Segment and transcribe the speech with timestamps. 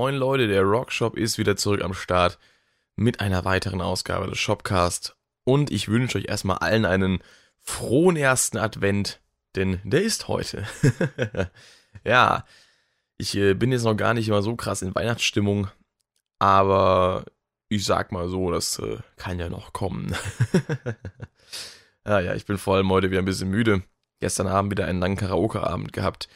[0.00, 2.38] Moin Leute, der Rockshop ist wieder zurück am Start
[2.96, 5.14] mit einer weiteren Ausgabe des Shopcast.
[5.44, 7.18] Und ich wünsche euch erstmal allen einen
[7.58, 9.20] frohen ersten Advent,
[9.56, 10.64] denn der ist heute.
[12.02, 12.46] ja,
[13.18, 15.68] ich äh, bin jetzt noch gar nicht immer so krass in Weihnachtsstimmung,
[16.38, 17.26] aber
[17.68, 20.16] ich sag mal so, das äh, kann ja noch kommen.
[22.06, 23.82] ja, ja, ich bin vor allem heute wieder ein bisschen müde.
[24.18, 26.30] Gestern Abend wieder einen langen Karaoke-Abend gehabt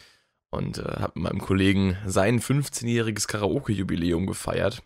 [0.54, 4.82] und äh, habe mit meinem Kollegen sein 15-jähriges Karaoke-Jubiläum gefeiert.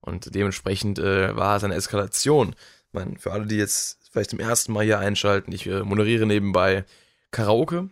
[0.00, 2.54] Und dementsprechend äh, war es eine Eskalation.
[2.92, 6.84] Man, für alle, die jetzt vielleicht zum ersten Mal hier einschalten, ich äh, moderiere nebenbei
[7.30, 7.90] Karaoke.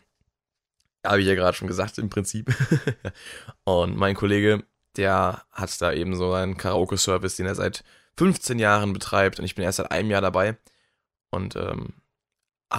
[1.04, 2.54] Habe ich ja gerade schon gesagt, im Prinzip.
[3.64, 4.64] und mein Kollege,
[4.96, 7.84] der hat da eben so einen Karaoke-Service, den er seit
[8.18, 9.38] 15 Jahren betreibt.
[9.38, 10.56] Und ich bin erst seit einem Jahr dabei.
[11.30, 11.94] Und ähm,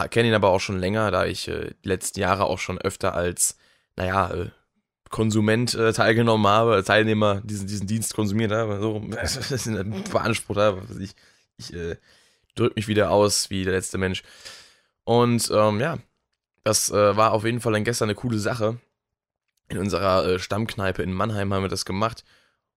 [0.09, 3.13] kenne ihn aber auch schon länger, da ich äh, die letzten Jahre auch schon öfter
[3.13, 3.57] als
[3.97, 4.49] naja, äh,
[5.09, 8.99] Konsument äh, teilgenommen habe, Teilnehmer diesen, diesen Dienst konsumiert habe, so
[10.11, 10.81] beansprucht habe.
[11.01, 11.15] Ich,
[11.57, 11.97] ich äh,
[12.55, 14.23] drücke mich wieder aus wie der letzte Mensch.
[15.03, 15.97] Und ähm, ja,
[16.63, 18.79] das äh, war auf jeden Fall dann gestern eine coole Sache.
[19.69, 22.23] In unserer äh, Stammkneipe in Mannheim haben wir das gemacht.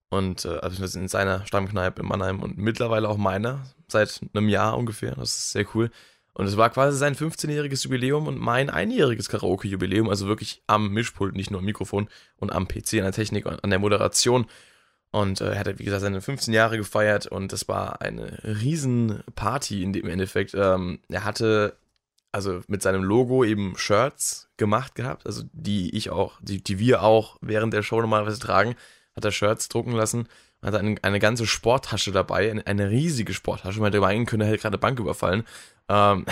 [0.09, 4.77] Und äh, also in seiner Stammkneipe in Mannheim und mittlerweile auch meiner, seit einem Jahr
[4.77, 5.15] ungefähr.
[5.15, 5.91] Das ist sehr cool.
[6.33, 11.35] Und es war quasi sein 15-jähriges Jubiläum und mein einjähriges Karaoke-Jubiläum, also wirklich am Mischpult,
[11.35, 14.45] nicht nur am Mikrofon und am PC, an der Technik an der Moderation.
[15.11, 19.23] Und äh, er hatte, wie gesagt, seine 15 Jahre gefeiert und das war eine riesen
[19.35, 20.53] Party in dem Endeffekt.
[20.53, 21.75] Ähm, er hatte
[22.31, 27.03] also mit seinem Logo eben Shirts gemacht gehabt, also die ich auch, die, die wir
[27.03, 28.75] auch während der Show normalerweise tragen,
[29.17, 30.29] hat er Shirts drucken lassen
[30.63, 33.79] hatte eine, eine ganze Sporttasche dabei, eine, eine riesige Sporttasche.
[33.79, 35.43] Man hätte meinen können, er hätte gerade Bank überfallen.
[35.91, 36.25] Ähm,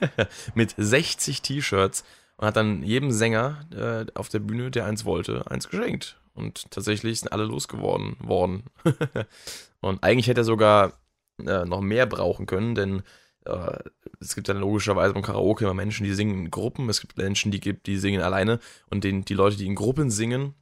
[0.54, 2.04] mit 60 T-Shirts
[2.38, 6.20] und hat dann jedem Sänger äh, auf der Bühne, der eins wollte, eins geschenkt.
[6.34, 8.64] Und tatsächlich sind alle losgeworden worden.
[9.80, 10.94] und eigentlich hätte er sogar
[11.38, 13.02] äh, noch mehr brauchen können, denn
[13.44, 13.78] äh,
[14.18, 17.52] es gibt dann logischerweise beim Karaoke immer Menschen, die singen in Gruppen, es gibt Menschen,
[17.52, 18.58] die gibt, die singen alleine
[18.90, 20.54] und den, die Leute, die in Gruppen singen,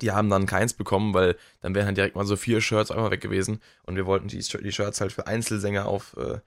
[0.00, 3.10] die haben dann keins bekommen, weil dann wären dann direkt mal so vier Shirts einmal
[3.10, 6.40] weg gewesen und wir wollten die, die Shirts halt für Einzelsänger aufbewahren,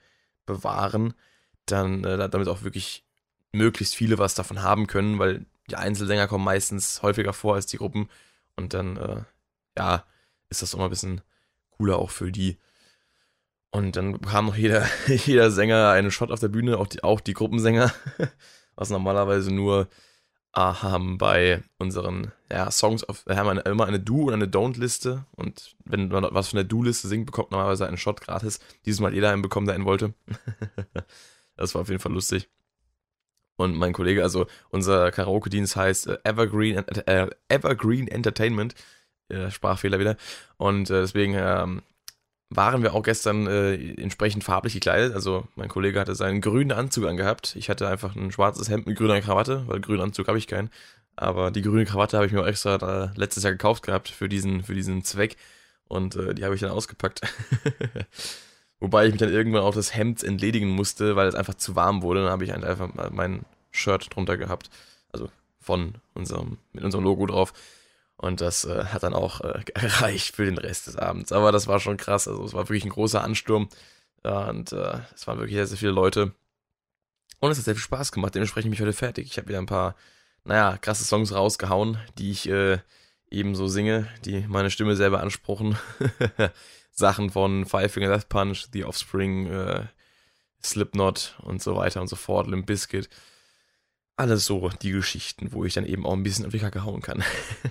[0.49, 1.13] äh,
[1.65, 3.05] dann äh, damit auch wirklich
[3.51, 7.77] möglichst viele was davon haben können, weil die Einzelsänger kommen meistens häufiger vor als die
[7.77, 8.09] Gruppen
[8.55, 9.21] und dann äh,
[9.77, 10.03] ja
[10.49, 11.21] ist das mal ein bisschen
[11.71, 12.57] cooler auch für die.
[13.71, 17.21] Und dann bekam noch jeder, jeder Sänger einen Shot auf der Bühne, auch die, auch
[17.21, 17.93] die Gruppensänger,
[18.75, 19.87] was normalerweise nur
[20.53, 25.25] haben bei unseren ja, Songs, auf, wir haben eine, immer eine Do- und eine Don't-Liste
[25.35, 28.59] und wenn man was von der Do-Liste singt, bekommt normalerweise einen Shot gratis.
[28.85, 30.13] Dieses Mal jeder einen bekommen, der einen wollte.
[31.55, 32.49] das war auf jeden Fall lustig.
[33.57, 38.73] Und mein Kollege, also unser Karaoke-Dienst heißt äh, Evergreen, äh, Evergreen Entertainment,
[39.27, 40.15] äh, Sprachfehler wieder.
[40.57, 41.81] Und äh, deswegen ähm,
[42.49, 45.13] waren wir auch gestern äh, entsprechend farblich gekleidet.
[45.13, 47.55] Also mein Kollege hatte seinen grünen Anzug angehabt.
[47.55, 50.69] Ich hatte einfach ein schwarzes Hemd mit grüner Krawatte, weil grünen Anzug habe ich keinen.
[51.15, 54.63] Aber die grüne Krawatte habe ich mir auch extra letztes Jahr gekauft gehabt für diesen,
[54.63, 55.35] für diesen Zweck.
[55.87, 57.21] Und äh, die habe ich dann ausgepackt.
[58.79, 62.01] Wobei ich mich dann irgendwann auch das Hemd entledigen musste, weil es einfach zu warm
[62.01, 62.23] wurde.
[62.23, 64.69] Dann habe ich einfach mein Shirt drunter gehabt.
[65.11, 65.29] Also
[65.59, 67.53] von unserem, mit unserem Logo drauf.
[68.19, 71.31] Und das äh, hat dann auch äh, gereicht für den Rest des Abends.
[71.31, 72.27] Aber das war schon krass.
[72.27, 73.69] Also es war wirklich ein großer Ansturm.
[74.23, 76.33] und äh, es waren wirklich sehr, sehr viele Leute.
[77.39, 78.35] Und es hat sehr viel Spaß gemacht.
[78.35, 79.27] Dementsprechend bin ich heute fertig.
[79.27, 79.95] Ich habe wieder ein paar,
[80.43, 82.79] naja, krasse Songs rausgehauen, die ich äh,
[83.31, 85.77] eben so singe, die meine Stimme sehr beanspruchen.
[86.91, 89.85] Sachen von Five Finger Death Punch, The Offspring, äh,
[90.61, 93.09] Slipknot und so weiter und so fort, Limp Bizkit
[94.19, 97.01] alles so die Geschichten, wo ich dann eben auch ein bisschen auf die Kacke hauen
[97.01, 97.23] kann.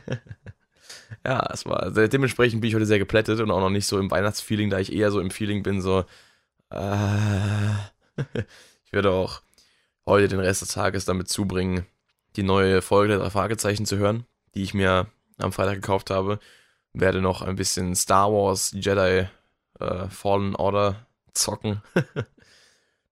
[1.27, 4.11] ja, es war, dementsprechend bin ich heute sehr geplättet und auch noch nicht so im
[4.11, 6.05] Weihnachtsfeeling, da ich eher so im Feeling bin, so,
[6.71, 7.75] äh,
[8.85, 9.43] ich werde auch
[10.07, 11.87] heute den Rest des Tages damit zubringen,
[12.37, 14.25] die neue Folge der drei Fragezeichen zu hören,
[14.55, 15.07] die ich mir
[15.37, 16.41] am Freitag gekauft habe.
[16.95, 19.29] Werde noch ein bisschen Star Wars Jedi
[19.81, 21.83] äh, Fallen Order zocken.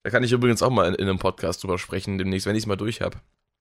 [0.06, 2.62] Da kann ich übrigens auch mal in, in einem Podcast drüber sprechen, demnächst, wenn ich
[2.62, 3.16] es mal durch habe.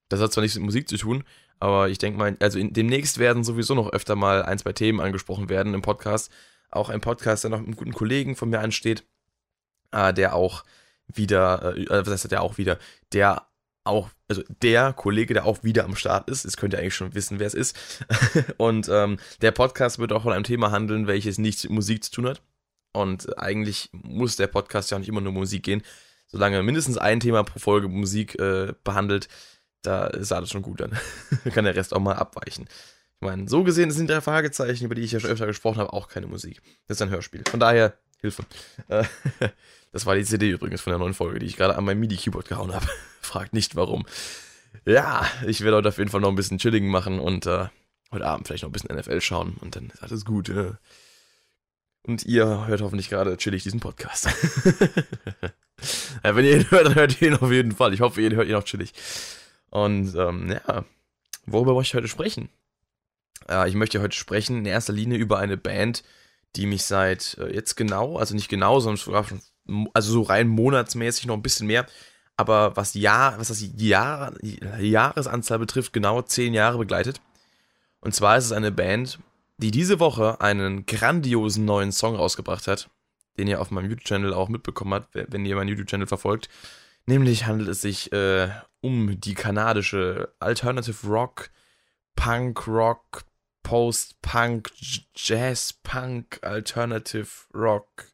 [0.10, 1.24] Das hat zwar nichts mit Musik zu tun,
[1.60, 5.00] aber ich denke mal, also in, demnächst werden sowieso noch öfter mal ein, zwei Themen
[5.00, 6.32] angesprochen werden im Podcast.
[6.70, 9.04] Auch ein Podcast, der noch mit einem guten Kollegen von mir ansteht,
[9.92, 10.64] äh, der auch
[11.08, 12.78] wieder, äh, was heißt der auch wieder,
[13.14, 13.48] der
[13.84, 17.14] auch, also der Kollege, der auch wieder am Start ist, das könnt ihr eigentlich schon
[17.14, 17.78] wissen, wer es ist.
[18.58, 22.12] Und ähm, der Podcast wird auch von einem Thema handeln, welches nichts mit Musik zu
[22.12, 22.42] tun hat.
[22.94, 25.84] Und eigentlich muss der Podcast ja nicht immer nur Musik gehen
[26.28, 29.28] solange mindestens ein Thema pro Folge Musik äh, behandelt,
[29.86, 30.98] da ist alles schon gut dann.
[31.54, 32.68] kann der Rest auch mal abweichen.
[33.20, 35.94] Ich meine, so gesehen sind drei Fragezeichen, über die ich ja schon öfter gesprochen habe,
[35.94, 36.62] auch keine Musik.
[36.88, 37.44] Das ist ein Hörspiel.
[37.50, 38.44] Von daher, Hilfe.
[38.88, 39.06] Äh,
[39.92, 42.48] das war die CD übrigens von der neuen Folge, die ich gerade an meinem MIDI-Keyboard
[42.48, 42.88] gehauen habe.
[43.22, 44.06] Fragt nicht warum.
[44.86, 47.68] Ja, ich werde heute auf jeden Fall noch ein bisschen Chilling machen und äh,
[48.12, 50.50] heute Abend vielleicht noch ein bisschen NFL schauen und dann ist alles gut.
[50.50, 50.74] Äh.
[52.04, 54.28] Und ihr hört hoffentlich gerade chillig diesen Podcast.
[56.24, 57.94] ja, wenn ihr ihn hört, dann hört ihr ihn auf jeden Fall.
[57.94, 58.94] Ich hoffe, ihr hört ihn auch chillig.
[59.76, 60.86] Und ähm, ja,
[61.48, 62.48] worüber möchte ich heute sprechen?
[63.50, 66.02] Äh, ich möchte heute sprechen in erster Linie über eine Band,
[66.56, 69.42] die mich seit äh, jetzt genau, also nicht genau, sondern sogar schon,
[69.94, 71.88] also so rein monatsmäßig noch ein bisschen mehr,
[72.38, 74.32] aber was Jahr, was das Jahr,
[74.80, 77.20] Jahresanzahl betrifft, genau zehn Jahre begleitet.
[78.00, 79.20] Und zwar ist es eine Band,
[79.58, 82.90] die diese Woche einen grandiosen neuen Song rausgebracht hat,
[83.38, 86.48] den ihr auf meinem YouTube-Channel auch mitbekommen habt, wenn ihr meinen YouTube-Channel verfolgt.
[87.08, 88.48] Nämlich handelt es sich äh,
[88.86, 91.50] um die kanadische Alternative Rock,
[92.16, 93.24] Punk Rock,
[93.64, 94.70] Post-Punk,
[95.16, 98.06] Jazz-Punk, Alternative Rock,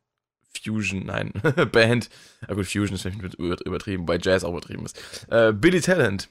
[0.64, 1.34] Fusion, nein,
[1.74, 2.10] Band.
[2.48, 4.98] Ja gut, Fusion ist vielleicht übertrieben, weil Jazz auch übertrieben ist.
[5.30, 6.30] Äh, Billy Talent.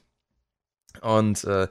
[1.01, 1.67] Und äh,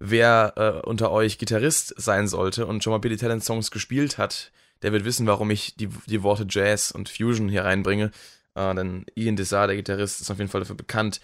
[0.00, 4.50] wer äh, unter euch Gitarrist sein sollte und schon mal Billy Talent Songs gespielt hat,
[4.82, 8.10] der wird wissen, warum ich die, die Worte Jazz und Fusion hier reinbringe.
[8.56, 11.20] Äh, denn Ian Desar, der Gitarrist, ist auf jeden Fall dafür bekannt,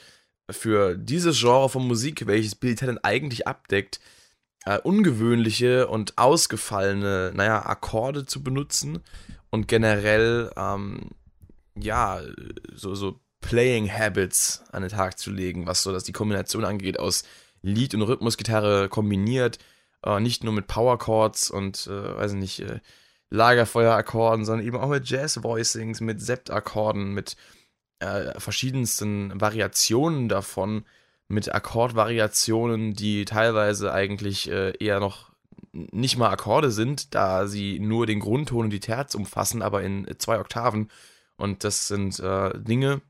[0.50, 4.00] für dieses Genre von Musik, welches Billy Talent eigentlich abdeckt,
[4.66, 9.00] äh, ungewöhnliche und ausgefallene, naja, Akkorde zu benutzen
[9.50, 11.10] und generell, ähm,
[11.76, 12.20] ja,
[12.74, 16.98] so, so Playing Habits an den Tag zu legen, was so dass die Kombination angeht
[16.98, 17.24] aus
[17.60, 19.58] Lied- und Rhythmusgitarre kombiniert,
[20.04, 22.80] äh, nicht nur mit Power Chords und, äh, weiß nicht, äh,
[23.30, 27.36] Lagerfeuerakkorden, sondern eben auch mit Jazz-Voicings, mit Sept-Akkorden, mit
[27.98, 30.84] äh, verschiedensten Variationen davon,
[31.28, 35.32] mit Akkordvariationen, die teilweise eigentlich äh, eher noch
[35.72, 40.06] nicht mal Akkorde sind, da sie nur den Grundton und die Terz umfassen, aber in
[40.18, 40.90] zwei Oktaven.
[41.36, 43.00] Und das sind äh, Dinge,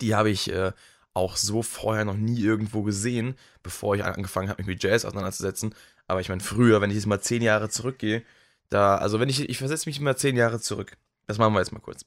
[0.00, 0.72] die habe ich äh,
[1.14, 5.74] auch so vorher noch nie irgendwo gesehen, bevor ich angefangen habe, mich mit Jazz auseinanderzusetzen.
[6.08, 8.22] Aber ich meine, früher, wenn ich jetzt mal zehn Jahre zurückgehe,
[8.68, 10.96] da, also wenn ich, ich versetze mich mal zehn Jahre zurück.
[11.26, 12.04] Das machen wir jetzt mal kurz.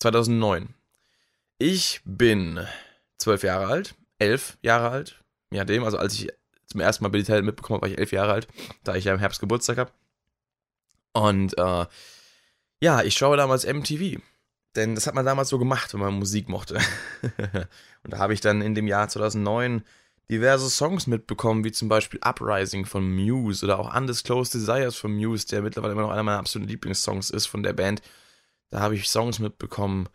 [0.00, 0.74] 2009.
[1.64, 2.58] Ich bin
[3.18, 5.22] zwölf Jahre alt, elf Jahre alt,
[5.52, 6.28] ja dem, also als ich
[6.66, 8.48] zum ersten Mal Billy Talent mitbekommen habe, war ich elf Jahre alt,
[8.82, 9.92] da ich ja im Herbst Geburtstag habe.
[11.12, 11.86] Und äh,
[12.80, 14.20] ja, ich schaue damals MTV.
[14.74, 16.80] Denn das hat man damals so gemacht, wenn man Musik mochte.
[18.02, 19.84] und da habe ich dann in dem Jahr 2009
[20.28, 25.46] diverse Songs mitbekommen, wie zum Beispiel Uprising von Muse oder auch Undisclosed Desires von Muse,
[25.46, 28.02] der mittlerweile immer noch einer meiner absoluten Lieblingssongs ist von der Band.
[28.70, 30.08] Da habe ich Songs mitbekommen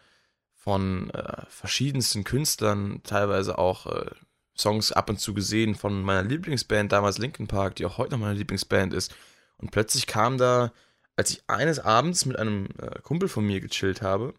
[0.68, 4.12] von äh, verschiedensten Künstlern, teilweise auch äh,
[4.54, 8.20] Songs ab und zu gesehen von meiner Lieblingsband, damals Linkin Park, die auch heute noch
[8.20, 9.16] meine Lieblingsband ist.
[9.60, 10.74] Und plötzlich kam da,
[11.16, 14.34] als ich eines Abends mit einem äh, Kumpel von mir gechillt habe,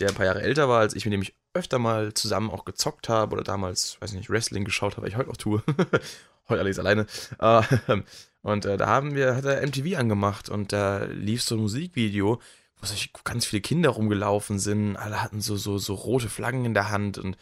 [0.00, 2.64] der ein paar Jahre älter war als ich, mit dem ich öfter mal zusammen auch
[2.64, 5.62] gezockt habe oder damals, weiß nicht, Wrestling geschaut habe, was ich heute auch tue.
[6.48, 7.06] heute allerdings alleine.
[7.38, 7.62] Äh,
[8.42, 12.40] und äh, da haben wir, hat er MTV angemacht und da lief so ein Musikvideo,
[12.90, 14.96] wo so ganz viele Kinder rumgelaufen sind.
[14.96, 17.36] Alle hatten so, so, so rote Flaggen in der Hand und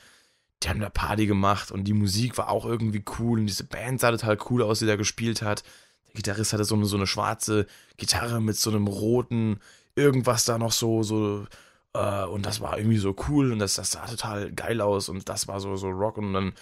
[0.63, 4.01] die haben da Party gemacht und die Musik war auch irgendwie cool und diese Band
[4.01, 5.63] sah total cool aus, die da gespielt hat.
[6.09, 7.67] Der Gitarrist hatte so eine, so eine schwarze
[7.97, 9.61] Gitarre mit so einem roten
[9.95, 11.47] irgendwas da noch so, so,
[11.93, 15.29] äh, und das war irgendwie so cool und das, das sah total geil aus und
[15.29, 16.53] das war so, so Rock und dann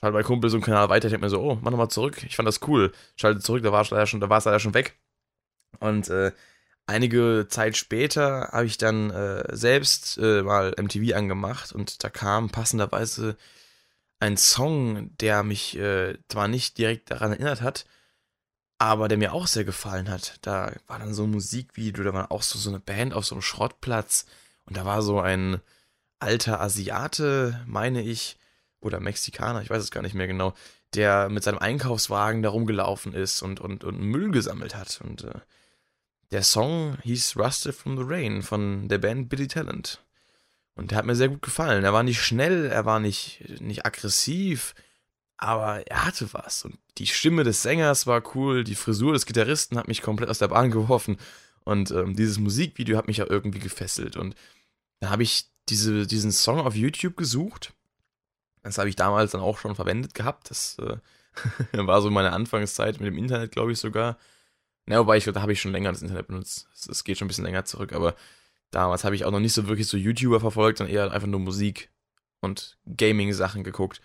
[0.00, 2.22] schaltet mein Kumpel so einen Kanal weiter, ich hab mir so, oh, mach nochmal zurück,
[2.24, 2.92] ich fand das cool.
[3.16, 4.98] Schalte zurück, da war es leider schon, da war es leider schon weg.
[5.80, 6.32] Und äh,
[6.86, 12.50] einige Zeit später habe ich dann äh, selbst äh, mal MTV angemacht und da kam
[12.50, 13.36] passenderweise
[14.20, 17.84] ein Song, der mich äh, zwar nicht direkt daran erinnert hat,
[18.78, 20.38] aber der mir auch sehr gefallen hat.
[20.42, 23.34] Da war dann so ein Musikvideo, da war auch so, so eine Band auf so
[23.34, 24.26] einem Schrottplatz
[24.66, 25.60] und da war so ein
[26.20, 28.38] alter Asiate, meine ich,
[28.80, 30.54] oder Mexikaner, ich weiß es gar nicht mehr genau,
[30.94, 35.00] der mit seinem Einkaufswagen da rumgelaufen ist und, und, und Müll gesammelt hat.
[35.02, 35.40] Und äh,
[36.34, 40.04] der Song hieß Rusted from the Rain von der Band Billy Talent.
[40.74, 41.84] Und der hat mir sehr gut gefallen.
[41.84, 44.74] Er war nicht schnell, er war nicht, nicht aggressiv,
[45.36, 46.64] aber er hatte was.
[46.64, 50.40] Und die Stimme des Sängers war cool, die Frisur des Gitarristen hat mich komplett aus
[50.40, 51.18] der Bahn geworfen.
[51.62, 54.16] Und ähm, dieses Musikvideo hat mich auch irgendwie gefesselt.
[54.16, 54.34] Und
[54.98, 57.72] dann habe ich diese, diesen Song auf YouTube gesucht.
[58.64, 60.50] Das habe ich damals dann auch schon verwendet gehabt.
[60.50, 60.96] Das äh,
[61.86, 64.18] war so meine Anfangszeit mit dem Internet, glaube ich sogar.
[64.88, 66.68] Ja, wobei ich da habe ich schon länger das Internet benutzt.
[66.88, 68.14] Es geht schon ein bisschen länger zurück, aber
[68.70, 71.40] damals habe ich auch noch nicht so wirklich so YouTuber verfolgt, sondern eher einfach nur
[71.40, 71.90] Musik
[72.40, 74.00] und Gaming-Sachen geguckt.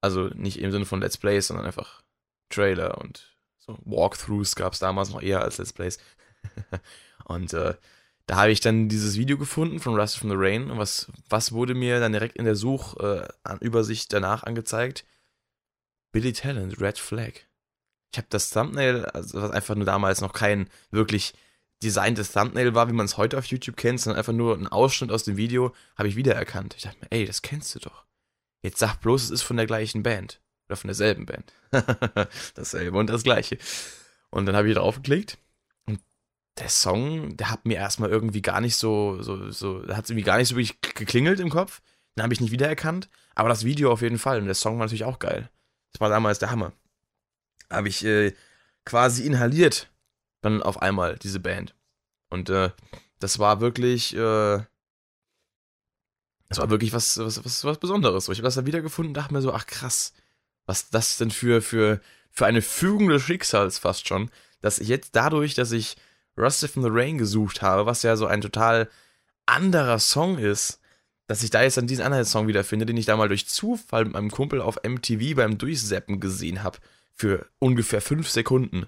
[0.00, 2.02] Also nicht im Sinne von Let's Plays, sondern einfach
[2.48, 5.98] Trailer und So Walkthroughs gab es damals noch eher als Let's Plays.
[7.24, 7.74] und äh,
[8.26, 10.70] da habe ich dann dieses Video gefunden von Rust from the Rain.
[10.70, 15.04] Und was, was wurde mir dann direkt in der Suchübersicht äh, danach angezeigt?
[16.12, 17.32] Billy Talent, Red Flag.
[18.12, 21.32] Ich habe das Thumbnail, also was einfach nur damals noch kein wirklich
[21.82, 25.10] designtes Thumbnail war, wie man es heute auf YouTube kennt, sondern einfach nur ein Ausschnitt
[25.10, 26.74] aus dem Video, habe ich wiedererkannt.
[26.76, 28.04] Ich dachte mir, ey, das kennst du doch.
[28.62, 30.40] Jetzt sag bloß, es ist von der gleichen Band.
[30.68, 31.52] Oder von derselben Band.
[32.54, 33.58] Dasselbe und das gleiche.
[34.30, 35.38] Und dann habe ich drauf geklickt.
[35.86, 36.00] Und
[36.58, 40.38] der Song, der hat mir erstmal irgendwie gar nicht so, so, so, hat irgendwie gar
[40.38, 41.80] nicht so wirklich geklingelt im Kopf.
[42.16, 43.08] Den habe ich nicht wiedererkannt.
[43.34, 44.38] Aber das Video auf jeden Fall.
[44.38, 45.50] Und der Song war natürlich auch geil.
[45.92, 46.72] Das war damals der Hammer.
[47.72, 48.32] Habe ich äh,
[48.84, 49.90] quasi inhaliert
[50.40, 51.74] dann auf einmal diese Band.
[52.28, 52.70] Und äh,
[53.18, 54.60] das war wirklich, äh,
[56.48, 58.28] das war wirklich was, was, was, was Besonderes.
[58.28, 60.12] Ich habe das dann wiedergefunden und dachte mir so, ach krass,
[60.66, 62.00] was das denn für, für,
[62.30, 65.96] für eine Fügung des Schicksals fast schon, dass ich jetzt dadurch, dass ich
[66.36, 68.88] Rusted from the Rain gesucht habe, was ja so ein total
[69.46, 70.80] anderer Song ist,
[71.26, 74.04] dass ich da jetzt dann diesen anderen Song wiederfinde, den ich da mal durch Zufall
[74.04, 76.78] mit meinem Kumpel auf MTV beim Durchseppen gesehen habe,
[77.14, 78.86] für ungefähr fünf Sekunden.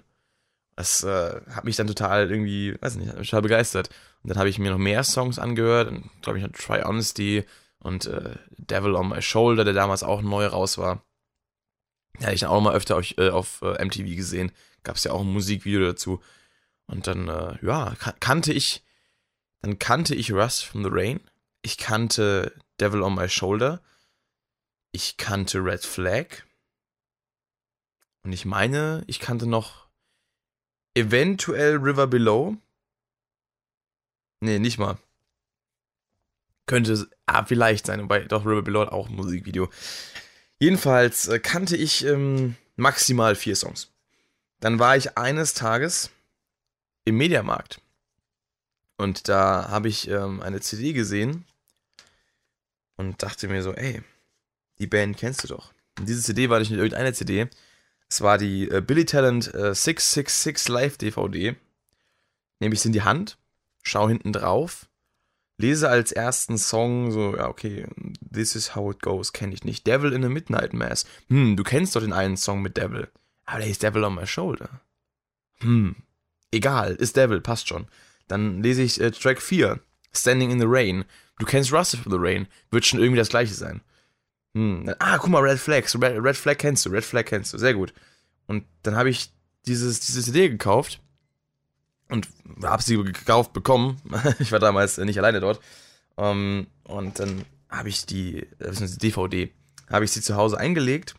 [0.75, 3.89] Das äh, hat mich dann total irgendwie, weiß nicht, total begeistert.
[4.23, 7.45] Und dann habe ich mir noch mehr Songs angehört, glaube ich noch Try Honesty
[7.79, 11.05] und äh, Devil on My Shoulder, der damals auch neu raus war.
[12.19, 14.51] Ja, ich dann auch mal öfter auf, äh, auf äh, MTV gesehen.
[14.83, 16.21] Gab es ja auch ein Musikvideo dazu.
[16.87, 18.83] Und dann, äh, ja, kannte ich,
[19.61, 21.19] dann kannte ich Rust from the Rain.
[21.61, 23.81] Ich kannte Devil on My Shoulder.
[24.91, 26.44] Ich kannte Red Flag.
[28.25, 29.85] Und ich meine, ich kannte noch
[30.95, 32.57] eventuell River Below.
[34.39, 34.97] Nee, nicht mal.
[36.65, 39.69] Könnte ah, vielleicht sein, wobei doch River Below auch ein Musikvideo.
[40.57, 43.91] Jedenfalls äh, kannte ich ähm, maximal vier Songs.
[44.59, 46.09] Dann war ich eines Tages
[47.03, 47.79] im Mediamarkt.
[48.97, 51.45] Und da habe ich ähm, eine CD gesehen
[52.95, 54.01] und dachte mir so, ey,
[54.79, 55.73] die Band kennst du doch.
[55.99, 57.47] Und diese CD war nicht irgendeine CD,
[58.09, 61.55] es war die äh, Billy Talent äh, 666 Live DVD.
[62.59, 63.37] Nehme ich sie in die Hand,
[63.83, 64.87] schau hinten drauf,
[65.57, 67.87] lese als ersten Song so, ja, okay,
[68.31, 69.87] This is how it goes, kenne ich nicht.
[69.87, 71.05] Devil in a Midnight Mass.
[71.29, 73.07] Hm, du kennst doch den einen Song mit Devil.
[73.45, 74.81] Aber der ist Devil on my shoulder.
[75.59, 75.95] Hm,
[76.51, 77.87] egal, ist Devil, passt schon.
[78.27, 79.79] Dann lese ich äh, Track 4,
[80.13, 81.05] Standing in the Rain.
[81.39, 83.81] Du kennst Rusted from the Rain, wird schon irgendwie das gleiche sein.
[84.55, 84.95] Hm.
[84.99, 86.01] Ah, guck mal, Red Flags.
[86.01, 87.57] Red, Red Flag kennst du, Red Flag kennst du.
[87.57, 87.93] Sehr gut.
[88.47, 89.31] Und dann habe ich
[89.67, 91.01] dieses, diese CD gekauft
[92.09, 92.29] und
[92.63, 94.01] habe sie gekauft bekommen.
[94.39, 95.59] ich war damals nicht alleine dort.
[96.17, 99.51] Ähm, und dann habe ich die, die DVD,
[99.89, 101.15] habe ich sie zu Hause eingelegt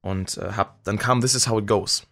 [0.00, 2.06] und äh, hab, dann kam This is how it goes.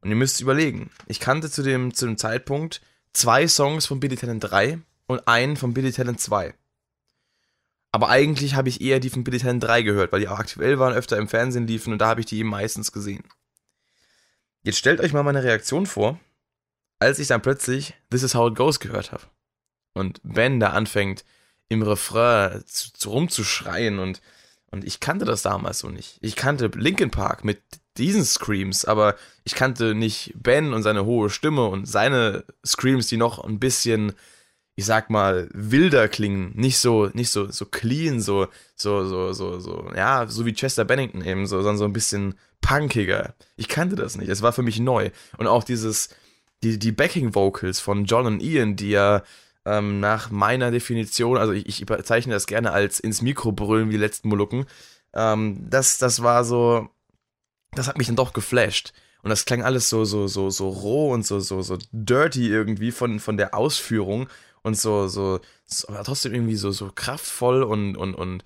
[0.00, 2.80] Und ihr müsst überlegen, ich kannte zu dem, zu dem Zeitpunkt
[3.12, 6.54] zwei Songs von Billy Talent 3 und einen von Billy Talent 2.
[7.92, 10.78] Aber eigentlich habe ich eher die von Billy Talent 3 gehört, weil die auch aktuell
[10.78, 13.24] waren, öfter im Fernsehen liefen und da habe ich die eben meistens gesehen.
[14.62, 16.20] Jetzt stellt euch mal meine Reaktion vor,
[16.98, 19.24] als ich dann plötzlich This is how it goes gehört habe.
[19.94, 21.24] Und Ben da anfängt,
[21.68, 24.20] im Refrain zu, zu rumzuschreien und,
[24.70, 26.18] und ich kannte das damals so nicht.
[26.20, 27.60] Ich kannte Linkin Park mit
[27.96, 33.16] diesen Screams, aber ich kannte nicht Ben und seine hohe Stimme und seine Screams, die
[33.16, 34.12] noch ein bisschen
[34.80, 39.60] ich sag mal, wilder klingen, nicht so, nicht so, so clean, so, so, so, so,
[39.60, 43.34] so, ja, so wie Chester Bennington eben, so, sondern so ein bisschen punkiger.
[43.56, 45.10] Ich kannte das nicht, es war für mich neu.
[45.36, 46.08] Und auch dieses,
[46.62, 49.22] die, die Backing Vocals von John und Ian, die ja
[49.66, 53.92] ähm, nach meiner Definition, also ich, ich bezeichne das gerne als ins Mikro brüllen wie
[53.92, 54.64] die letzten Molukken,
[55.12, 56.88] ähm, das, das war so,
[57.72, 58.94] das hat mich dann doch geflasht.
[59.22, 62.90] Und das klang alles so, so, so, so roh und so, so, so dirty irgendwie
[62.90, 64.30] von, von der Ausführung
[64.62, 68.44] und so, so, so aber trotzdem irgendwie so, so kraftvoll und, und, und,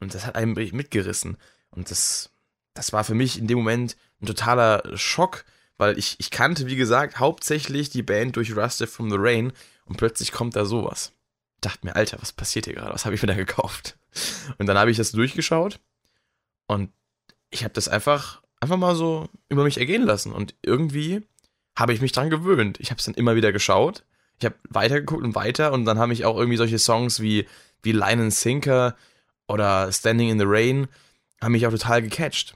[0.00, 1.36] und das hat einen mitgerissen.
[1.70, 2.30] Und das,
[2.74, 5.44] das war für mich in dem Moment ein totaler Schock,
[5.76, 9.52] weil ich, ich kannte, wie gesagt, hauptsächlich die Band durch Rusted from the Rain
[9.84, 11.12] und plötzlich kommt da sowas.
[11.56, 12.94] Ich dachte mir, Alter, was passiert hier gerade?
[12.94, 13.98] Was habe ich mir da gekauft?
[14.58, 15.80] Und dann habe ich das durchgeschaut
[16.66, 16.90] und
[17.50, 21.22] ich habe das einfach, einfach mal so über mich ergehen lassen und irgendwie
[21.76, 22.80] habe ich mich dran gewöhnt.
[22.80, 24.04] Ich habe es dann immer wieder geschaut
[24.38, 27.46] ich habe weitergeguckt und weiter und dann haben mich auch irgendwie solche Songs wie,
[27.82, 28.96] wie Line and Sinker
[29.48, 30.88] oder Standing in the Rain
[31.40, 32.54] haben mich auch total gecatcht.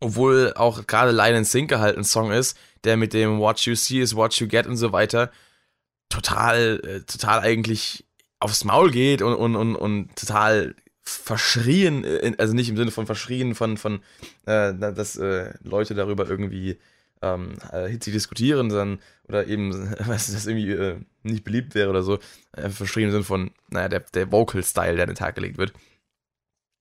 [0.00, 3.74] Obwohl auch gerade Line and Sinker halt ein Song ist, der mit dem What You
[3.74, 5.30] See is What You Get und so weiter
[6.08, 8.04] total, äh, total eigentlich
[8.40, 13.06] aufs Maul geht und, und, und, und total verschrien, äh, also nicht im Sinne von
[13.06, 14.00] verschrien, von, von
[14.46, 16.78] äh, dass äh, Leute darüber irgendwie
[17.22, 22.02] ähm, äh, hitzig diskutieren, dann, oder eben, was das irgendwie äh, nicht beliebt wäre oder
[22.02, 22.18] so,
[22.52, 25.72] äh, verschrien Sinne von, naja, der, der Vocal-Style, der an den Tag gelegt wird,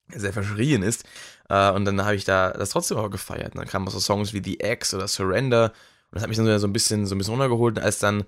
[0.10, 1.06] sehr verschrien ist.
[1.50, 3.54] Äh, und dann habe ich da das trotzdem auch gefeiert.
[3.54, 5.66] Und dann kamen so Songs wie The X oder Surrender.
[5.66, 7.78] Und das hat mich dann so ein bisschen, so ein bisschen runtergeholt.
[7.78, 8.24] Und als dann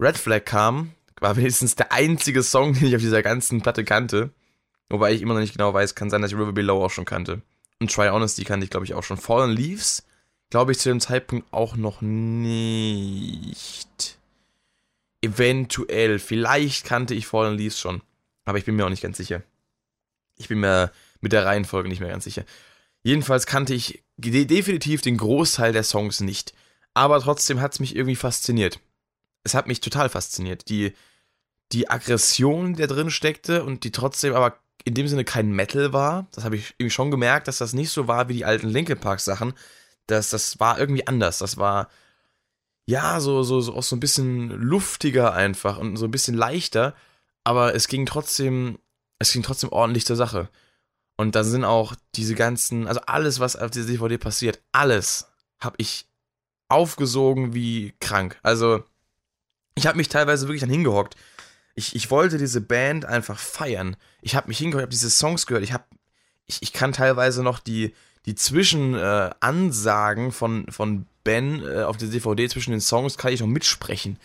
[0.00, 4.30] Red Flag kam, war wenigstens der einzige Song, den ich auf dieser ganzen Platte kannte.
[4.88, 7.04] Wobei ich immer noch nicht genau weiß, kann sein, dass ich River Below auch schon
[7.04, 7.42] kannte.
[7.80, 9.18] Und Try Honesty kannte ich, glaube ich, auch schon.
[9.18, 10.04] Fallen Leaves,
[10.50, 13.88] glaube ich, zu dem Zeitpunkt auch noch nicht.
[15.20, 18.02] Eventuell, vielleicht kannte ich Fallen Leaves schon.
[18.44, 19.42] Aber ich bin mir auch nicht ganz sicher.
[20.36, 20.90] Ich bin mir
[21.20, 22.44] mit der Reihenfolge nicht mehr ganz sicher.
[23.02, 26.54] Jedenfalls kannte ich definitiv den Großteil der Songs nicht.
[26.94, 28.80] Aber trotzdem hat es mich irgendwie fasziniert.
[29.44, 30.68] Es hat mich total fasziniert.
[30.68, 30.94] Die,
[31.72, 35.92] die Aggression, die da drin steckte und die trotzdem aber in dem Sinne kein Metal
[35.92, 36.26] war.
[36.32, 38.98] Das habe ich irgendwie schon gemerkt, dass das nicht so war wie die alten Linkin
[38.98, 39.52] Park Sachen.
[40.08, 41.38] Das, das war irgendwie anders.
[41.38, 41.88] Das war,
[42.86, 46.94] ja, so, so, so auch so ein bisschen luftiger einfach und so ein bisschen leichter.
[47.44, 48.78] Aber es ging trotzdem,
[49.18, 50.48] es ging trotzdem ordentlich zur Sache.
[51.16, 55.28] Und da sind auch diese ganzen, also alles, was auf dieser DVD passiert, alles
[55.60, 56.06] habe ich
[56.68, 58.38] aufgesogen wie krank.
[58.42, 58.84] Also,
[59.74, 61.16] ich habe mich teilweise wirklich dann hingehockt
[61.78, 63.96] ich, ich wollte diese Band einfach feiern.
[64.20, 65.62] Ich habe mich hingehört, habe diese Songs gehört.
[65.62, 65.84] Ich habe,
[66.46, 67.94] ich, ich kann teilweise noch die,
[68.28, 73.40] die Zwischenansagen äh, von, von Ben äh, auf der DVD zwischen den Songs kann ich
[73.40, 74.18] noch mitsprechen.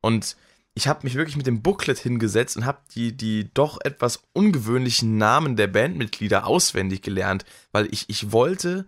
[0.00, 0.36] Und
[0.74, 5.18] ich habe mich wirklich mit dem Booklet hingesetzt und habe die, die doch etwas ungewöhnlichen
[5.18, 8.86] Namen der Bandmitglieder auswendig gelernt, weil ich, ich wollte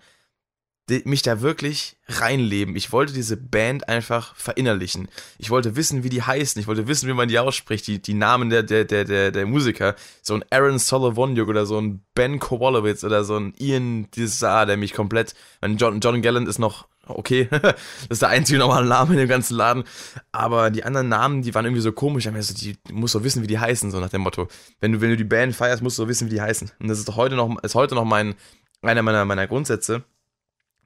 [1.05, 2.75] mich da wirklich reinleben.
[2.75, 5.09] Ich wollte diese Band einfach verinnerlichen.
[5.39, 6.61] Ich wollte wissen, wie die heißen.
[6.61, 7.87] Ich wollte wissen, wie man die ausspricht.
[7.87, 9.95] Die, die Namen der, der, der, der, der Musiker.
[10.23, 14.77] So ein Aaron Solovoniuk oder so ein Ben Kowalowitz oder so ein Ian Dissar, der
[14.77, 15.35] mich komplett.
[15.63, 17.49] John, John Gallant ist noch okay.
[17.51, 17.75] das
[18.09, 19.85] ist der einzige normale Name in dem ganzen Laden.
[20.33, 22.27] Aber die anderen Namen, die waren irgendwie so komisch.
[22.27, 24.49] Ich so, die, musst doch wissen, wie die heißen, so nach dem Motto.
[24.81, 26.71] Wenn du, wenn du die Band feierst, musst du doch wissen, wie die heißen.
[26.81, 28.35] Und das ist heute noch, ist heute noch mein,
[28.83, 30.05] einer meiner, meiner Grundsätze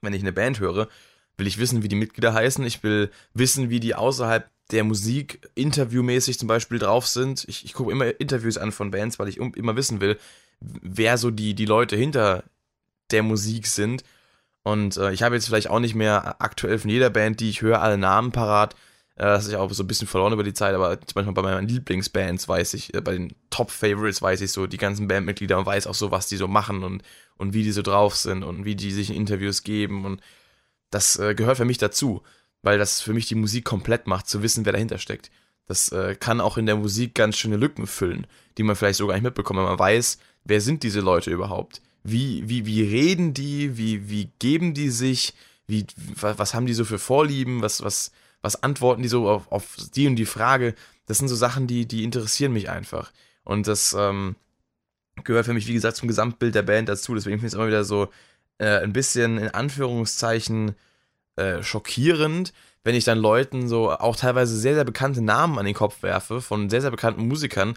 [0.05, 0.87] wenn ich eine Band höre,
[1.37, 2.65] will ich wissen, wie die Mitglieder heißen.
[2.65, 7.45] Ich will wissen, wie die außerhalb der Musik interviewmäßig zum Beispiel drauf sind.
[7.47, 10.17] Ich, ich gucke immer Interviews an von Bands, weil ich immer wissen will,
[10.59, 12.43] wer so die, die Leute hinter
[13.11, 14.03] der Musik sind.
[14.63, 17.61] Und äh, ich habe jetzt vielleicht auch nicht mehr aktuell von jeder Band, die ich
[17.61, 18.73] höre, alle Namen parat.
[19.15, 21.41] Äh, das ist ja auch so ein bisschen verloren über die Zeit, aber manchmal bei
[21.43, 25.67] meinen Lieblingsbands weiß ich, äh, bei den Top-Favorites weiß ich so die ganzen Bandmitglieder und
[25.67, 27.03] weiß auch so, was die so machen und
[27.37, 30.21] und wie die so drauf sind und wie die sich in Interviews geben und
[30.89, 32.21] das äh, gehört für mich dazu,
[32.61, 35.29] weil das für mich die Musik komplett macht, zu wissen, wer dahinter steckt.
[35.67, 39.15] Das äh, kann auch in der Musik ganz schöne Lücken füllen, die man vielleicht sogar
[39.15, 41.81] nicht mitbekommt, wenn man weiß, wer sind diese Leute überhaupt?
[42.03, 43.77] Wie, wie, wie reden die?
[43.77, 45.33] Wie, wie geben die sich?
[45.67, 45.85] Wie,
[46.21, 47.63] was haben die so für Vorlieben?
[47.63, 50.75] Was, was, was antworten die so auf, auf die und die Frage?
[51.07, 53.11] Das sind so Sachen, die, die interessieren mich einfach.
[53.43, 54.35] Und das, ähm,
[55.23, 57.13] gehört für mich, wie gesagt, zum Gesamtbild der Band dazu.
[57.15, 58.09] Deswegen finde ich es immer wieder so
[58.57, 60.75] äh, ein bisschen in Anführungszeichen
[61.35, 65.73] äh, schockierend, wenn ich dann Leuten so auch teilweise sehr, sehr bekannte Namen an den
[65.73, 67.73] Kopf werfe von sehr, sehr bekannten Musikern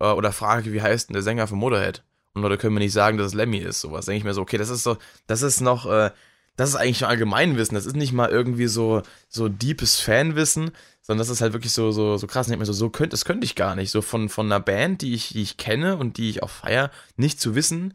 [0.00, 2.02] äh, oder frage, wie heißt denn der Sänger von Motorhead?
[2.34, 3.80] Und Leute können mir nicht sagen, dass es Lemmy ist.
[3.80, 6.10] Sowas denke ich mir so, okay, das ist so, das ist noch, äh,
[6.56, 7.74] das ist eigentlich schon Allgemeinwissen.
[7.74, 11.90] Das ist nicht mal irgendwie so, so deepes Fanwissen, sondern das ist halt wirklich so,
[11.90, 12.46] so, so krass.
[12.46, 13.90] Und ich mir so, so könnte, das könnte ich gar nicht.
[13.90, 16.90] So von, von einer Band, die ich, die ich kenne und die ich auch feier,
[17.16, 17.94] nicht zu wissen,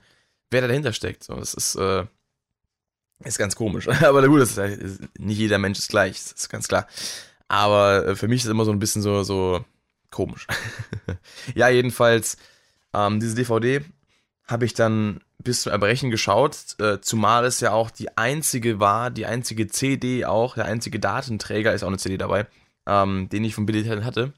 [0.49, 1.23] wer da dahinter steckt.
[1.23, 2.05] So, das ist, äh,
[3.23, 3.87] ist ganz komisch.
[4.03, 6.87] Aber gut, das ist, nicht jeder Mensch ist gleich, das ist ganz klar.
[7.47, 9.63] Aber äh, für mich ist es immer so ein bisschen so, so
[10.11, 10.47] komisch.
[11.55, 12.37] ja, jedenfalls,
[12.93, 13.81] ähm, diese DVD
[14.47, 19.11] habe ich dann bis zum Erbrechen geschaut, äh, zumal es ja auch die einzige war,
[19.11, 22.47] die einzige CD auch, der einzige Datenträger, ist auch eine CD dabei,
[22.87, 24.33] ähm, den ich von Billy Talent hatte.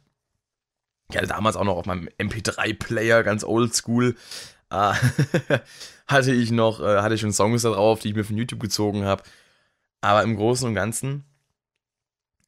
[1.10, 4.16] Ich hatte damals auch noch auf meinem MP3-Player, ganz oldschool,
[4.70, 4.94] äh,
[6.08, 8.60] hatte ich noch, äh, hatte ich schon Songs da drauf, die ich mir von YouTube
[8.60, 9.24] gezogen habe.
[10.02, 11.24] Aber im Großen und Ganzen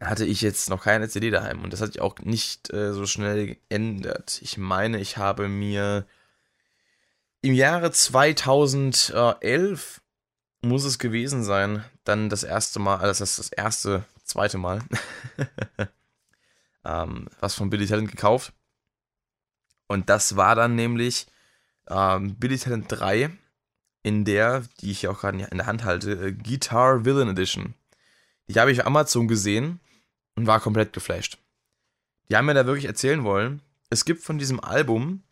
[0.01, 3.05] hatte ich jetzt noch keine CD daheim und das hat sich auch nicht äh, so
[3.05, 4.39] schnell geändert.
[4.41, 6.05] Ich meine, ich habe mir
[7.41, 10.01] im Jahre 2011
[10.61, 14.81] muss es gewesen sein, dann das erste Mal, also das ist das erste zweite Mal,
[16.85, 18.53] ähm, was von Billy Talent gekauft.
[19.87, 21.27] Und das war dann nämlich
[21.87, 23.31] ähm, Billy Talent 3
[24.03, 27.73] in der, die ich auch gerade in der Hand halte, äh, Guitar Villain Edition.
[28.47, 29.79] Die habe ich auf Amazon gesehen
[30.35, 31.37] und war komplett geflasht.
[32.29, 35.23] Die haben mir da wirklich erzählen wollen, es gibt von diesem Album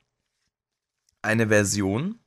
[1.22, 2.20] eine Version,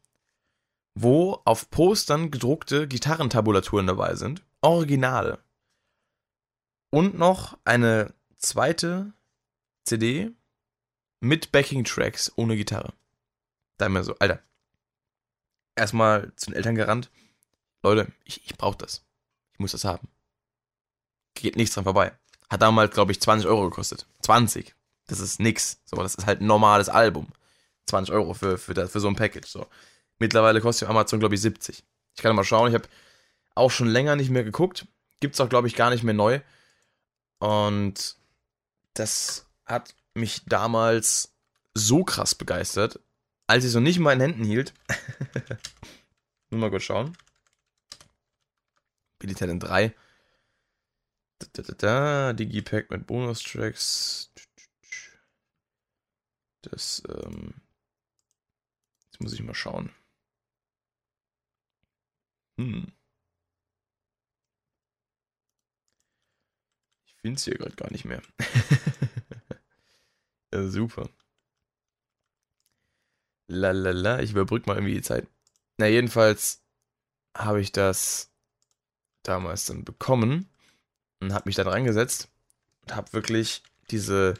[0.95, 4.43] wo auf Postern gedruckte Gitarrentabulaturen dabei sind.
[4.61, 5.43] Originale
[6.91, 9.13] Und noch eine zweite
[9.85, 10.33] CD
[11.21, 12.93] mit Backing-Tracks ohne Gitarre.
[13.79, 14.43] Da immer so, Alter.
[15.77, 17.11] Erstmal zu den Eltern gerannt.
[17.83, 19.05] Leute, ich, ich brauche das.
[19.55, 20.09] Ich muss das haben.
[21.35, 22.13] Geht nichts dran vorbei.
[22.51, 24.07] Hat damals, glaube ich, 20 Euro gekostet.
[24.23, 24.75] 20.
[25.07, 25.81] Das ist nix.
[25.85, 27.29] So, das ist halt ein normales Album.
[27.87, 29.49] 20 Euro für, für, das, für so ein Package.
[29.49, 29.67] So.
[30.19, 31.83] Mittlerweile kostet Amazon, glaube ich, 70.
[32.17, 32.69] Ich kann mal schauen.
[32.69, 32.89] Ich habe
[33.55, 34.87] auch schon länger nicht mehr geguckt.
[35.21, 36.41] Gibt es auch, glaube ich, gar nicht mehr neu.
[37.39, 38.17] Und
[38.95, 41.35] das hat mich damals
[41.75, 43.01] so krass begeistert,
[43.47, 44.75] als ich so nicht in meinen Händen hielt.
[46.51, 47.17] Nur mal kurz schauen.
[49.19, 49.95] Billy Talent 3.
[51.39, 52.33] Da, da, da, da.
[52.33, 54.33] Digipack mit Bonustracks.
[56.63, 57.55] Das, ähm.
[59.21, 59.91] Jetzt muss ich mal schauen.
[62.59, 62.91] Hm.
[67.07, 68.23] Ich finde es hier gerade gar nicht mehr.
[70.55, 71.11] ja, super.
[73.47, 75.27] Lalala, ich überbrück mal irgendwie die Zeit.
[75.77, 76.63] Na, jedenfalls
[77.37, 78.31] habe ich das
[79.23, 80.49] damals dann bekommen
[81.21, 82.31] und habe mich dann reingesetzt
[82.83, 84.35] und habe wirklich diese,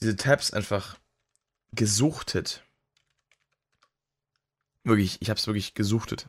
[0.00, 0.98] diese Tabs einfach
[1.72, 2.63] gesuchtet.
[4.84, 6.28] Wirklich, ich habe es wirklich gesuchtet.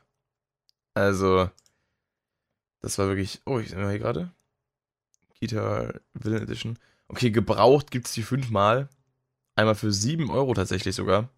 [0.94, 1.50] Also,
[2.82, 3.42] das war wirklich.
[3.46, 4.32] Oh, ich sehe mal hier gerade.
[5.40, 6.80] Guitar Villain Edition.
[7.08, 8.90] Okay, gebraucht gibt es die fünfmal.
[9.56, 11.30] Einmal für 7 Euro tatsächlich sogar.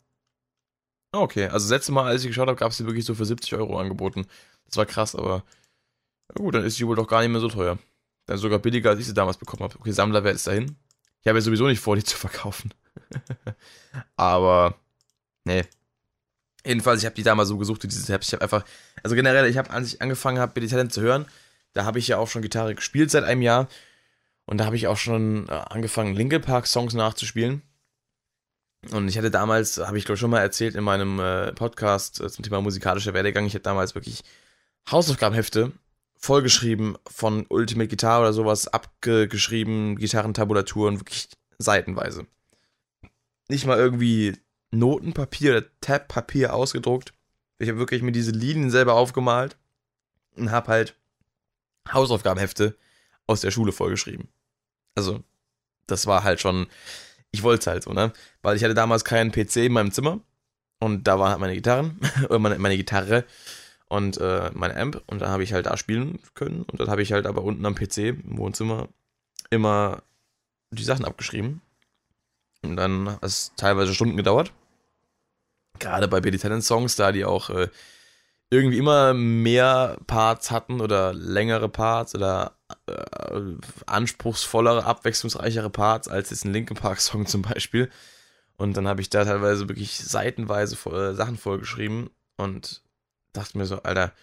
[1.11, 3.25] Okay, also das letzte Mal, als ich geschaut habe, gab es die wirklich so für
[3.25, 4.27] 70 Euro angeboten.
[4.65, 5.43] Das war krass, aber
[6.29, 7.79] na gut, dann ist die wohl doch gar nicht mehr so teuer.
[8.25, 9.79] Dann sogar billiger, als ich sie damals bekommen habe.
[9.79, 10.75] Okay, Sammlerwert ist dahin.
[11.21, 12.73] Ich habe ja sowieso nicht vor, die zu verkaufen.
[14.17, 14.75] aber,
[15.45, 15.63] nee.
[16.67, 18.27] Jedenfalls, ich habe die damals so gesucht, diese Tabs.
[18.27, 18.65] Ich habe einfach,
[19.01, 21.25] also generell, ich habe, als ich angefangen habe, Billy Talent zu hören,
[21.71, 23.69] da habe ich ja auch schon Gitarre gespielt seit einem Jahr.
[24.45, 27.61] Und da habe ich auch schon äh, angefangen, Linkin Park Songs nachzuspielen.
[28.91, 32.29] Und ich hatte damals, habe ich glaube schon mal erzählt in meinem äh, Podcast äh,
[32.29, 34.23] zum Thema musikalischer Werdegang, ich hatte damals wirklich
[34.91, 35.71] Hausaufgabenhefte
[36.17, 42.25] vollgeschrieben von Ultimate Guitar oder sowas, abgeschrieben, Gitarrentabulaturen, wirklich seitenweise.
[43.49, 44.33] Nicht mal irgendwie
[44.71, 47.13] Notenpapier oder Tab-Papier ausgedruckt.
[47.59, 49.57] Ich habe wirklich mir diese Linien selber aufgemalt
[50.35, 50.95] und habe halt
[51.91, 52.77] Hausaufgabenhefte
[53.25, 54.27] aus der Schule vollgeschrieben.
[54.95, 55.23] Also,
[55.87, 56.67] das war halt schon,
[57.31, 58.13] ich wollte es halt so, ne?
[58.41, 60.19] Weil ich hatte damals keinen PC in meinem Zimmer
[60.79, 63.25] und da waren halt meine Gitarren, oder meine, meine Gitarre
[63.89, 67.01] und äh, mein Amp und da habe ich halt da spielen können und dann habe
[67.01, 68.89] ich halt aber unten am PC im Wohnzimmer
[69.49, 70.03] immer
[70.71, 71.61] die Sachen abgeschrieben
[72.63, 74.51] und dann hat es teilweise Stunden gedauert.
[75.79, 77.69] Gerade bei Billy Talent Songs, da die auch äh,
[78.49, 83.41] irgendwie immer mehr Parts hatten oder längere Parts oder äh,
[83.85, 87.89] anspruchsvollere, abwechslungsreichere Parts als jetzt ein Linkin Park Song zum Beispiel.
[88.57, 92.81] Und dann habe ich da teilweise wirklich seitenweise äh, Sachen vollgeschrieben und
[93.33, 94.13] dachte mir so, Alter,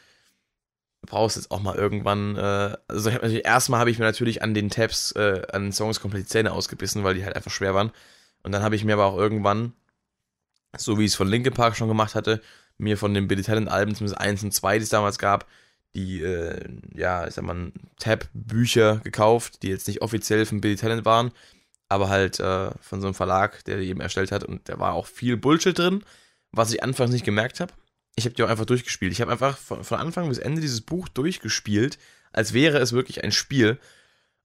[1.03, 5.12] brauchst jetzt auch mal irgendwann, äh, also erstmal habe ich mir natürlich an den Tabs,
[5.12, 7.93] äh, an den Songs komplett die Zähne ausgebissen, weil die halt einfach schwer waren.
[8.43, 9.73] Und dann habe ich mir aber auch irgendwann,
[10.79, 12.41] so wie ich es von Linkin Park schon gemacht hatte,
[12.79, 15.47] mir von den Billy Talent Alben, zumindest 1 und 2, die es damals gab,
[15.95, 16.61] die, äh,
[16.95, 21.31] ja, ich sag mal, Tab-Bücher gekauft, die jetzt nicht offiziell von Billy Talent waren,
[21.89, 24.43] aber halt äh, von so einem Verlag, der die eben erstellt hat.
[24.43, 26.03] Und da war auch viel Bullshit drin,
[26.51, 27.73] was ich anfangs nicht gemerkt habe
[28.17, 29.13] ich habe die auch einfach durchgespielt.
[29.13, 31.99] Ich habe einfach von, von, Anfang bis Ende dieses Buch durchgespielt,
[32.33, 33.79] als wäre es wirklich ein Spiel.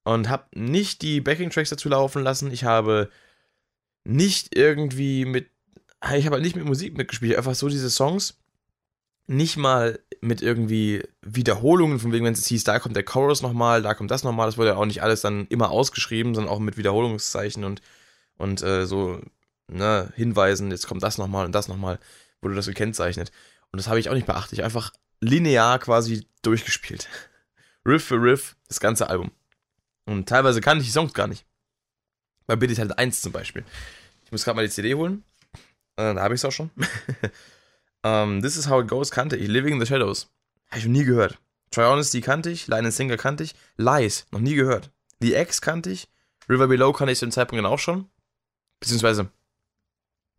[0.04, 2.52] Und habe nicht die Backing-Tracks dazu laufen lassen.
[2.52, 3.10] Ich habe
[4.04, 5.50] nicht irgendwie mit.
[6.16, 7.36] Ich habe halt nicht mit Musik mitgespielt.
[7.36, 8.38] Einfach so diese Songs.
[9.28, 13.82] Nicht mal mit irgendwie Wiederholungen, von wegen, wenn es hieß, da kommt der Chorus nochmal,
[13.82, 14.48] da kommt das nochmal.
[14.48, 17.82] Das wurde ja auch nicht alles dann immer ausgeschrieben, sondern auch mit Wiederholungszeichen und,
[18.38, 19.22] und äh, so
[19.68, 22.00] ne, Hinweisen, jetzt kommt das nochmal und das nochmal,
[22.42, 23.32] wurde das gekennzeichnet.
[23.72, 24.54] Und das habe ich auch nicht beachtet.
[24.54, 27.08] Ich einfach linear quasi durchgespielt.
[27.86, 29.32] Riff für Riff, das ganze Album.
[30.06, 31.46] Und teilweise kannte ich die Songs gar nicht.
[32.48, 33.64] Bei Billy Talent 1 zum Beispiel.
[34.26, 35.24] Ich muss gerade mal die CD holen.
[36.00, 36.72] Äh, da habe ich es auch schon.
[36.78, 36.84] um,
[38.04, 39.48] ähm, This is How It Goes kannte ich.
[39.48, 40.30] Living in the Shadows.
[40.70, 41.38] Habe ich noch nie gehört.
[41.72, 42.68] Try Honesty kannte ich.
[42.68, 43.54] Line and Singer kannte ich.
[43.76, 44.92] Lies, noch nie gehört.
[45.20, 46.08] The X kannte ich.
[46.48, 48.10] River Below kannte ich zu dem Zeitpunkt dann auch schon.
[48.80, 49.30] Beziehungsweise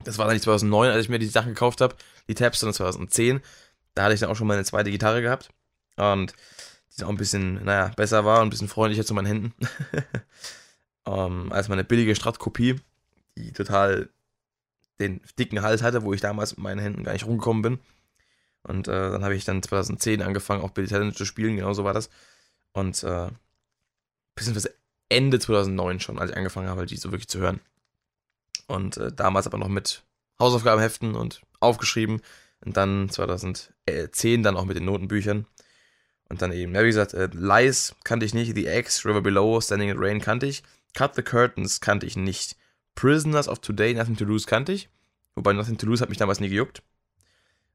[0.03, 1.95] das war dann nicht 2009, als ich mir die Sachen gekauft habe.
[2.27, 3.41] Die Tabs dann 2010.
[3.95, 5.51] Da hatte ich dann auch schon meine zweite Gitarre gehabt.
[5.97, 6.33] Und
[6.93, 9.55] die dann auch ein bisschen, naja, besser war und ein bisschen freundlicher zu meinen Händen.
[11.05, 11.15] um,
[11.47, 12.81] ähm, als meine billige Strat-Kopie,
[13.37, 14.09] die total
[15.01, 17.79] den dicken Hals hatte, wo ich damals mit meinen Händen gar nicht rumgekommen bin.
[18.63, 21.85] Und äh, dann habe ich dann 2010 angefangen, auch Billy Talent zu spielen, genau so
[21.85, 22.11] war das.
[22.73, 23.29] Und äh,
[24.35, 24.75] beziehungsweise
[25.09, 27.61] Ende 2009 schon, als ich angefangen habe, die so wirklich zu hören.
[28.67, 30.05] Und äh, damals aber noch mit
[30.39, 32.21] Hausaufgabenheften und aufgeschrieben.
[32.65, 35.47] Und dann 2010 dann auch mit den Notenbüchern.
[36.29, 39.61] Und dann eben, ja, wie gesagt, äh, Lies kannte ich nicht, The X, River Below,
[39.61, 40.63] Standing in Rain kannte ich.
[40.95, 42.57] Cut the Curtains kannte ich nicht.
[42.95, 44.89] Prisoners of Today, Nothing to Lose kannte ich.
[45.35, 46.83] Wobei Nothing to Lose hat mich damals nie gejuckt.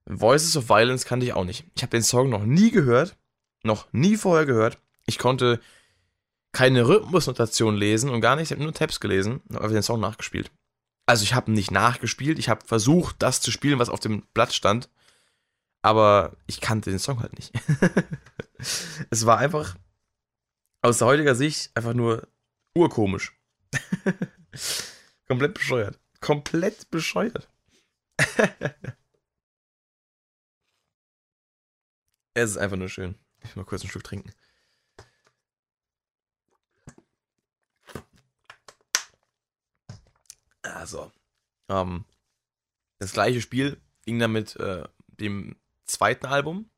[0.05, 1.65] Voices of Violence kannte ich auch nicht.
[1.75, 3.17] Ich habe den Song noch nie gehört.
[3.63, 4.77] Noch nie vorher gehört.
[5.07, 5.59] Ich konnte
[6.55, 9.99] keine Rhythmusnotation lesen und gar nicht, ich habe nur Tabs gelesen und habe den Song
[9.99, 10.51] nachgespielt.
[11.05, 14.53] Also ich habe nicht nachgespielt, ich habe versucht, das zu spielen, was auf dem Blatt
[14.53, 14.89] stand,
[15.81, 17.51] aber ich kannte den Song halt nicht.
[19.09, 19.75] es war einfach
[20.81, 22.27] aus heutiger Sicht einfach nur
[22.73, 23.33] urkomisch.
[25.27, 25.99] Komplett bescheuert.
[26.19, 27.49] Komplett bescheuert.
[32.33, 33.15] es ist einfach nur schön.
[33.43, 34.31] Ich will mal kurz einen Stück trinken.
[40.61, 41.11] Also,
[41.69, 42.05] ähm,
[42.99, 46.69] das gleiche Spiel ging dann mit äh, dem zweiten Album.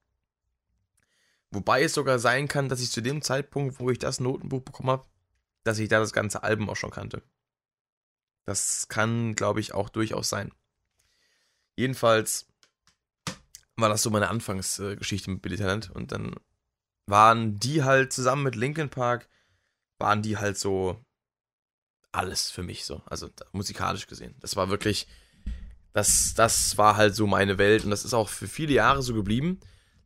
[1.51, 4.89] Wobei es sogar sein kann, dass ich zu dem Zeitpunkt, wo ich das Notenbuch bekommen
[4.89, 5.07] habe,
[5.63, 7.23] dass ich da das ganze Album auch schon kannte.
[8.47, 10.53] Das kann, glaube ich, auch durchaus sein.
[11.75, 12.47] Jedenfalls
[13.75, 16.33] war das so meine Anfangsgeschichte mit Billy Talent und dann
[17.07, 19.27] waren die halt zusammen mit Linkin Park,
[19.99, 21.03] waren die halt so
[22.13, 24.33] alles für mich so, also musikalisch gesehen.
[24.39, 25.07] Das war wirklich,
[25.91, 29.13] das, das war halt so meine Welt und das ist auch für viele Jahre so
[29.13, 29.59] geblieben.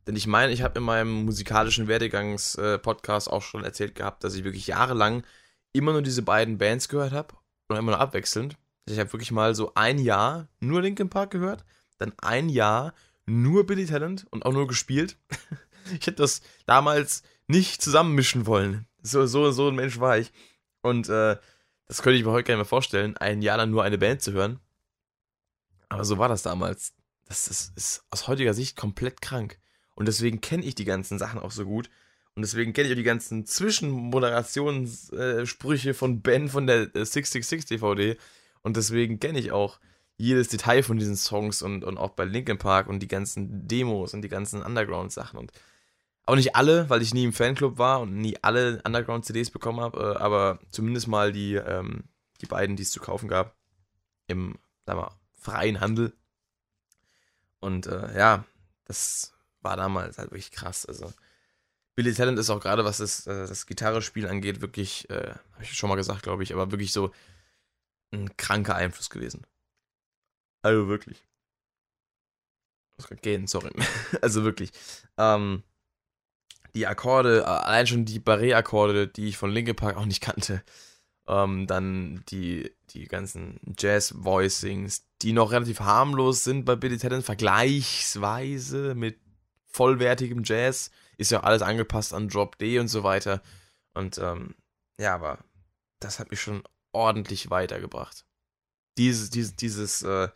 [0.08, 4.42] Denn ich meine, ich habe in meinem musikalischen Werdegangs-Podcast auch schon erzählt gehabt, dass ich
[4.42, 5.24] wirklich jahrelang
[5.72, 7.36] immer nur diese beiden Bands gehört habe
[7.68, 8.56] und immer nur abwechselnd.
[8.86, 11.64] Ich habe wirklich mal so ein Jahr nur Linkin Park gehört,
[11.98, 12.94] dann ein Jahr
[13.26, 15.16] nur Billy Talent und auch nur gespielt.
[15.86, 18.86] ich hätte das damals nicht zusammenmischen wollen.
[19.02, 20.32] So, so, so ein Mensch war ich.
[20.80, 21.36] Und äh,
[21.86, 24.22] das könnte ich mir heute gar nicht mehr vorstellen, ein Jahr lang nur eine Band
[24.22, 24.58] zu hören.
[25.88, 26.94] Aber so war das damals.
[27.26, 29.58] Das ist, ist aus heutiger Sicht komplett krank.
[29.94, 31.90] Und deswegen kenne ich die ganzen Sachen auch so gut.
[32.34, 37.74] Und deswegen kenne ich auch die ganzen Zwischenmoderationssprüche äh, von Ben von der 666 äh,
[37.74, 38.16] DVD.
[38.62, 39.78] Und deswegen kenne ich auch
[40.16, 44.14] jedes Detail von diesen Songs und, und auch bei Linkin Park und die ganzen Demos
[44.14, 45.38] und die ganzen Underground-Sachen.
[45.38, 45.52] Und
[46.24, 50.00] auch nicht alle, weil ich nie im Fanclub war und nie alle Underground-CDs bekommen habe,
[50.00, 52.04] äh, aber zumindest mal die, ähm,
[52.40, 53.56] die beiden, die es zu kaufen gab.
[54.28, 56.12] Im, sagen wir, freien Handel.
[57.60, 58.44] Und äh, ja,
[58.84, 60.86] das war damals halt wirklich krass.
[60.86, 61.12] Also
[61.94, 65.74] Billy Talent ist auch gerade, was das, äh, das Gitarrespiel angeht, wirklich, äh, habe ich
[65.74, 67.12] schon mal gesagt, glaube ich, aber wirklich so
[68.12, 69.46] ein kranker Einfluss gewesen.
[70.62, 71.18] Also wirklich.
[72.90, 73.70] Ich muss gerade gehen, sorry.
[74.22, 74.70] also wirklich.
[75.18, 75.62] Ähm,
[76.74, 80.62] die Akkorde, äh, allein schon die Barré-Akkorde, die ich von Linkin Park auch nicht kannte.
[81.26, 88.94] Ähm, dann die, die ganzen Jazz-Voicings, die noch relativ harmlos sind bei Billy Talent, vergleichsweise
[88.94, 89.18] mit
[89.66, 90.90] vollwertigem Jazz.
[91.22, 93.40] Ist ja alles angepasst an Drop D und so weiter.
[93.94, 94.56] Und ähm,
[94.98, 95.38] ja, aber
[96.00, 98.24] das hat mich schon ordentlich weitergebracht.
[98.98, 100.28] Dieses, dieses, dieses, äh,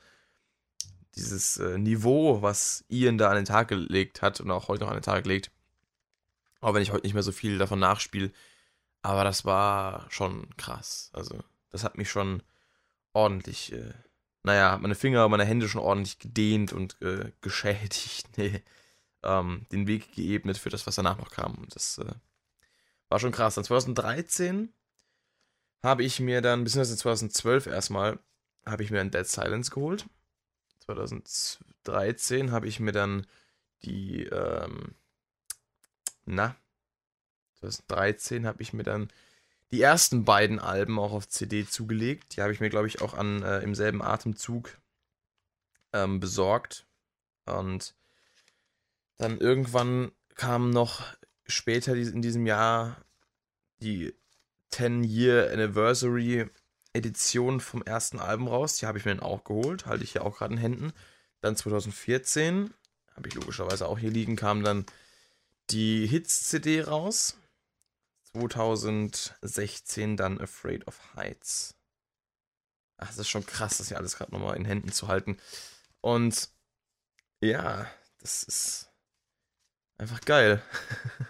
[1.17, 4.91] dieses äh, Niveau, was Ian da an den Tag gelegt hat und auch heute noch
[4.91, 5.51] an den Tag legt,
[6.61, 8.31] auch wenn ich heute nicht mehr so viel davon nachspiele,
[9.03, 11.11] aber das war schon krass.
[11.13, 12.45] Also, das hat mich schon
[13.13, 13.93] ordentlich, äh,
[14.45, 18.29] naja, meine Finger, meine Hände schon ordentlich gedehnt und äh, geschädigt.
[18.37, 18.63] Nee,
[19.27, 21.55] ähm, den Weg geebnet für das, was danach noch kam.
[21.57, 22.15] Und das äh,
[23.09, 23.57] war schon krass.
[23.57, 24.73] Dann 2013
[25.83, 28.19] habe ich mir dann, beziehungsweise 2012 erstmal,
[28.65, 30.07] habe ich mir ein Dead Silence geholt.
[30.81, 33.27] 2013 habe ich mir dann
[33.83, 34.95] die, ähm,
[36.25, 36.57] na,
[37.61, 39.09] 2013 habe ich mir dann
[39.71, 42.37] die ersten beiden Alben auch auf CD zugelegt.
[42.37, 44.79] Die habe ich mir, glaube ich, auch an, äh, im selben Atemzug
[45.93, 46.87] ähm, besorgt.
[47.47, 47.95] Und
[49.19, 51.03] dann irgendwann kam noch
[51.47, 53.05] später in diesem Jahr
[53.79, 54.15] die
[54.73, 56.51] 10-Year Anniversary
[56.93, 58.79] Edition vom ersten Album raus.
[58.79, 60.93] Die habe ich mir dann auch geholt, halte ich hier auch gerade in Händen.
[61.41, 62.73] Dann 2014,
[63.15, 64.87] habe ich logischerweise auch hier liegen, kam dann
[65.71, 67.37] die Hits-CD raus.
[68.33, 71.75] 2016 dann Afraid of Heights.
[72.99, 75.39] Ach, das ist schon krass, das hier alles gerade nochmal in Händen zu halten.
[76.01, 76.51] Und
[77.41, 78.86] ja, das ist
[79.99, 80.63] einfach geil.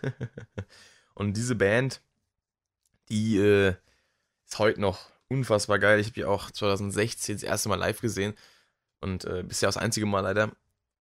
[1.14, 2.00] Und diese Band,
[3.08, 3.74] die äh,
[4.46, 6.00] ist heute noch unfassbar geil.
[6.00, 8.34] Ich habe die auch 2016 das erste Mal live gesehen.
[9.00, 10.52] Und äh, bisher das einzige Mal leider.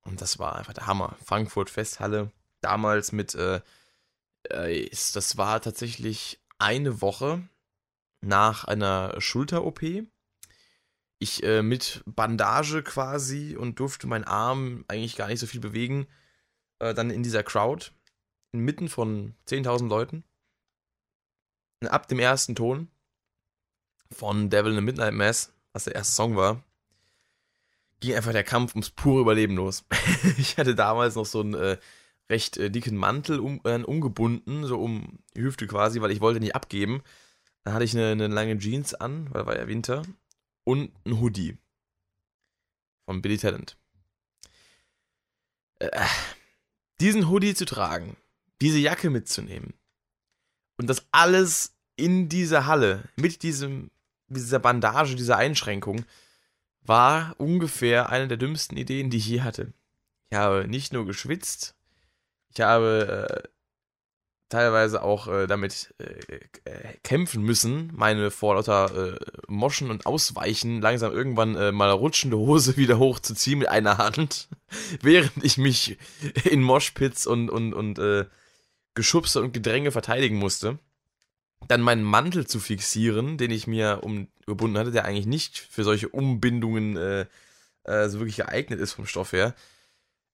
[0.04, 1.16] Und das war einfach der Hammer.
[1.24, 2.32] Frankfurt Festhalle.
[2.62, 3.62] Damals mit, äh,
[4.44, 7.48] äh, das war tatsächlich eine Woche
[8.22, 9.82] nach einer Schulter-OP.
[11.20, 16.08] Ich äh, mit Bandage quasi und durfte meinen Arm eigentlich gar nicht so viel bewegen.
[16.80, 17.92] Äh, dann in dieser Crowd,
[18.52, 20.24] inmitten von 10.000 Leuten.
[21.88, 22.90] Ab dem ersten Ton
[24.12, 26.64] von Devil in the Midnight Mass, was der erste Song war,
[28.00, 29.84] ging einfach der Kampf ums pure Überleben los.
[30.38, 31.78] ich hatte damals noch so einen äh,
[32.30, 36.40] recht äh, dicken Mantel um, äh, umgebunden, so um die Hüfte quasi, weil ich wollte
[36.40, 37.04] nicht abgeben.
[37.64, 40.04] Dann hatte ich eine, eine lange Jeans an, weil war ja Winter,
[40.64, 41.58] und ein Hoodie
[43.06, 43.78] von Billy Talent.
[45.80, 45.90] Äh,
[47.00, 48.16] diesen Hoodie zu tragen,
[48.62, 49.74] diese Jacke mitzunehmen
[50.78, 53.92] und das alles in dieser Halle mit diesem,
[54.28, 56.06] dieser Bandage, dieser Einschränkung,
[56.82, 59.74] war ungefähr eine der dümmsten Ideen, die ich je hatte.
[60.30, 61.76] Ich habe nicht nur geschwitzt,
[62.54, 63.55] ich habe äh,
[64.56, 66.36] teilweise auch äh, damit äh,
[66.70, 72.38] äh kämpfen müssen, meine vor lauter äh, Moschen und Ausweichen langsam irgendwann äh, mal rutschende
[72.38, 74.48] Hose wieder hochzuziehen mit einer Hand,
[75.02, 75.98] während ich mich
[76.44, 78.00] in Moshpits und, und, und
[78.94, 80.80] Geschubse und Gedränge verteidigen musste
[81.68, 86.10] dann meinen Mantel zu fixieren, den ich mir umgebunden hatte, der eigentlich nicht für solche
[86.10, 87.26] Umbindungen äh,
[87.84, 89.56] äh, so wirklich geeignet ist vom Stoff her.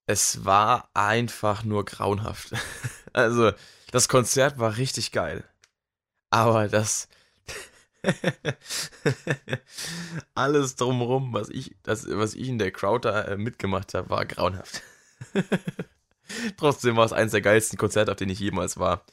[0.07, 2.53] Es war einfach nur grauenhaft.
[3.13, 3.51] Also,
[3.91, 5.43] das Konzert war richtig geil.
[6.29, 7.07] Aber das.
[10.33, 14.25] alles drumherum, was ich, das, was ich in der Crowd da äh, mitgemacht habe, war
[14.25, 14.81] grauenhaft.
[16.57, 19.05] Trotzdem war es eines der geilsten Konzerte, auf denen ich jemals war.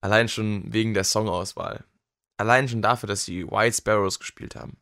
[0.00, 1.84] Allein schon wegen der Songauswahl.
[2.36, 4.78] Allein schon dafür, dass sie White Sparrows gespielt haben.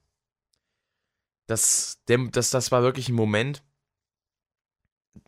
[1.47, 3.63] Das, das, das war wirklich ein Moment.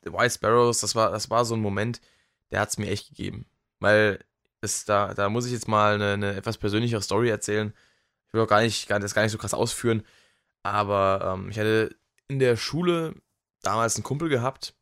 [0.03, 2.01] White Sparrows, das war, das war so ein Moment,
[2.53, 3.47] der hat es mir echt gegeben.
[3.81, 4.25] Weil
[4.61, 7.75] es, da, da muss ich jetzt mal eine, eine etwas persönlichere Story erzählen.
[8.29, 10.05] Ich will auch gar nicht, gar, das gar nicht so krass ausführen.
[10.63, 11.97] Aber ähm, ich hatte
[12.29, 13.15] in der Schule
[13.63, 14.75] damals einen Kumpel gehabt,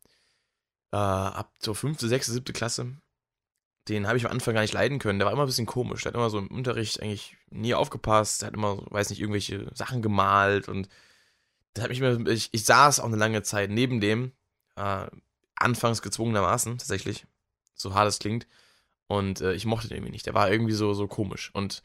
[0.91, 2.95] äh, ab zur fünfte, sechste, siebte Klasse
[3.89, 5.19] den habe ich am Anfang gar nicht leiden können.
[5.19, 6.03] Der war immer ein bisschen komisch.
[6.03, 8.41] Der hat immer so im Unterricht eigentlich nie aufgepasst.
[8.41, 10.87] Der hat immer, weiß nicht, irgendwelche Sachen gemalt und
[11.73, 14.33] das hat mich immer, ich, ich saß auch eine lange Zeit neben dem,
[14.75, 15.07] äh,
[15.55, 17.25] anfangs gezwungenermaßen, tatsächlich,
[17.73, 18.47] so hart es klingt.
[19.07, 20.25] Und äh, ich mochte den irgendwie nicht.
[20.25, 21.51] Der war irgendwie so, so komisch.
[21.53, 21.83] Und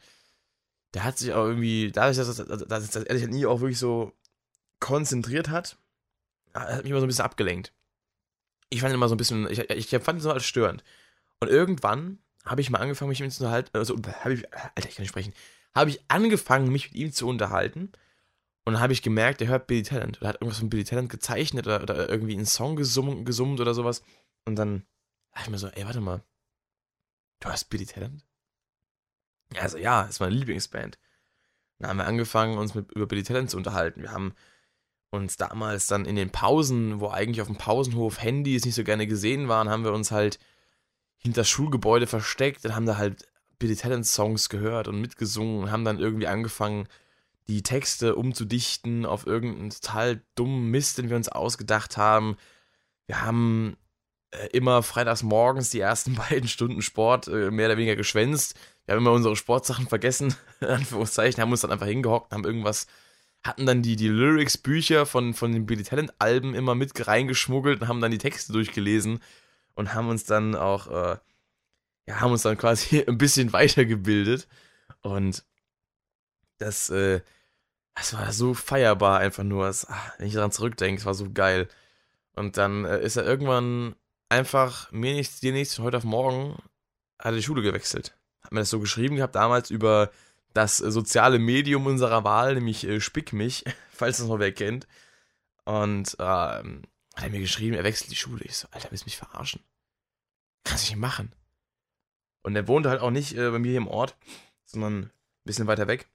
[0.93, 3.59] der hat sich auch irgendwie, dadurch, dass, dass, dass, dass er sich halt nie auch
[3.59, 4.13] wirklich so
[4.79, 5.77] konzentriert hat,
[6.53, 7.73] hat mich immer so ein bisschen abgelenkt.
[8.69, 10.83] Ich fand ihn immer so ein bisschen, ich, ich fand ihn so als störend.
[11.39, 13.69] Und irgendwann habe ich mal angefangen, mich mit ihm zu unterhalten.
[13.73, 15.33] Also, habe ich, Alter, ich kann nicht sprechen.
[15.75, 17.91] Habe ich angefangen, mich mit ihm zu unterhalten.
[18.65, 20.19] Und dann habe ich gemerkt, er hört Billy Talent.
[20.19, 23.73] Oder hat irgendwas von Billy Talent gezeichnet oder, oder irgendwie einen Song gesummt, gesummt oder
[23.73, 24.01] sowas.
[24.45, 24.83] Und dann
[25.43, 26.23] ich mir so, ey, warte mal.
[27.39, 28.25] Du hast Billy Talent?
[29.59, 30.97] Also ja, ist meine Lieblingsband.
[31.79, 34.01] Dann haben wir angefangen, uns mit, über Billy Talent zu unterhalten.
[34.01, 34.33] Wir haben
[35.09, 39.07] uns damals dann in den Pausen, wo eigentlich auf dem Pausenhof Handys nicht so gerne
[39.07, 40.39] gesehen waren, haben wir uns halt
[41.17, 43.27] hinter das Schulgebäude versteckt und haben da halt
[43.59, 46.87] Billy Talent Songs gehört und mitgesungen und haben dann irgendwie angefangen,
[47.47, 52.35] die Texte umzudichten auf irgendeinen total dummen Mist, den wir uns ausgedacht haben.
[53.05, 53.77] Wir haben
[54.51, 58.55] immer freitags morgens die ersten beiden Stunden Sport äh, mehr oder weniger geschwänzt.
[58.85, 62.87] Wir haben immer unsere Sportsachen vergessen, in Anführungszeichen, haben uns dann einfach hingehockt, haben irgendwas,
[63.43, 68.01] hatten dann die, die Lyrics-Bücher von, von den Billy Talent-Alben immer mit reingeschmuggelt und haben
[68.01, 69.19] dann die Texte durchgelesen
[69.75, 71.17] und haben uns dann auch, äh,
[72.07, 74.47] ja, haben uns dann quasi ein bisschen weitergebildet.
[75.01, 75.45] Und
[76.57, 77.21] das, äh,
[77.95, 79.67] das war so feierbar einfach nur.
[79.67, 81.67] Das, ach, wenn ich daran zurückdenke, es war so geil.
[82.33, 83.95] Und dann äh, ist er irgendwann
[84.29, 86.57] einfach mir nichts, dir nichts, heute auf morgen
[87.19, 88.15] hat er die Schule gewechselt.
[88.41, 90.11] Hat mir das so geschrieben gehabt damals über
[90.53, 94.87] das soziale Medium unserer Wahl, nämlich äh, Spick mich, falls das noch wer kennt.
[95.65, 96.83] Und ähm,
[97.15, 98.43] hat er mir geschrieben, er wechselt die Schule.
[98.45, 99.61] Ich so, Alter, willst du mich verarschen?
[100.63, 101.33] Kannst du nicht machen.
[102.43, 104.15] Und er wohnte halt auch nicht äh, bei mir hier im Ort,
[104.65, 105.11] sondern ein
[105.43, 106.07] bisschen weiter weg.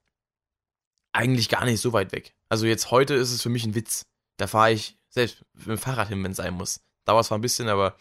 [1.13, 2.35] Eigentlich gar nicht so weit weg.
[2.49, 4.07] Also jetzt heute ist es für mich ein Witz.
[4.39, 6.81] Da fahre ich selbst mit dem Fahrrad hin, wenn es sein muss.
[7.05, 7.97] Dauert zwar ein bisschen, aber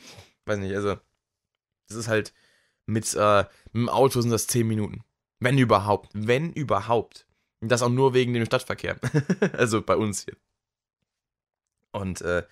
[0.45, 0.97] weiß nicht, also
[1.88, 2.34] das ist halt
[2.86, 5.04] mit, äh, mit dem Auto sind das 10 Minuten.
[5.39, 6.10] Wenn überhaupt.
[6.14, 7.26] Wenn überhaupt.
[7.60, 8.99] Und das auch nur wegen dem Stadtverkehr.
[9.54, 10.36] also bei uns hier.
[11.91, 12.43] Und äh,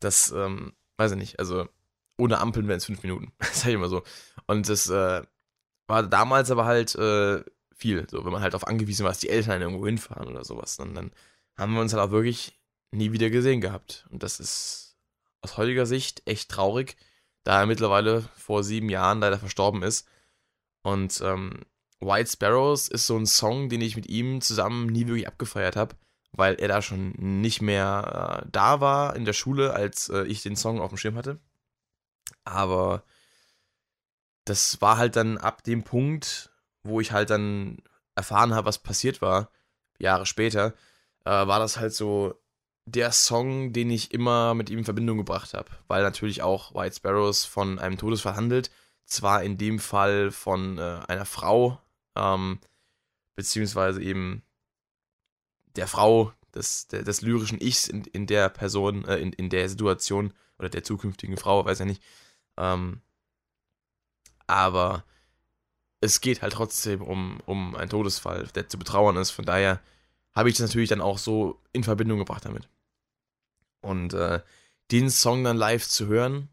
[0.00, 1.68] das, ähm, weiß ich nicht, also
[2.16, 3.32] ohne Ampeln wären es fünf Minuten.
[3.38, 4.02] Das sag ich immer so.
[4.46, 5.22] Und das äh,
[5.86, 7.42] war damals aber halt äh,
[7.74, 8.06] viel.
[8.10, 10.76] So, wenn man halt auf angewiesen war, dass die Eltern irgendwo hinfahren oder sowas.
[10.76, 11.12] Dann, dann
[11.56, 12.58] haben wir uns halt auch wirklich
[12.90, 14.06] nie wieder gesehen gehabt.
[14.10, 14.87] Und das ist
[15.42, 16.96] aus heutiger Sicht echt traurig,
[17.44, 20.08] da er mittlerweile vor sieben Jahren leider verstorben ist.
[20.82, 21.64] Und ähm,
[22.00, 25.96] White Sparrows ist so ein Song, den ich mit ihm zusammen nie wirklich abgefeiert habe,
[26.32, 30.42] weil er da schon nicht mehr äh, da war in der Schule, als äh, ich
[30.42, 31.40] den Song auf dem Schirm hatte.
[32.44, 33.04] Aber
[34.44, 36.50] das war halt dann ab dem Punkt,
[36.82, 37.82] wo ich halt dann
[38.14, 39.50] erfahren habe, was passiert war,
[39.98, 40.74] Jahre später,
[41.24, 42.34] äh, war das halt so
[42.90, 46.96] der Song, den ich immer mit ihm in Verbindung gebracht habe, weil natürlich auch White
[46.96, 48.70] Sparrows von einem Todesfall handelt,
[49.04, 51.80] zwar in dem Fall von äh, einer Frau,
[52.14, 52.58] ähm,
[53.36, 54.42] beziehungsweise eben
[55.76, 59.68] der Frau des, der, des lyrischen Ichs in, in der Person, äh, in, in der
[59.68, 62.02] Situation oder der zukünftigen Frau, weiß ja nicht.
[62.56, 63.00] Ähm,
[64.46, 65.04] aber
[66.00, 69.30] es geht halt trotzdem um, um einen Todesfall, der zu betrauern ist.
[69.30, 69.80] Von daher
[70.34, 72.68] habe ich das natürlich dann auch so in Verbindung gebracht damit.
[73.88, 74.40] Und äh,
[74.90, 76.48] den Song dann live zu hören,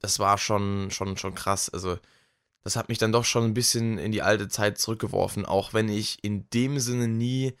[0.00, 1.68] das war schon, schon, schon krass.
[1.70, 1.98] Also,
[2.62, 5.88] das hat mich dann doch schon ein bisschen in die alte Zeit zurückgeworfen, auch wenn
[5.88, 7.56] ich in dem Sinne nie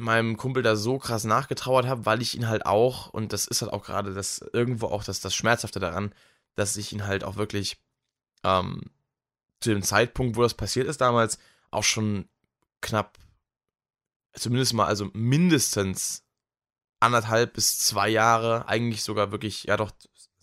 [0.00, 3.62] meinem Kumpel da so krass nachgetrauert habe, weil ich ihn halt auch, und das ist
[3.62, 6.12] halt auch gerade das irgendwo auch das, das Schmerzhafte daran,
[6.56, 7.80] dass ich ihn halt auch wirklich
[8.42, 8.90] ähm,
[9.60, 11.38] zu dem Zeitpunkt, wo das passiert ist damals,
[11.70, 12.28] auch schon
[12.80, 13.18] knapp,
[14.34, 16.24] zumindest mal, also mindestens
[17.06, 19.92] anderthalb bis zwei Jahre, eigentlich sogar wirklich, ja doch,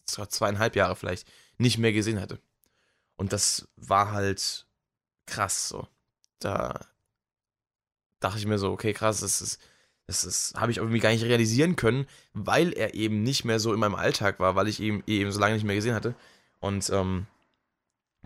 [0.05, 2.39] zweieinhalb Jahre vielleicht, nicht mehr gesehen hatte.
[3.15, 4.65] Und das war halt
[5.25, 5.87] krass so.
[6.39, 6.87] Da
[8.19, 9.61] dachte ich mir so, okay, krass, das ist,
[10.07, 13.79] das habe ich irgendwie gar nicht realisieren können, weil er eben nicht mehr so in
[13.79, 16.15] meinem Alltag war, weil ich ihn eben so lange nicht mehr gesehen hatte.
[16.59, 17.27] Und ähm,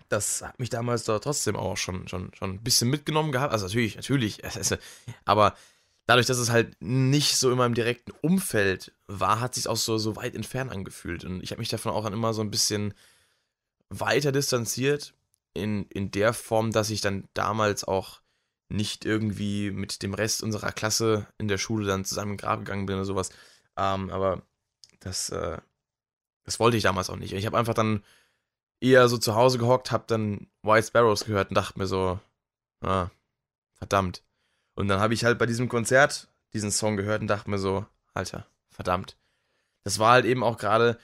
[0.09, 3.51] das hat mich damals da trotzdem auch schon, schon, schon ein bisschen mitgenommen gehabt.
[3.51, 4.41] Also natürlich, natürlich,
[5.25, 5.55] aber
[6.07, 9.97] dadurch, dass es halt nicht so in meinem direkten Umfeld war, hat sich auch so,
[9.97, 11.23] so weit entfernt angefühlt.
[11.23, 12.93] Und ich habe mich davon auch dann immer so ein bisschen
[13.89, 15.13] weiter distanziert,
[15.53, 18.21] in, in der Form, dass ich dann damals auch
[18.69, 22.85] nicht irgendwie mit dem Rest unserer Klasse in der Schule dann zusammen in Grab gegangen
[22.85, 23.29] bin oder sowas.
[23.77, 24.43] Ähm, aber
[24.99, 25.57] das, äh,
[26.43, 27.33] das wollte ich damals auch nicht.
[27.33, 28.03] Ich habe einfach dann
[28.79, 32.19] eher so zu Hause gehockt, habe dann White Sparrows gehört und dachte mir so,
[32.81, 33.09] ah,
[33.75, 34.23] verdammt.
[34.77, 37.87] Und dann habe ich halt bei diesem Konzert diesen Song gehört und dachte mir so,
[38.13, 39.17] Alter, verdammt.
[39.83, 40.99] Das war halt eben auch gerade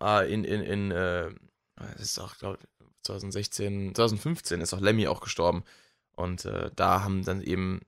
[0.00, 1.28] äh, in, in, in, äh,
[1.74, 2.60] das ist auch, glaube
[3.02, 5.64] 2016, 2015 ist auch Lemmy auch gestorben.
[6.12, 7.80] Und äh, da haben dann eben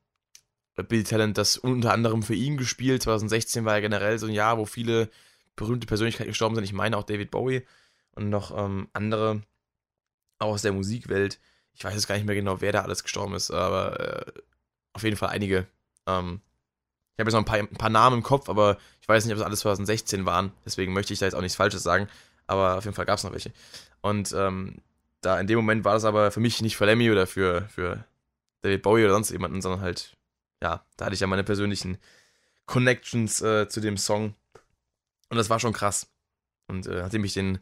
[0.74, 3.04] Bill Talent das unter anderem für ihn gespielt.
[3.04, 5.08] 2016 war ja generell so ein Jahr, wo viele
[5.54, 6.64] berühmte Persönlichkeiten gestorben sind.
[6.64, 7.64] Ich meine auch David Bowie
[8.10, 9.42] und noch ähm, andere
[10.40, 11.38] auch aus der Musikwelt.
[11.74, 14.32] Ich weiß jetzt gar nicht mehr genau, wer da alles gestorben ist, aber äh,
[14.92, 15.66] auf jeden Fall einige.
[16.06, 16.40] Ähm,
[17.14, 19.34] ich habe jetzt noch ein paar, ein paar, Namen im Kopf, aber ich weiß nicht,
[19.34, 20.52] ob es alles 2016 waren.
[20.64, 22.08] Deswegen möchte ich da jetzt auch nichts Falsches sagen.
[22.46, 23.52] Aber auf jeden Fall gab es noch welche.
[24.00, 24.76] Und ähm,
[25.20, 28.04] da in dem Moment war das aber für mich nicht für Lemmy oder für, für
[28.62, 30.16] David Bowie oder sonst jemanden, sondern halt,
[30.62, 31.98] ja, da hatte ich ja meine persönlichen
[32.66, 34.34] Connections äh, zu dem Song.
[35.28, 36.08] Und das war schon krass.
[36.66, 37.58] Und äh, nachdem ich den,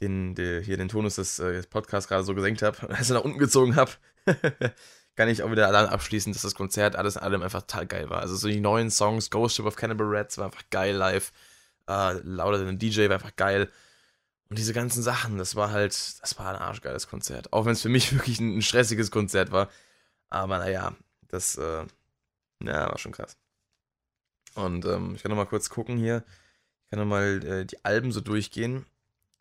[0.00, 3.38] den, den, hier den Tonus des äh, Podcasts gerade so gesenkt habe, also nach unten
[3.38, 3.92] gezogen habe,
[5.20, 8.08] kann ich auch wieder allein abschließen, dass das Konzert alles in allem einfach total geil
[8.08, 8.20] war.
[8.20, 11.30] Also so die neuen Songs, Ghost Ship of Cannibal Rats war einfach geil live.
[11.86, 13.70] Äh, Lauter denn DJ war einfach geil.
[14.48, 17.52] Und diese ganzen Sachen, das war halt, das war ein arschgeiles Konzert.
[17.52, 19.68] Auch wenn es für mich wirklich ein, ein stressiges Konzert war.
[20.30, 20.96] Aber naja,
[21.28, 21.84] das äh,
[22.62, 23.36] ja, war schon krass.
[24.54, 26.24] Und ähm, ich kann nochmal kurz gucken hier.
[26.84, 28.86] Ich kann nochmal äh, die Alben so durchgehen.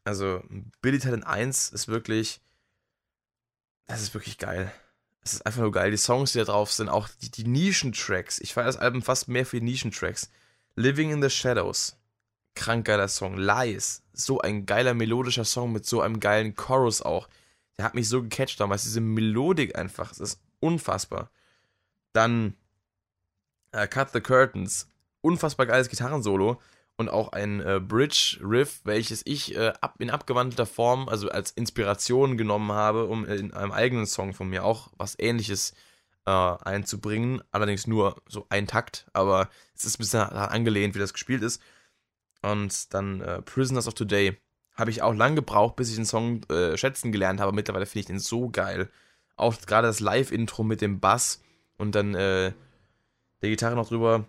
[0.03, 0.43] Also,
[0.81, 2.41] Billy Talent 1 ist wirklich.
[3.87, 4.73] Das ist wirklich geil.
[5.29, 5.91] Es ist einfach nur geil.
[5.91, 8.39] Die Songs, die da drauf sind, auch die, die Nischentracks.
[8.39, 10.31] Ich feiere das Album fast mehr für die Nischentracks.
[10.75, 11.97] Living in the Shadows.
[12.55, 13.37] Krank geiler Song.
[13.37, 14.01] Lies.
[14.13, 17.29] So ein geiler melodischer Song mit so einem geilen Chorus auch.
[17.77, 18.83] Der hat mich so gecatcht damals.
[18.83, 20.09] Diese Melodik einfach.
[20.09, 21.29] Das ist unfassbar.
[22.11, 22.55] Dann
[23.71, 24.87] äh, Cut the Curtains,
[25.21, 26.59] unfassbar geiles Gitarrensolo
[26.99, 32.37] und auch ein äh, Bridge-Riff, welches ich äh, ab, in abgewandelter Form, also als Inspiration
[32.37, 35.73] genommen habe, um in einem eigenen Song von mir auch was ähnliches
[36.25, 37.41] äh, einzubringen.
[37.51, 41.41] Allerdings nur so ein Takt, aber es ist ein bisschen daran angelehnt, wie das gespielt
[41.41, 41.61] ist.
[42.41, 44.37] Und dann äh, Prisoners of Today
[44.75, 47.53] habe ich auch lang gebraucht, bis ich den Song äh, schätzen gelernt habe.
[47.53, 48.89] Mittlerweile finde ich den so geil
[49.39, 51.41] auch gerade das Live-Intro mit dem Bass
[51.77, 52.51] und dann äh,
[53.41, 54.25] der Gitarre noch drüber.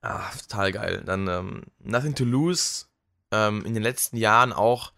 [0.00, 1.02] Ah, total geil.
[1.04, 2.86] Dann ähm, Nothing to Lose.
[3.30, 4.92] Ähm, in den letzten Jahren auch,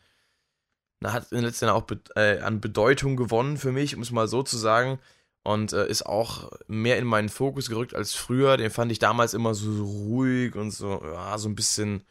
[1.02, 4.10] hat in den letzten Jahren auch be äh, an Bedeutung gewonnen für mich, um es
[4.10, 4.98] mal so zu sagen.
[5.42, 8.56] Und äh, ist auch mehr in meinen Fokus gerückt als früher.
[8.58, 12.04] Den fand ich damals immer so ruhig und so, ja, so ein bisschen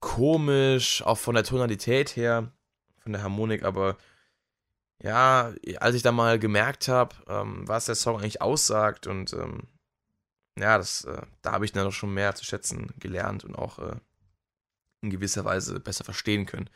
[0.00, 2.50] komisch, auch von der Tonalität her,
[2.98, 3.96] von der Harmonik, aber
[5.02, 9.68] ja, als ich da mal gemerkt habe, ähm, was der Song eigentlich aussagt und ähm,
[10.58, 13.78] ja, das, äh, da habe ich dann noch schon mehr zu schätzen gelernt und auch
[13.78, 13.96] äh,
[15.02, 16.70] in gewisser Weise besser verstehen können.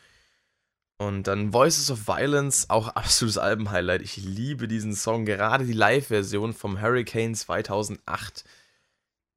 [0.97, 4.03] Und dann Voices of Violence, auch absolutes Album-Highlight.
[4.03, 8.45] Ich liebe diesen Song, gerade die Live-Version vom Hurricane 2008.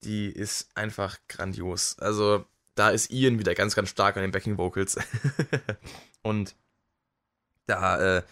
[0.03, 1.97] Die ist einfach grandios.
[1.99, 4.97] Also, da ist Ian wieder ganz, ganz stark an den Backing Vocals.
[6.21, 6.55] und
[7.65, 8.23] da äh,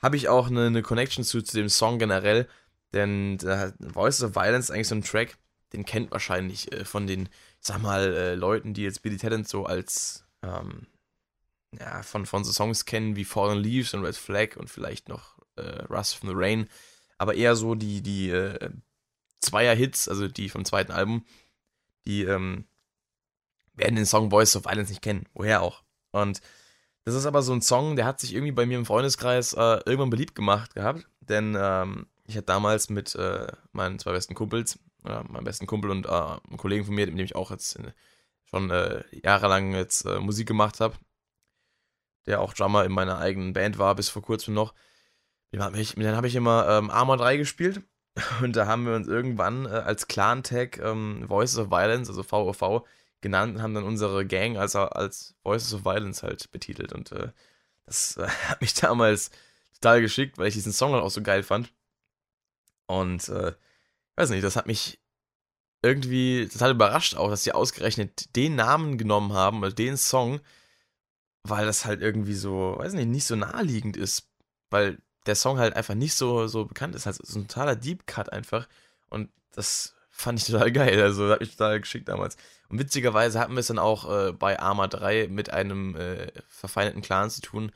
[0.00, 2.48] habe ich auch eine, eine Connection zu, zu, dem Song generell.
[2.92, 5.38] Denn äh, Voices of Violence ist eigentlich so ein Track,
[5.72, 9.48] den kennt wahrscheinlich äh, von den, ich sag mal, äh, Leuten, die jetzt Billy Talent
[9.48, 10.86] so als, ähm,
[11.78, 15.38] ja, von, von so Songs kennen wie Fallen Leaves und Red Flag und vielleicht noch
[15.56, 16.68] äh, Rust from the Rain.
[17.16, 18.70] Aber eher so die, die äh,
[19.40, 21.24] Zweier-Hits, also die vom zweiten Album,
[22.04, 22.66] die ähm,
[23.74, 25.26] werden den Song Voice of Violence nicht kennen.
[25.32, 25.82] Woher auch.
[26.10, 26.40] Und
[27.04, 29.80] das ist aber so ein Song, der hat sich irgendwie bei mir im Freundeskreis äh,
[29.86, 31.06] irgendwann beliebt gemacht gehabt.
[31.20, 35.90] Denn ähm, ich hatte damals mit äh, meinen zwei besten Kumpels, äh, meinem besten Kumpel
[35.90, 37.92] und äh, einem Kollegen von mir, mit dem ich auch jetzt in,
[38.44, 40.96] schon äh, jahrelang jetzt äh, Musik gemacht habe,
[42.26, 44.74] der auch Drummer in meiner eigenen Band war, bis vor kurzem noch.
[45.52, 47.82] Dem habe ich immer ähm, Armor 3 gespielt.
[48.42, 52.84] Und da haben wir uns irgendwann äh, als Clan-Tag ähm, Voices of Violence, also VOV,
[53.22, 56.92] genannt und haben dann unsere Gang als, als Voices of Violence halt betitelt.
[56.92, 57.30] Und äh,
[57.86, 59.30] das äh, hat mich damals
[59.74, 61.72] total geschickt, weil ich diesen Song halt auch so geil fand.
[62.86, 63.52] Und äh,
[64.16, 65.00] weiß nicht, das hat mich
[65.82, 70.40] irgendwie total überrascht auch, dass sie ausgerechnet den Namen genommen haben, oder den Song,
[71.42, 74.28] weil das halt irgendwie so, weiß nicht, nicht so naheliegend ist.
[74.70, 77.06] Weil der Song halt einfach nicht so, so bekannt ist.
[77.06, 78.68] Also so ein totaler Deep Cut einfach.
[79.08, 81.00] Und das fand ich total geil.
[81.02, 82.36] Also hat mich total geschickt damals.
[82.68, 87.02] Und witzigerweise hatten wir es dann auch äh, bei Arma 3 mit einem äh, verfeindeten
[87.02, 87.72] Clan zu tun,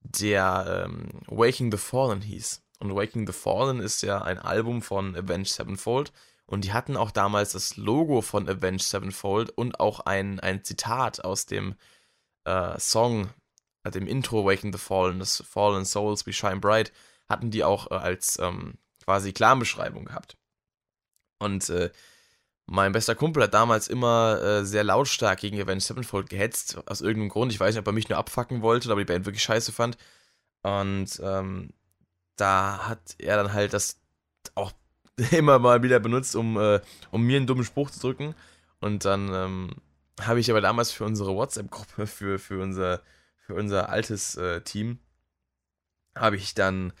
[0.00, 2.62] der ähm, Waking the Fallen hieß.
[2.82, 6.12] Und Waking the Fallen ist ja ein Album von Avenged Sevenfold.
[6.46, 11.24] Und die hatten auch damals das Logo von Avenged Sevenfold und auch ein, ein Zitat
[11.24, 11.76] aus dem
[12.44, 13.30] äh, Song,
[13.84, 16.92] äh, dem Intro Waking the Fallen, das Fallen Souls We Shine Bright,
[17.28, 18.74] hatten die auch äh, als ähm,
[19.04, 20.36] quasi Clan-Beschreibung gehabt.
[21.38, 21.92] Und äh,
[22.66, 27.28] mein bester Kumpel hat damals immer äh, sehr lautstark gegen Avenged Sevenfold gehetzt, aus irgendeinem
[27.28, 27.52] Grund.
[27.52, 29.96] Ich weiß nicht, ob er mich nur abfacken wollte ob die Band wirklich scheiße fand.
[30.62, 31.72] Und ähm,
[32.36, 34.00] da hat er dann halt das
[34.54, 34.72] auch
[35.30, 36.80] immer mal wieder benutzt, um, äh,
[37.10, 38.34] um mir einen dummen Spruch zu drücken.
[38.80, 39.70] Und dann ähm,
[40.20, 43.00] habe ich aber damals für unsere WhatsApp-Gruppe, für, für, unser,
[43.38, 44.98] für unser altes äh, Team,
[46.16, 46.92] habe ich dann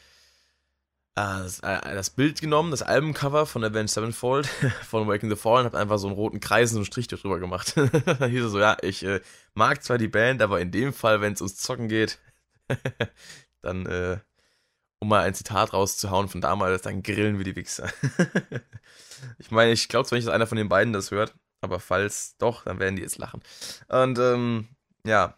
[1.14, 4.46] äh, das Bild genommen, das Albumcover von Avenged Sevenfold
[4.88, 7.74] von Waking the Fallen, habe einfach so einen roten Kreis und einen Strich drüber gemacht.
[7.76, 9.20] da hieß es so, ja, ich äh,
[9.54, 12.18] mag zwar die Band, aber in dem Fall, wenn es ums Zocken geht,
[13.60, 14.18] dann, äh,
[15.02, 17.92] um mal ein Zitat rauszuhauen von damals, dann grillen wir die Wichser.
[19.38, 22.36] ich meine, ich glaube zwar nicht, dass einer von den beiden das hört, aber falls
[22.38, 23.42] doch, dann werden die jetzt lachen.
[23.88, 24.68] Und ähm,
[25.04, 25.36] ja,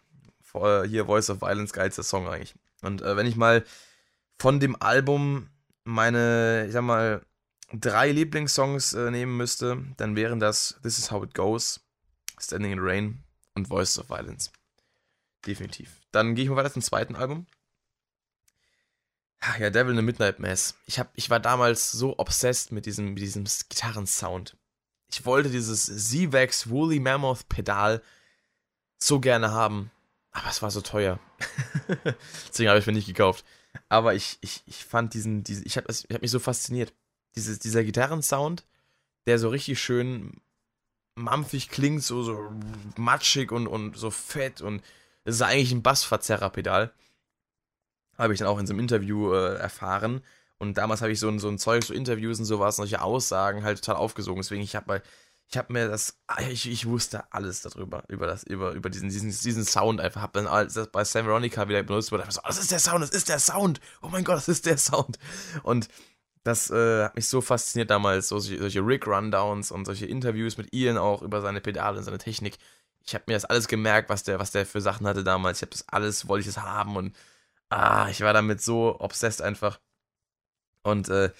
[0.53, 2.53] hier Voice of Violence, geilster Song eigentlich.
[2.83, 3.65] Und äh, wenn ich mal
[4.37, 5.49] von dem Album
[5.83, 7.25] meine, ich sag mal,
[7.73, 11.81] drei Lieblingssongs äh, nehmen müsste, dann wären das This Is How It Goes,
[12.39, 13.23] Standing in the Rain
[13.55, 14.51] und Voices of Violence.
[15.47, 16.01] Definitiv.
[16.11, 17.47] Dann gehe ich mal weiter zum zweiten Album.
[19.59, 20.75] Ja, Devil in the Midnight Mass.
[20.85, 24.57] Ich, hab, ich war damals so obsessed mit diesem, mit diesem Gitarrensound.
[25.09, 28.01] Ich wollte dieses Z-Vax Woolly Mammoth Pedal
[28.97, 29.91] so gerne haben,
[30.31, 31.19] aber es war so teuer.
[32.49, 33.45] Deswegen habe ich mir nicht gekauft.
[33.89, 36.93] Aber ich, ich, ich fand diesen, diesen ich habe ich hab mich so fasziniert.
[37.35, 38.65] Dieses, dieser Gitarrensound,
[39.27, 40.41] der so richtig schön
[41.15, 42.51] mampfig klingt, so, so
[42.97, 44.81] matschig und, und so fett und
[45.23, 46.93] es ist eigentlich ein Bassverzerrerpedal.
[48.17, 50.21] Habe ich dann auch in so einem Interview äh, erfahren.
[50.57, 53.63] Und damals habe ich so ein, so ein Zeug, so Interviews und sowas, solche Aussagen
[53.63, 54.41] halt total aufgesogen.
[54.41, 55.01] Deswegen, ich habe
[55.47, 56.17] ich habe mir das,
[56.49, 60.21] ich, ich wusste alles darüber, über das, über, über diesen, diesen, diesen Sound einfach.
[60.21, 63.11] Habe dann alles bei Sam Veronica wieder benutzt, wurde so, das ist der Sound, das
[63.11, 63.79] ist der Sound.
[64.01, 65.19] Oh mein Gott, das ist der Sound.
[65.63, 65.87] Und
[66.43, 70.97] das äh, hat mich so fasziniert damals, so, solche, Rick-Rundowns und solche Interviews mit Ian
[70.97, 72.57] auch über seine Pedale und seine Technik.
[73.05, 75.59] Ich habe mir das alles gemerkt, was der, was der für Sachen hatte damals.
[75.59, 77.15] Ich habe das alles, wollte ich das haben und
[77.75, 79.79] ah, ich war damit so obsessed einfach.
[80.83, 81.31] Und äh,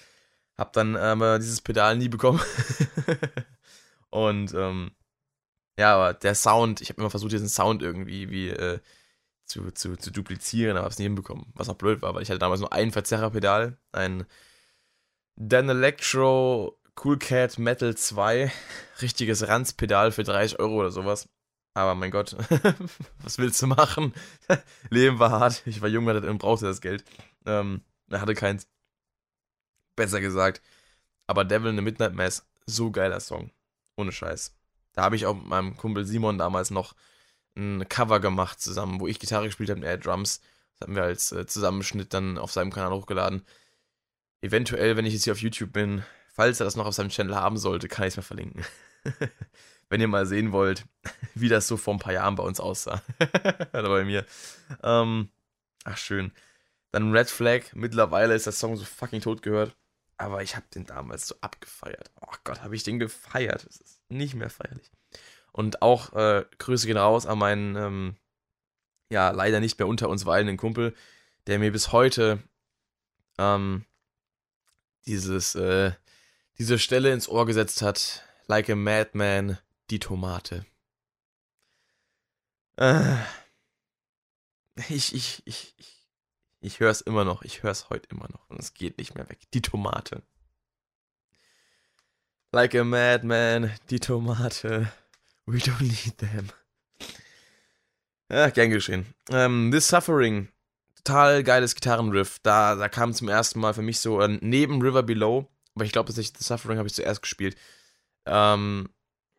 [0.58, 2.40] habe dann aber dieses Pedal nie bekommen.
[4.10, 4.92] Und ähm,
[5.78, 8.80] ja, aber der Sound, ich habe immer versucht, diesen Sound irgendwie wie, äh,
[9.44, 11.46] zu, zu, zu duplizieren, aber habe es nie hinbekommen.
[11.54, 14.26] Was auch blöd war, weil ich hatte damals nur ein Verzerrerpedal, ein
[15.36, 18.50] Dan Electro Cool Cat Metal 2,
[19.02, 21.28] richtiges Ranzpedal für 30 Euro oder sowas.
[21.76, 22.34] Aber mein Gott,
[23.18, 24.14] was willst du machen?
[24.88, 25.62] Leben war hart.
[25.66, 27.04] Ich war jung und brauchte das Geld.
[27.44, 28.66] Ähm, er hatte keins.
[29.94, 30.62] Besser gesagt.
[31.26, 33.50] Aber Devil in the Midnight Mass, so geiler Song.
[33.94, 34.56] Ohne Scheiß.
[34.94, 36.94] Da habe ich auch mit meinem Kumpel Simon damals noch
[37.58, 40.40] ein Cover gemacht zusammen, wo ich Gitarre gespielt habe und er Drums.
[40.78, 43.44] Das haben wir als äh, Zusammenschnitt dann auf seinem Kanal hochgeladen.
[44.40, 46.02] Eventuell, wenn ich jetzt hier auf YouTube bin,
[46.32, 48.64] falls er das noch auf seinem Channel haben sollte, kann ich es mal verlinken.
[49.88, 50.84] wenn ihr mal sehen wollt,
[51.34, 53.02] wie das so vor ein paar Jahren bei uns aussah.
[53.72, 54.24] Oder bei mir.
[54.82, 55.30] Ähm,
[55.84, 56.32] ach, schön.
[56.92, 57.74] Dann Red Flag.
[57.74, 59.76] Mittlerweile ist der Song so fucking tot gehört.
[60.18, 62.10] Aber ich habe den damals so abgefeiert.
[62.20, 63.66] Oh Gott, habe ich den gefeiert.
[63.66, 64.90] Das ist nicht mehr feierlich.
[65.52, 68.16] Und auch äh, Grüße gehen raus an meinen, ähm,
[69.10, 70.94] ja, leider nicht mehr unter uns weilenden Kumpel,
[71.46, 72.42] der mir bis heute
[73.38, 73.84] ähm,
[75.06, 75.92] dieses, äh,
[76.58, 78.22] diese Stelle ins Ohr gesetzt hat.
[78.48, 79.58] Like a madman,
[79.90, 80.66] die Tomate.
[82.76, 83.16] Äh,
[84.88, 86.08] ich, ich, ich, ich,
[86.60, 87.42] ich höre es immer noch.
[87.42, 88.48] Ich höre es heute immer noch.
[88.48, 89.40] Und es geht nicht mehr weg.
[89.54, 90.22] Die Tomate.
[92.52, 94.92] Like a madman, die Tomate.
[95.46, 96.48] We don't need them.
[98.30, 99.06] Ja, gern geschehen.
[99.30, 100.48] Ähm, This Suffering.
[101.04, 102.40] Total geiles Gitarrenriff.
[102.42, 105.92] Da, da kam zum ersten Mal für mich so äh, neben River Below, aber ich
[105.92, 107.56] glaube, The Suffering habe ich zuerst gespielt.
[108.24, 108.88] Ähm,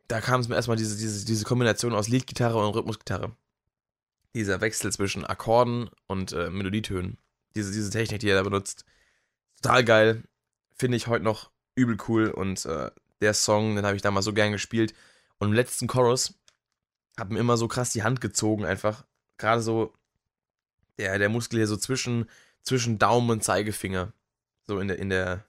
[0.07, 3.35] da kam es mir erstmal diese, diese, diese Kombination aus Leadgitarre und Rhythmusgitarre.
[4.33, 7.17] Dieser Wechsel zwischen Akkorden und äh, Melodietönen.
[7.55, 8.85] Diese, diese Technik, die er da benutzt.
[9.61, 10.23] Total geil.
[10.77, 12.29] Finde ich heute noch übel cool.
[12.29, 12.91] Und äh,
[13.21, 14.93] der Song, den habe ich damals so gern gespielt.
[15.39, 16.35] Und im letzten Chorus
[17.17, 19.05] hat mir immer so krass die Hand gezogen, einfach.
[19.37, 19.93] Gerade so
[20.97, 22.29] der, der Muskel hier so zwischen,
[22.61, 24.13] zwischen Daumen und Zeigefinger.
[24.67, 25.45] So in der, in der,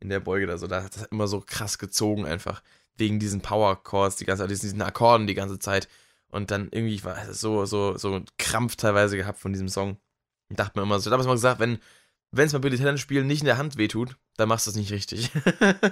[0.00, 0.66] in der Beuge da so.
[0.66, 2.62] Das hat immer so krass gezogen einfach
[2.96, 5.88] wegen diesen Power Chords, die ganze, diesen Akkorden die ganze Zeit.
[6.28, 9.98] Und dann irgendwie war es so, so, so Krampf teilweise gehabt von diesem Song.
[10.48, 11.78] Und dachte mir immer so, ich habe mal gesagt, wenn,
[12.32, 14.76] wenn es mal Billy Talent spielen nicht in der Hand wehtut, dann machst du es
[14.76, 15.30] nicht richtig.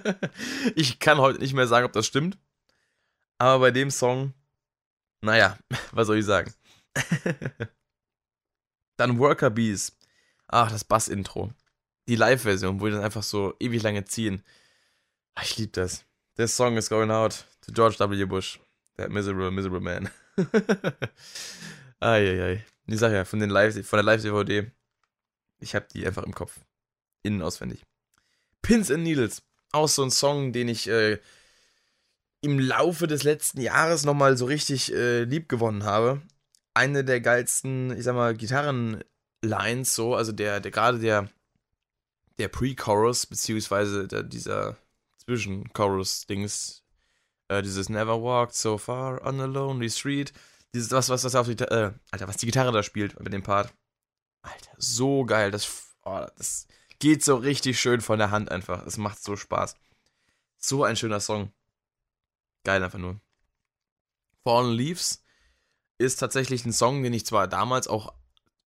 [0.74, 2.38] ich kann heute nicht mehr sagen, ob das stimmt.
[3.38, 4.34] Aber bei dem Song,
[5.20, 5.58] naja,
[5.92, 6.52] was soll ich sagen?
[8.96, 9.96] dann Worker Bees.
[10.48, 11.52] Ach, das Bass-Intro.
[12.08, 14.42] Die Live-Version, wo die dann einfach so ewig lange ziehen.
[15.40, 16.04] Ich liebe das.
[16.34, 18.26] This song is going out to George W.
[18.26, 18.58] Bush.
[18.96, 20.08] That miserable, miserable man.
[22.00, 22.64] Eieiei.
[22.86, 24.70] Ich sag ja, von, den Live, von der Live-DVD,
[25.60, 26.58] ich hab die einfach im Kopf.
[27.22, 27.84] Innen auswendig.
[28.62, 29.42] Pins and Needles.
[29.72, 31.18] Auch so ein Song, den ich äh,
[32.40, 36.22] im Laufe des letzten Jahres nochmal so richtig äh, lieb gewonnen habe.
[36.72, 41.28] Eine der geilsten, ich sag mal, Gitarrenlines, so, also der, der gerade der,
[42.38, 44.78] der Pre-Chorus, beziehungsweise der, dieser,
[45.24, 46.82] Zwischen-Chorus-Dings.
[47.48, 50.32] Äh, dieses Never walked so far on a lonely street.
[50.74, 53.42] Dieses, was, was, was auf die, äh, Alter, was die Gitarre da spielt bei dem
[53.42, 53.72] Part.
[54.42, 55.50] Alter, so geil.
[55.50, 56.66] Das, oh, das
[56.98, 58.84] geht so richtig schön von der Hand einfach.
[58.86, 59.76] Es macht so Spaß.
[60.58, 61.52] So ein schöner Song.
[62.64, 63.20] Geil einfach nur.
[64.44, 65.22] Fallen Leaves
[65.98, 68.14] ist tatsächlich ein Song, den ich zwar damals auch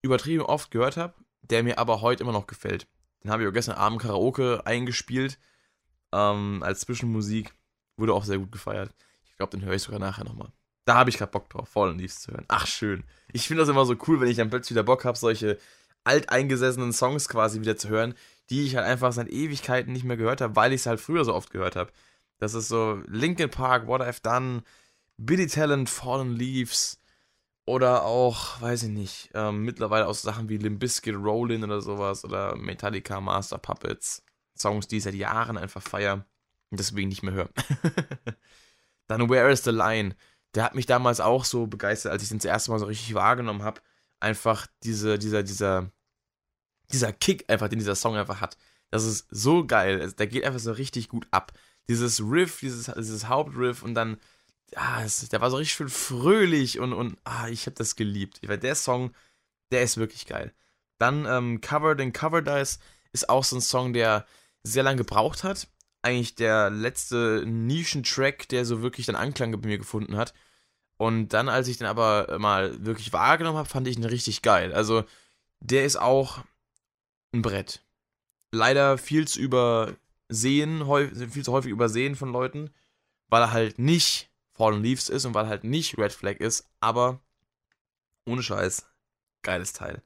[0.01, 2.87] übertrieben oft gehört habe, der mir aber heute immer noch gefällt.
[3.23, 5.39] Den habe ich auch gestern Abend Karaoke eingespielt
[6.13, 7.53] ähm, als Zwischenmusik.
[7.97, 8.93] Wurde auch sehr gut gefeiert.
[9.25, 10.51] Ich glaube, den höre ich sogar nachher nochmal.
[10.85, 12.45] Da habe ich gerade Bock drauf, Fallen Leaves zu hören.
[12.47, 13.03] Ach, schön.
[13.33, 15.57] Ich finde das immer so cool, wenn ich dann plötzlich wieder Bock habe, solche
[16.05, 18.13] alteingesessenen Songs quasi wieder zu hören,
[18.49, 21.25] die ich halt einfach seit Ewigkeiten nicht mehr gehört habe, weil ich es halt früher
[21.25, 21.91] so oft gehört habe.
[22.39, 24.63] Das ist so Linkin Park, What I've Done,
[25.17, 27.01] Billy Talent, Fallen Leaves
[27.65, 32.23] oder auch, weiß ich nicht, ähm, mittlerweile auch Sachen wie Limp Bizkit, Rollin oder sowas
[32.23, 34.23] oder Metallica, Master Puppets.
[34.57, 36.25] Songs, die ich seit Jahren einfach feiere
[36.69, 37.49] und deswegen nicht mehr höre.
[39.07, 40.15] Dann Where is the Line?
[40.53, 43.13] Der hat mich damals auch so begeistert, als ich den das erste Mal so richtig
[43.13, 43.81] wahrgenommen habe.
[44.19, 45.91] Einfach diese, dieser, dieser,
[46.91, 48.57] dieser Kick einfach, den dieser Song einfach hat.
[48.89, 50.11] Das ist so geil.
[50.13, 51.53] Der geht einfach so richtig gut ab.
[51.87, 54.17] Dieses Riff, dieses, dieses Hauptriff und dann,
[54.73, 58.39] ja, es, der war so richtig schön fröhlich und, und ah, ich habe das geliebt.
[58.45, 59.13] Weil der Song,
[59.71, 60.53] der ist wirklich geil.
[60.97, 62.79] Dann ähm, Covered in Cover Dice
[63.11, 64.25] ist auch so ein Song, der
[64.63, 65.67] sehr lange gebraucht hat.
[66.01, 70.33] Eigentlich der letzte Nischentrack, der so wirklich dann Anklang bei mir gefunden hat.
[70.97, 74.73] Und dann, als ich den aber mal wirklich wahrgenommen habe, fand ich ihn richtig geil.
[74.73, 75.03] Also,
[75.59, 76.43] der ist auch
[77.33, 77.83] ein Brett.
[78.51, 80.85] Leider viel zu übersehen,
[81.29, 82.71] viel zu häufig übersehen von Leuten,
[83.27, 86.67] weil er halt nicht Fallen Leaves ist und weil er halt nicht Red Flag ist,
[86.79, 87.19] aber
[88.25, 88.87] ohne Scheiß,
[89.43, 90.01] geiles Teil.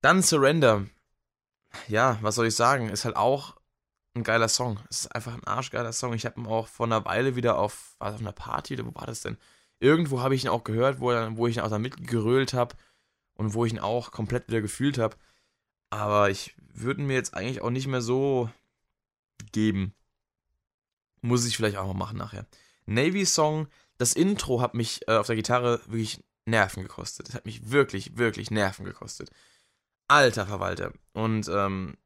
[0.00, 0.86] Dann Surrender
[1.88, 3.56] ja, was soll ich sagen, ist halt auch
[4.14, 4.78] ein geiler Song.
[4.90, 6.14] Es ist einfach ein arschgeiler Song.
[6.14, 9.06] Ich habe ihn auch vor einer Weile wieder auf, war auf einer Party wo war
[9.06, 9.36] das denn?
[9.80, 11.06] Irgendwo habe ich ihn auch gehört, wo,
[11.36, 12.76] wo ich ihn auch da mitgerölt habe
[13.34, 15.16] und wo ich ihn auch komplett wieder gefühlt habe.
[15.90, 18.50] Aber ich würde mir jetzt eigentlich auch nicht mehr so
[19.52, 19.94] geben.
[21.20, 22.46] Muss ich vielleicht auch mal machen nachher.
[22.86, 23.68] Navy Song,
[23.98, 27.28] das Intro hat mich äh, auf der Gitarre wirklich Nerven gekostet.
[27.28, 29.30] Das hat mich wirklich, wirklich Nerven gekostet.
[30.08, 30.92] Alter Verwalter.
[31.12, 31.96] Und ähm,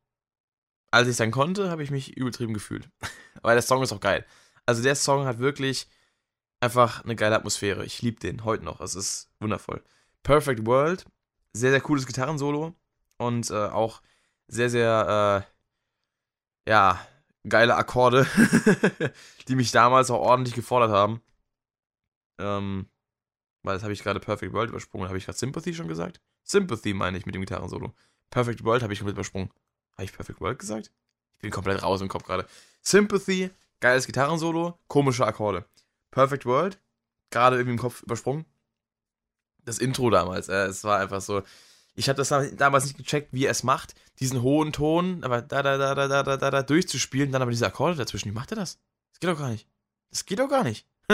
[0.91, 2.89] als ich dann konnte, habe ich mich übertrieben gefühlt.
[3.43, 4.25] Weil der Song ist auch geil.
[4.67, 5.89] Also der Song hat wirklich
[6.61, 7.85] einfach eine geile Atmosphäre.
[7.85, 8.81] Ich liebe den heute noch.
[8.81, 9.83] Es ist wundervoll.
[10.23, 11.07] Perfect World,
[11.53, 12.75] sehr, sehr cooles Gitarrensolo
[13.19, 14.03] und äh, auch
[14.49, 15.47] sehr, sehr,
[16.67, 17.01] äh, ja,
[17.49, 18.27] geile Akkorde,
[19.49, 21.23] die mich damals auch ordentlich gefordert haben.
[22.39, 22.89] Ähm,
[23.69, 25.09] weil das habe ich gerade Perfect World übersprungen.
[25.09, 26.21] Habe ich gerade Sympathy schon gesagt?
[26.43, 27.93] Sympathy meine ich mit dem Gitarrensolo.
[28.31, 29.51] Perfect World habe ich komplett übersprungen.
[29.93, 30.91] Habe ich Perfect World gesagt?
[31.35, 32.47] Ich bin komplett raus im Kopf gerade.
[32.81, 33.51] Sympathy,
[33.81, 35.67] geiles Gitarrensolo, komische Akkorde.
[36.11, 36.81] Perfect World,
[37.31, 38.47] gerade irgendwie im Kopf übersprungen.
[39.65, 41.43] Das Intro damals, äh, es war einfach so.
[41.95, 45.63] Ich habe das damals nicht gecheckt, wie er es macht, diesen hohen Ton, aber da,
[45.63, 48.31] da, da, da, da, da, da, da durchzuspielen, dann aber diese Akkorde dazwischen.
[48.31, 48.79] Wie macht er das?
[49.11, 49.69] Das geht doch gar nicht.
[50.11, 50.87] Das geht doch gar nicht.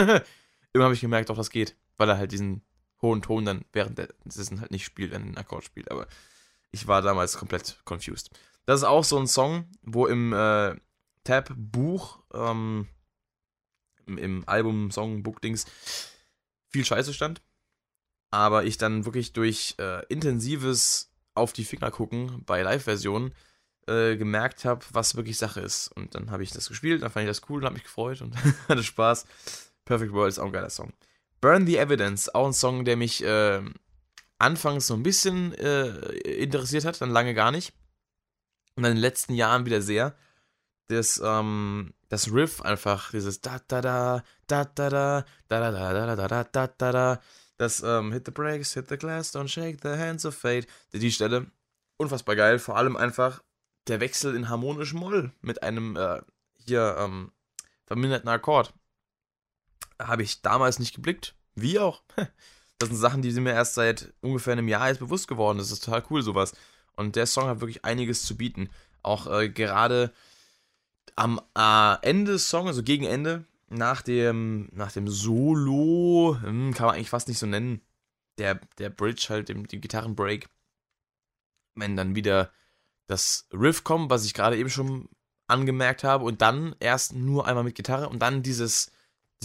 [0.73, 2.61] Immer habe ich gemerkt, doch, das geht, weil er halt diesen
[3.01, 5.91] hohen Ton dann während der Season halt nicht spielt, wenn er einen Akkord spielt.
[5.91, 6.07] Aber
[6.71, 8.31] ich war damals komplett confused.
[8.65, 10.75] Das ist auch so ein Song, wo im äh,
[11.23, 12.87] Tab-Buch, ähm,
[14.05, 15.65] im, im Album-Song-Book-Dings
[16.69, 17.41] viel Scheiße stand.
[18.31, 23.33] Aber ich dann wirklich durch äh, intensives auf die Finger gucken bei Live-Versionen
[23.87, 25.89] äh, gemerkt habe, was wirklich Sache ist.
[25.89, 28.21] Und dann habe ich das gespielt, dann fand ich das cool und habe mich gefreut
[28.21, 28.35] und
[28.67, 29.25] hatte Spaß.
[29.85, 30.91] Perfect World ist auch ein geiler Song.
[31.41, 33.61] Burn the Evidence, auch ein Song, der mich äh,
[34.37, 35.87] anfangs so ein bisschen äh,
[36.19, 37.73] interessiert hat, dann lange gar nicht.
[38.75, 40.15] Und in den letzten Jahren wieder sehr.
[40.87, 46.05] Das, ähm, das Riff einfach, dieses da da da, da da da, da da da
[46.05, 47.21] da da da da da da,
[47.57, 51.11] das ähm, Hit the Brakes, Hit the Glass, Don't Shake the Hands of Fate, die
[51.11, 51.47] Stelle,
[51.97, 53.41] unfassbar geil, vor allem einfach
[53.87, 56.21] der Wechsel in harmonischen Moll mit einem äh,
[56.65, 57.31] hier ähm,
[57.85, 58.73] verminderten Akkord
[59.99, 61.35] habe ich damals nicht geblickt.
[61.55, 62.01] Wie auch.
[62.77, 65.59] Das sind Sachen, die sind mir erst seit ungefähr einem Jahr jetzt bewusst geworden.
[65.59, 66.53] Das ist total cool, sowas.
[66.97, 68.69] Und der Song hat wirklich einiges zu bieten.
[69.01, 70.11] Auch äh, gerade
[71.15, 76.87] am äh, Ende des Songs, also gegen Ende, nach dem, nach dem Solo, hm, kann
[76.87, 77.81] man eigentlich fast nicht so nennen,
[78.37, 80.49] der, der Bridge halt, dem, dem Gitarrenbreak,
[81.75, 82.51] wenn dann wieder
[83.07, 85.09] das Riff kommt, was ich gerade eben schon
[85.47, 88.91] angemerkt habe, und dann erst nur einmal mit Gitarre und dann dieses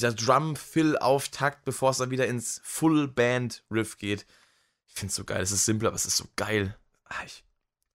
[0.01, 4.27] dieser Drum-Fill-Auftakt, bevor es dann wieder ins Full-Band-Riff geht.
[4.87, 5.43] Ich finde es so geil.
[5.43, 6.77] Es ist simpel, aber es ist so geil.
[7.05, 7.45] Ah, ich,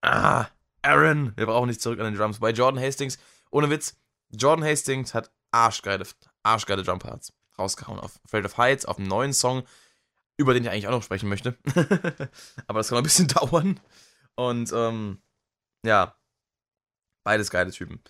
[0.01, 0.47] ah,
[0.81, 1.33] Aaron.
[1.35, 2.39] Wir brauchen nicht zurück an den Drums.
[2.39, 3.17] Bei Jordan Hastings,
[3.49, 3.97] ohne Witz,
[4.29, 6.05] Jordan Hastings hat arschgeile,
[6.43, 7.99] arschgeile Drum-Parts rausgehauen.
[7.99, 9.63] Auf Afraid of Heights, auf einem neuen Song,
[10.37, 11.57] über den ich eigentlich auch noch sprechen möchte.
[12.67, 13.79] aber das kann ein bisschen dauern.
[14.35, 15.21] Und, ähm,
[15.83, 16.15] ja,
[17.23, 18.01] beides geile Typen.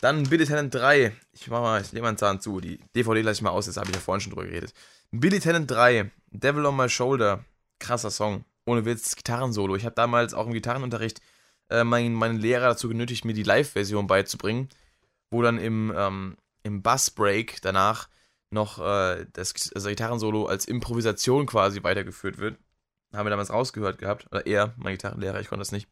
[0.00, 1.12] Dann Billy Talent 3.
[1.32, 2.60] Ich mach mal, ich nehme einen Zahn zu.
[2.60, 4.74] Die DVD lasse ich mal aus, jetzt habe ich ja vorhin schon drüber geredet.
[5.12, 6.10] Billy Talent 3.
[6.30, 7.44] Devil on My Shoulder.
[7.78, 8.44] Krasser Song.
[8.66, 9.76] Ohne Witz, Gitarrensolo.
[9.76, 11.20] Ich habe damals auch im Gitarrenunterricht
[11.70, 14.68] äh, meinen, meinen Lehrer dazu genötigt, mir die Live-Version beizubringen.
[15.30, 18.08] Wo dann im, ähm, im Bass-Break danach
[18.50, 22.58] noch äh, das, das Gitarrensolo als Improvisation quasi weitergeführt wird.
[23.12, 24.26] Haben wir damals rausgehört gehabt.
[24.30, 25.88] Oder er, mein Gitarrenlehrer, ich konnte das nicht.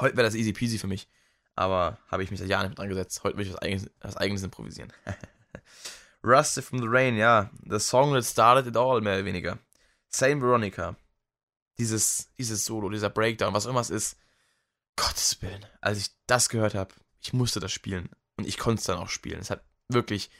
[0.00, 1.08] Heute wäre das easy peasy für mich.
[1.54, 3.22] Aber habe ich mich seit Jahren nicht dran gesetzt.
[3.24, 4.92] Heute will ich was eigenes, was eigenes improvisieren.
[6.24, 7.50] Rusted from the Rain, ja.
[7.68, 9.58] The song that started it all, mehr oder weniger.
[10.08, 10.96] Same Veronica.
[11.78, 14.16] Dieses, dieses Solo, dieser Breakdown, was immer es ist.
[14.96, 15.64] Gottes Willen.
[15.80, 18.10] Als ich das gehört habe, ich musste das spielen.
[18.36, 19.40] Und ich konnte es dann auch spielen.
[19.40, 20.30] Es hat wirklich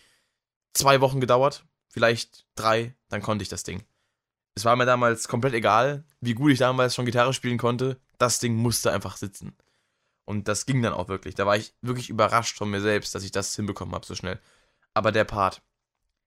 [0.75, 1.65] zwei Wochen gedauert.
[1.89, 2.95] Vielleicht drei.
[3.09, 3.85] Dann konnte ich das Ding.
[4.55, 7.99] Es war mir damals komplett egal, wie gut ich damals schon Gitarre spielen konnte.
[8.19, 9.57] Das Ding musste einfach sitzen.
[10.25, 11.35] Und das ging dann auch wirklich.
[11.35, 14.41] Da war ich wirklich überrascht von mir selbst, dass ich das hinbekommen habe so schnell.
[14.95, 15.63] Aber der Part.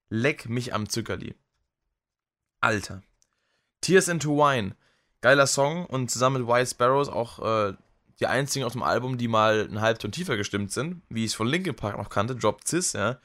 [0.10, 1.36] Leck mich am Zuckerli.
[2.62, 3.02] Alter.
[3.82, 4.76] Tears into Wine.
[5.22, 7.74] Geiler Song und zusammen mit White Sparrows auch äh,
[8.20, 11.36] die einzigen auf dem Album, die mal einen Halbton tiefer gestimmt sind, wie ich es
[11.36, 13.20] von Linkin Park noch kannte, Drop Cis, ja.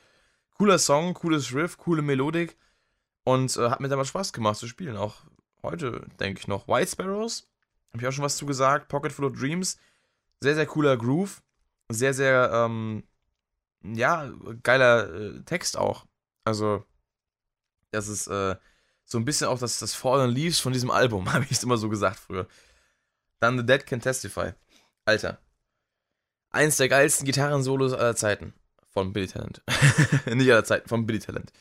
[0.57, 2.57] Cooler Song, cooles Riff, coole Melodik
[3.25, 4.97] und äh, hat mir damals Spaß gemacht zu spielen.
[4.97, 5.17] Auch
[5.63, 6.69] heute, denke ich noch.
[6.69, 7.49] White Sparrows,
[7.93, 8.89] habe ich auch schon was zu gesagt.
[8.89, 9.79] Pocket Full of Dreams,
[10.41, 11.43] sehr, sehr cooler Groove.
[11.91, 13.05] Sehr, sehr, ähm,
[13.83, 14.33] ja,
[14.63, 16.07] geiler äh, Text auch.
[16.45, 16.85] Also,
[17.91, 18.57] das ist äh,
[19.05, 21.77] so ein bisschen auch das, das Fallen Leaves von diesem Album, habe ich es immer
[21.77, 22.47] so gesagt früher.
[23.41, 24.53] Dann The Dead Can Testify.
[25.05, 25.39] Alter.
[26.51, 28.55] Eins der geilsten Gitarren-Solos aller Zeiten.
[28.89, 29.63] Von Billy Talent.
[30.27, 31.53] Nicht aller Zeiten, von Billy Talent.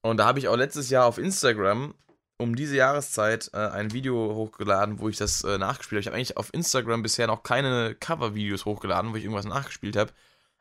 [0.00, 1.94] Und da habe ich auch letztes Jahr auf Instagram
[2.42, 6.00] um diese Jahreszeit äh, ein Video hochgeladen, wo ich das äh, nachgespielt habe.
[6.00, 10.12] Ich habe eigentlich auf Instagram bisher noch keine Cover-Videos hochgeladen, wo ich irgendwas nachgespielt habe.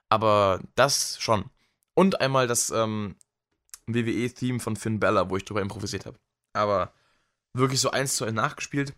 [0.09, 1.45] Aber das schon.
[1.93, 3.15] Und einmal das ähm,
[3.87, 6.17] WWE-Theme von Finn Bella, wo ich drüber improvisiert habe.
[6.53, 6.93] Aber
[7.53, 8.93] wirklich so eins zu eins nachgespielt.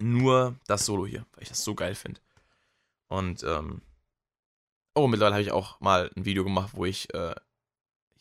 [0.00, 2.20] Nur das Solo hier, weil ich das so geil finde.
[3.08, 3.82] Und, ähm,
[4.94, 7.34] oh, mittlerweile habe ich auch mal ein Video gemacht, wo ich äh,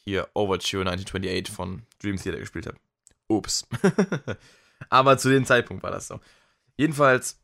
[0.03, 2.77] hier Overture 1928 von Dream Theater gespielt habe.
[3.28, 3.67] Ups.
[4.89, 6.19] Aber zu dem Zeitpunkt war das so.
[6.78, 7.39] Jedenfalls,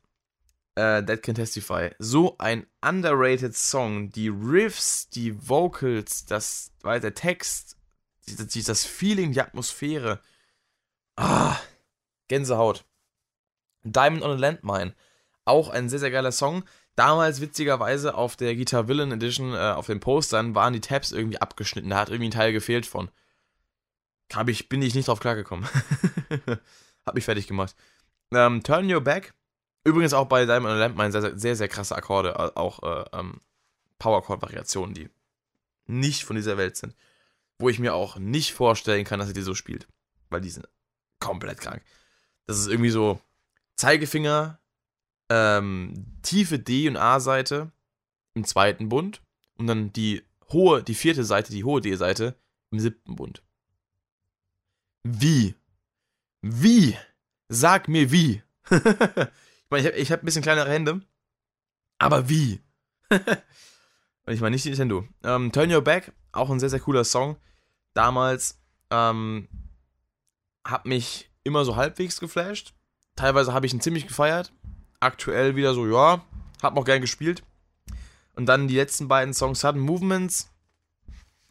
[0.75, 1.91] äh, Dead Can Testify.
[1.99, 4.09] So ein underrated Song.
[4.11, 7.77] Die Riffs, die Vocals, das, weil der Text,
[8.25, 10.19] das Feeling, die Atmosphäre.
[11.15, 11.57] Ah,
[12.27, 12.85] Gänsehaut.
[13.83, 14.95] Diamond on a Landmine.
[15.45, 16.63] Auch ein sehr, sehr geiler Song.
[16.95, 21.39] Damals, witzigerweise, auf der Guitar Villain Edition, äh, auf den Postern, waren die Tabs irgendwie
[21.39, 21.89] abgeschnitten.
[21.89, 23.09] Da hat irgendwie ein Teil gefehlt von.
[24.33, 25.67] Hab ich, bin ich nicht drauf klargekommen.
[27.05, 27.75] Hab mich fertig gemacht.
[28.33, 29.33] Ähm, Turn Your Back.
[29.83, 32.55] Übrigens auch bei Diamond Lampmine sehr, sehr, sehr, sehr krasse Akkorde.
[32.55, 33.41] Auch äh, ähm,
[33.99, 35.09] Power Chord Variationen, die
[35.85, 36.95] nicht von dieser Welt sind.
[37.59, 39.87] Wo ich mir auch nicht vorstellen kann, dass er die so spielt.
[40.29, 40.67] Weil die sind
[41.19, 41.83] komplett krank.
[42.47, 43.19] Das ist irgendwie so
[43.75, 44.59] Zeigefinger,
[45.29, 47.71] ähm, tiefe D- und A-Seite
[48.33, 49.21] im zweiten Bund
[49.57, 52.35] und dann die hohe, die vierte Seite, die hohe D-Seite
[52.71, 53.43] im siebten Bund.
[55.03, 55.55] Wie?
[56.41, 56.97] Wie?
[57.49, 58.41] Sag mir wie.
[58.69, 58.81] ich
[59.69, 61.01] meine, ich habe hab ein bisschen kleinere Hände.
[61.99, 62.61] Aber wie?
[63.09, 65.05] Und ich meine nicht die Nintendo.
[65.23, 67.37] Ähm, Turn Your Back, auch ein sehr, sehr cooler Song.
[67.93, 69.49] Damals ähm,
[70.65, 72.73] hat mich immer so halbwegs geflasht.
[73.15, 74.53] Teilweise habe ich ihn ziemlich gefeiert.
[75.01, 76.23] Aktuell wieder so, ja,
[76.61, 77.43] hab noch gern gespielt.
[78.35, 80.49] Und dann die letzten beiden Songs Sudden Movements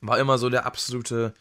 [0.01, 1.35] war immer so der absolute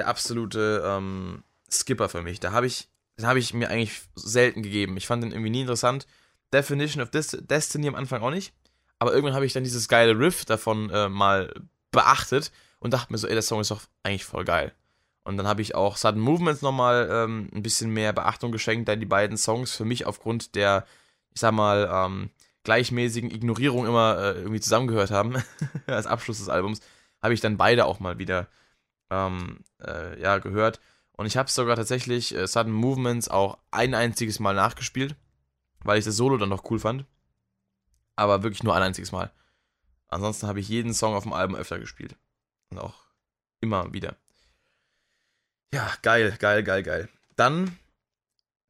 [0.00, 2.40] der absolute ähm, Skipper für mich.
[2.40, 2.88] Da habe ich,
[3.18, 4.96] den habe ich mir eigentlich selten gegeben.
[4.96, 6.06] Ich fand den irgendwie nie interessant.
[6.52, 8.52] Definition of Des Destiny am Anfang auch nicht.
[8.98, 11.52] Aber irgendwann habe ich dann dieses geile Riff davon äh, mal
[11.90, 14.72] beachtet und dachte mir so, ey, der Song ist doch eigentlich voll geil.
[15.22, 18.96] Und dann habe ich auch Sudden Movements nochmal ähm, ein bisschen mehr Beachtung geschenkt, da
[18.96, 20.86] die beiden Songs für mich aufgrund der,
[21.34, 22.30] ich sag mal, ähm,
[22.64, 25.36] gleichmäßigen Ignorierung immer äh, irgendwie zusammengehört haben,
[25.86, 26.80] als Abschluss des Albums,
[27.22, 28.48] habe ich dann beide auch mal wieder
[29.10, 30.80] ähm, äh, ja, gehört.
[31.12, 35.16] Und ich habe sogar tatsächlich äh, Sudden Movements auch ein einziges Mal nachgespielt,
[35.84, 37.04] weil ich das Solo dann noch cool fand.
[38.16, 39.30] Aber wirklich nur ein einziges Mal.
[40.08, 42.16] Ansonsten habe ich jeden Song auf dem Album öfter gespielt.
[42.70, 42.94] Und auch
[43.60, 44.16] immer wieder.
[45.72, 47.08] Ja, geil, geil, geil, geil.
[47.36, 47.76] Dann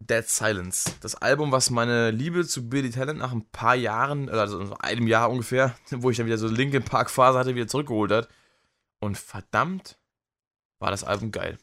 [0.01, 0.93] Dead Silence.
[1.03, 5.30] Das Album, was meine Liebe zu Billy Talent nach ein paar Jahren, also einem Jahr
[5.30, 8.28] ungefähr, wo ich dann wieder so Linkin Park Phase hatte, wieder zurückgeholt hat.
[8.99, 9.99] Und verdammt
[10.81, 11.59] war das Album geil.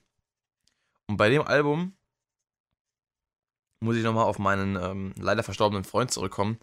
[1.08, 1.98] Und bei dem Album
[3.80, 6.58] muss ich nochmal auf meinen ähm, leider verstorbenen Freund zurückkommen.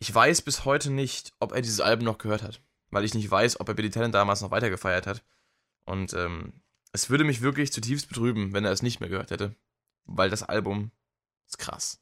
[0.00, 2.60] Ich weiß bis heute nicht, ob er dieses Album noch gehört hat.
[2.90, 5.24] Weil ich nicht weiß, ob er Billy Talent damals noch weiter gefeiert hat.
[5.84, 6.60] Und ähm,
[6.92, 9.56] es würde mich wirklich zutiefst betrüben, wenn er es nicht mehr gehört hätte.
[10.04, 10.90] Weil das Album
[11.46, 12.00] ist krass.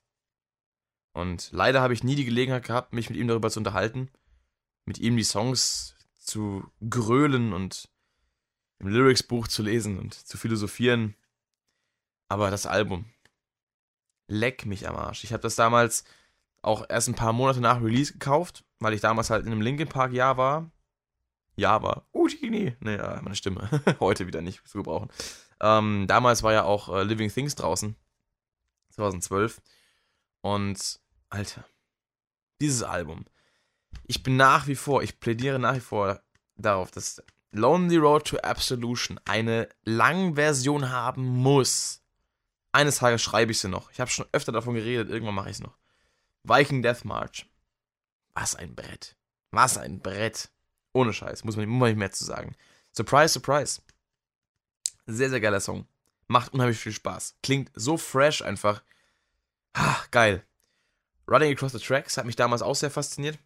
[1.12, 4.10] Und leider habe ich nie die Gelegenheit gehabt, mich mit ihm darüber zu unterhalten.
[4.84, 7.88] Mit ihm die Songs zu grölen und
[8.82, 11.14] im Lyrics-Buch zu lesen und zu philosophieren.
[12.28, 13.06] Aber das Album,
[14.26, 15.24] leck mich am Arsch.
[15.24, 16.04] Ich habe das damals
[16.62, 19.88] auch erst ein paar Monate nach Release gekauft, weil ich damals halt in einem Linkin
[19.88, 20.70] Park Jahr war.
[21.54, 22.06] Jahr war.
[22.12, 22.76] Utini.
[22.80, 23.68] Nee, ja, meine Stimme.
[24.00, 25.10] Heute wieder nicht zu gebrauchen.
[25.60, 27.94] Ähm, damals war ja auch äh, Living Things draußen.
[28.90, 29.60] 2012.
[30.40, 31.64] Und, Alter,
[32.60, 33.26] dieses Album.
[34.06, 36.22] Ich bin nach wie vor, ich plädiere nach wie vor
[36.56, 37.22] darauf, dass
[37.52, 42.02] Lonely Road to Absolution eine Langversion haben muss.
[42.72, 43.90] Eines Tages schreibe ich sie noch.
[43.90, 45.76] Ich habe schon öfter davon geredet, irgendwann mache ich es noch.
[46.44, 47.46] Viking Death March.
[48.34, 49.16] Was ein Brett.
[49.50, 50.50] Was ein Brett.
[50.94, 52.56] Ohne Scheiß, muss man, muss man nicht mehr zu sagen.
[52.92, 53.82] Surprise, surprise.
[55.06, 55.86] Sehr, sehr geiler Song.
[56.28, 57.36] Macht unheimlich viel Spaß.
[57.42, 58.82] Klingt so fresh einfach.
[59.76, 60.44] Ha, geil.
[61.28, 63.38] Running Across the Tracks hat mich damals auch sehr fasziniert.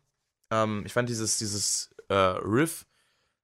[0.50, 2.86] Ähm, ich fand dieses, dieses äh, Riff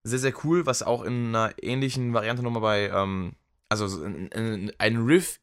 [0.04, 3.32] sehr, sehr cool, was auch in einer ähnlichen Variante nochmal bei, ähm,
[3.68, 5.40] also ein, Riff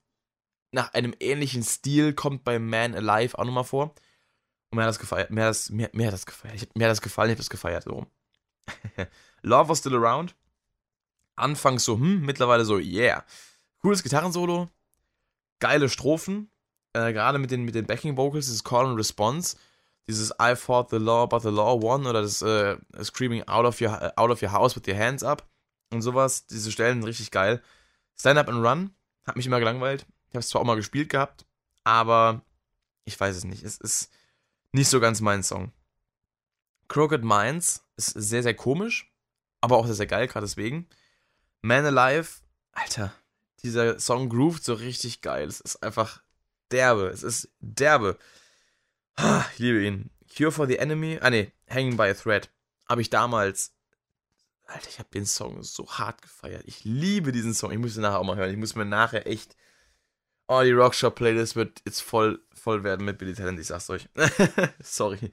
[0.72, 3.95] nach einem ähnlichen Stil kommt bei Man Alive auch nochmal vor.
[4.72, 6.86] Und mir hat das gefeiert, mir hat das, mir, mir hat das gefeiert, ich, mir
[6.86, 8.05] hat das gefallen, ich hab das gefeiert, so.
[9.41, 10.36] Love was still around.
[11.36, 13.26] Anfangs so, hm, mittlerweile so, yeah.
[13.82, 14.70] Cooles Gitarrensolo,
[15.60, 16.51] geile Strophen,
[16.93, 19.57] äh, gerade mit den, mit den Backing Vocals, dieses Call and Response
[20.10, 23.80] dieses I fought the law, but the law won oder das äh, Screaming out of,
[23.80, 25.47] your, out of your house with your hands up.
[25.91, 26.45] und sowas.
[26.47, 27.62] Diese Stellen sind richtig geil.
[28.18, 28.93] Stand Up and Run
[29.26, 30.05] hat mich immer gelangweilt.
[30.30, 31.45] Ich habe es zwar auch mal gespielt gehabt,
[31.84, 32.41] aber
[33.05, 33.64] ich weiß es nicht.
[33.64, 34.12] Es ist
[34.72, 35.72] nicht so ganz mein Song.
[36.88, 39.12] Crooked Minds ist sehr, sehr komisch,
[39.62, 40.88] aber auch sehr, sehr geil, gerade deswegen.
[41.62, 42.41] Man Alive,
[42.72, 43.14] Alter,
[43.62, 45.47] dieser Song groovt so richtig geil.
[45.47, 46.22] Es ist einfach
[46.72, 47.07] derbe.
[47.07, 48.18] Es ist derbe.
[49.53, 50.09] Ich liebe ihn.
[50.36, 52.49] Cure for the Enemy, ah ne, Hanging by a Thread,
[52.88, 53.74] habe ich damals.
[54.65, 56.63] Alter, ich habe den Song so hart gefeiert.
[56.65, 57.72] Ich liebe diesen Song.
[57.72, 58.51] Ich muss ihn nachher auch mal hören.
[58.51, 59.55] Ich muss mir nachher echt.
[60.47, 64.07] Oh, die Rockshop-Playlist wird jetzt voll, voll werden mit Billy Talent, ich sag's euch.
[64.80, 65.32] Sorry.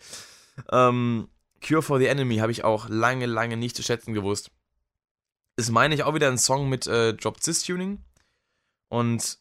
[0.71, 1.29] Ähm,
[1.67, 4.51] Cure for the Enemy habe ich auch lange, lange nicht zu schätzen gewusst.
[5.57, 8.05] Ist, meine ich, auch wieder ein Song mit äh, Drop Cis Tuning.
[8.89, 9.39] Und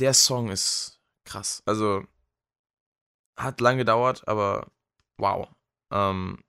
[0.00, 1.62] der Song ist krass.
[1.64, 2.04] Also,
[3.42, 4.70] hat lange gedauert, aber
[5.18, 5.48] wow.
[5.90, 6.42] Ähm,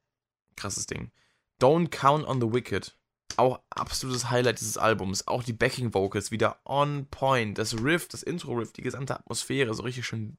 [0.56, 1.12] krasses Ding.
[1.60, 2.98] Don't Count on the Wicked.
[3.38, 5.28] Auch absolutes Highlight dieses Albums.
[5.28, 7.58] Auch die Backing Vocals wieder on point.
[7.58, 10.38] Das Riff, das Intro-Riff, die gesamte Atmosphäre, so richtig schön,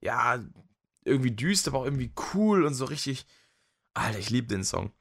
[0.00, 0.42] ja,
[1.04, 3.26] irgendwie düster, aber auch irgendwie cool und so richtig.
[3.94, 4.92] Alter, ich liebe den Song.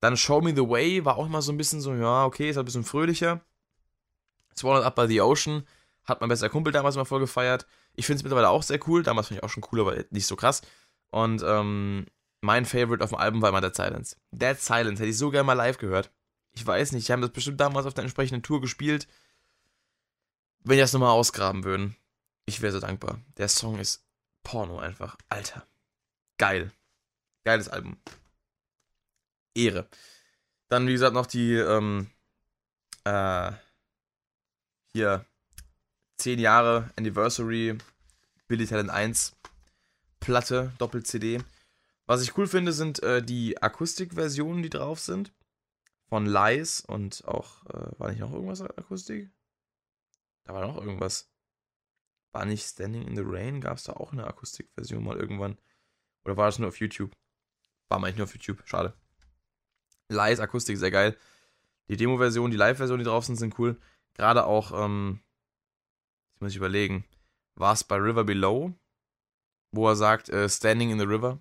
[0.00, 2.56] Dann Show Me the Way war auch immer so ein bisschen so, ja, okay, ist
[2.56, 3.42] ein bisschen fröhlicher.
[4.56, 5.66] Swallowed Up by the Ocean
[6.04, 7.66] hat mein bester Kumpel damals mal voll gefeiert.
[7.94, 9.02] Ich finde es mittlerweile auch sehr cool.
[9.02, 10.62] Damals fand ich auch schon cool, aber nicht so krass.
[11.10, 12.06] Und ähm,
[12.40, 14.16] mein Favorite auf dem Album war immer Dead Silence.
[14.30, 16.10] Dead Silence hätte ich so gerne mal live gehört.
[16.52, 19.06] Ich weiß nicht, die haben das bestimmt damals auf der entsprechenden Tour gespielt.
[20.62, 21.96] Wenn die das nochmal ausgraben würden,
[22.46, 23.20] ich wäre so dankbar.
[23.36, 24.04] Der Song ist
[24.42, 25.16] Porno einfach.
[25.28, 25.66] Alter.
[26.38, 26.72] Geil.
[27.44, 27.98] Geiles Album.
[29.54, 29.88] Ehre.
[30.68, 32.10] Dann, wie gesagt, noch die, ähm,
[33.04, 33.52] äh,
[34.92, 35.24] hier,
[36.20, 37.78] 10 Jahre Anniversary
[38.46, 39.34] Billy Talent 1
[40.20, 41.42] Platte, Doppel-CD.
[42.04, 45.32] Was ich cool finde, sind äh, die Akustikversionen, die drauf sind.
[46.10, 49.30] Von Lies und auch, äh, war nicht noch irgendwas Akustik?
[50.44, 51.30] Da war noch irgendwas.
[52.32, 53.62] War nicht Standing in the Rain?
[53.62, 55.56] Gab es da auch eine Akustikversion mal irgendwann?
[56.26, 57.16] Oder war das nur auf YouTube?
[57.88, 58.92] War mal nicht nur auf YouTube, schade.
[60.10, 61.16] Lies Akustik, sehr geil.
[61.88, 63.80] Die Demo-Version, die Live-Version, die drauf sind, sind cool.
[64.12, 65.20] Gerade auch, ähm,
[66.40, 67.04] jetzt muss ich überlegen,
[67.54, 68.72] war es bei River Below,
[69.72, 71.38] wo er sagt, äh, Standing in the River.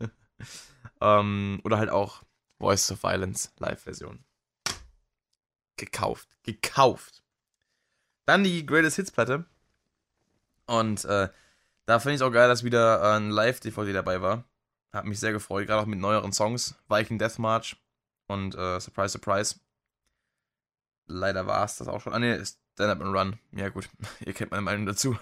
[1.00, 2.22] ähm, oder halt auch
[2.58, 4.22] Voice of Violence Live-Version.
[5.78, 6.28] Gekauft.
[6.42, 7.22] Gekauft.
[8.26, 9.46] Dann die Greatest Hits Platte.
[10.66, 11.30] Und äh,
[11.86, 14.44] da finde ich es auch geil, dass wieder äh, ein Live-DVD dabei war.
[14.92, 16.74] Hat mich sehr gefreut, gerade auch mit neueren Songs.
[16.86, 17.82] Viking Death March
[18.26, 19.58] und äh, Surprise, Surprise.
[21.06, 22.12] Leider war es das auch schon.
[22.12, 22.36] Ah, ne,
[22.74, 23.38] Stand Up and Run.
[23.52, 23.88] Ja, gut.
[24.24, 25.16] Ihr kennt meine Meinung dazu.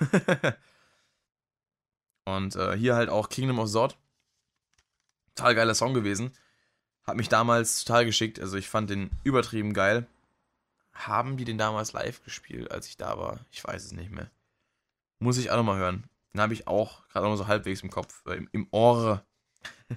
[2.24, 3.96] und äh, hier halt auch Kingdom of Zod.
[5.34, 6.32] Total geiler Song gewesen.
[7.04, 8.38] Hat mich damals total geschickt.
[8.40, 10.06] Also, ich fand den übertrieben geil.
[10.92, 13.40] Haben die den damals live gespielt, als ich da war?
[13.50, 14.30] Ich weiß es nicht mehr.
[15.18, 16.04] Muss ich auch nochmal hören.
[16.32, 19.24] Den habe ich auch gerade noch so halbwegs im Kopf, äh, im, im Ohr.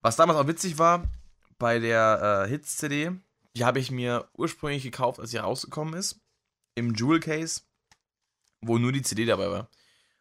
[0.00, 1.06] Was damals auch witzig war,
[1.58, 3.12] bei der äh, Hits-CD,
[3.56, 6.20] die habe ich mir ursprünglich gekauft, als sie rausgekommen ist.
[6.74, 7.62] Im Jewel Case,
[8.60, 9.68] wo nur die CD dabei war.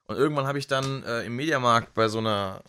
[0.06, 2.64] Und irgendwann habe ich dann äh, im Mediamarkt bei so einer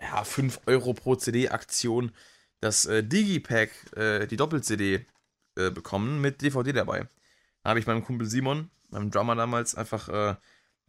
[0.00, 2.12] ja, 5 Euro pro CD-Aktion
[2.60, 5.06] das äh, Digipack, äh, die Doppel-CD,
[5.56, 7.08] äh, bekommen mit DVD dabei.
[7.62, 10.36] Da habe ich meinem Kumpel Simon, meinem Drummer damals, einfach äh,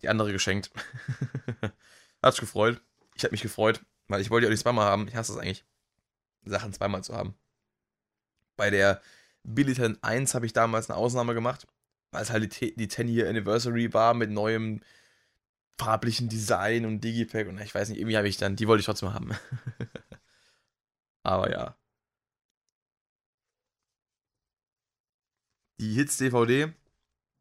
[0.02, 0.72] die andere geschenkt.
[2.22, 2.82] Hat sich gefreut.
[3.16, 5.08] Ich habe mich gefreut, weil ich wollte ja auch nicht zweimal haben.
[5.08, 5.66] Ich hasse es eigentlich,
[6.44, 7.36] Sachen zweimal zu haben.
[8.62, 9.02] Bei der
[9.42, 11.66] Billy Talent 1 habe ich damals eine Ausnahme gemacht,
[12.12, 14.82] weil es halt die, die 10-Year Anniversary war mit neuem
[15.80, 18.86] farblichen Design und Digipack und ich weiß nicht, irgendwie habe ich dann, die wollte ich
[18.86, 19.32] trotzdem haben.
[21.24, 21.76] Aber ja.
[25.80, 26.72] Die Hits DVD,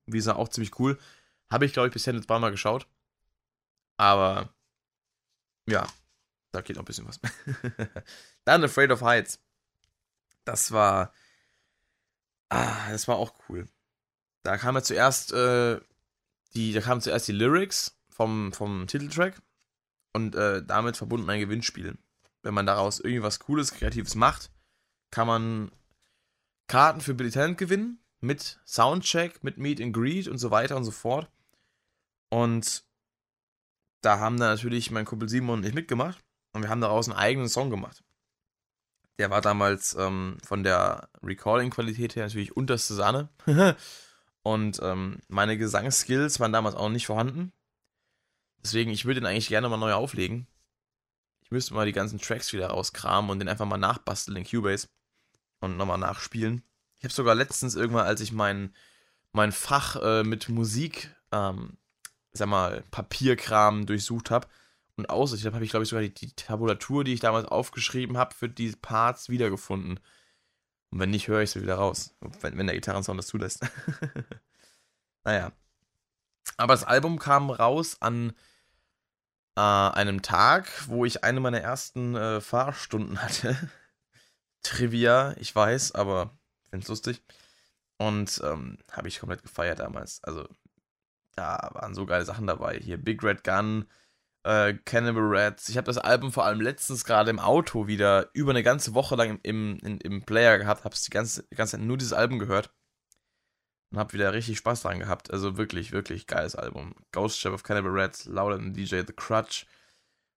[0.07, 0.99] wie gesagt, auch ziemlich cool.
[1.53, 2.89] Habe ich, glaube ich, bisher ein paar Mal geschaut.
[3.99, 4.55] Aber
[5.69, 5.87] ja,
[6.53, 7.21] da geht noch ein bisschen was.
[8.47, 9.39] Dann Afraid of Heights.
[10.45, 11.13] Das war.
[12.49, 13.69] Ah, das war auch cool.
[14.43, 15.81] Da kam ja zuerst äh,
[16.55, 19.41] die, da kamen zuerst die Lyrics vom, vom Titeltrack
[20.13, 21.97] und äh, damit verbunden ein Gewinnspiel.
[22.43, 24.51] Wenn man daraus irgendwas Cooles, Kreatives macht,
[25.11, 25.73] kann man
[26.67, 30.85] Karten für Billy Talent gewinnen mit Soundcheck, mit Meet and Greet und so weiter und
[30.85, 31.31] so fort.
[32.31, 32.85] Und
[34.03, 36.23] da haben dann natürlich mein Kumpel Simon und ich mitgemacht
[36.53, 38.03] und wir haben daraus einen eigenen Song gemacht.
[39.19, 43.29] Der war damals ähm, von der Recording-Qualität her natürlich unterste Sahne.
[44.43, 47.53] und ähm, meine Gesangsskills waren damals auch nicht vorhanden.
[48.63, 50.47] Deswegen, ich würde den eigentlich gerne mal neu auflegen.
[51.43, 54.89] Ich müsste mal die ganzen Tracks wieder rauskramen und den einfach mal nachbasteln in Cubase.
[55.61, 56.63] und nochmal nachspielen.
[56.99, 58.75] Ich habe sogar letztens irgendwann, als ich mein,
[59.33, 61.77] mein Fach äh, mit Musik, ähm,
[62.33, 64.49] sag mal, Papierkram durchsucht habe
[65.01, 68.17] und aussicht habe, habe ich, glaube ich, sogar die, die, Tabulatur, die ich damals aufgeschrieben
[68.17, 70.01] habe, für die Parts wiedergefunden.
[70.91, 72.15] Und wenn nicht, höre ich sie wieder raus.
[72.41, 73.67] Wenn, wenn der Gitarrensound das zulässt.
[75.25, 75.53] naja.
[76.57, 78.33] Aber das Album kam raus an
[79.57, 83.57] äh, einem Tag, wo ich eine meiner ersten äh, Fahrstunden hatte.
[84.63, 87.23] Trivia, ich weiß, aber ich finde es lustig.
[87.99, 90.23] Und ähm, habe ich komplett gefeiert damals.
[90.25, 90.49] Also,
[91.35, 92.79] da waren so geile Sachen dabei.
[92.79, 93.87] Hier Big Red Gun,
[94.45, 95.69] äh, Cannibal Rats.
[95.69, 99.17] Ich habe das Album vor allem letztens gerade im Auto wieder über eine ganze Woche
[99.17, 102.39] lang im, im, im Player gehabt, habe die ganze, die ganze Zeit nur dieses Album
[102.39, 102.73] gehört
[103.93, 105.31] und habe wieder richtig Spaß dran gehabt.
[105.31, 106.95] Also wirklich, wirklich geiles Album.
[107.13, 109.67] Ghost Ship of Cannibal Rats, Louder than DJ, The Crutch,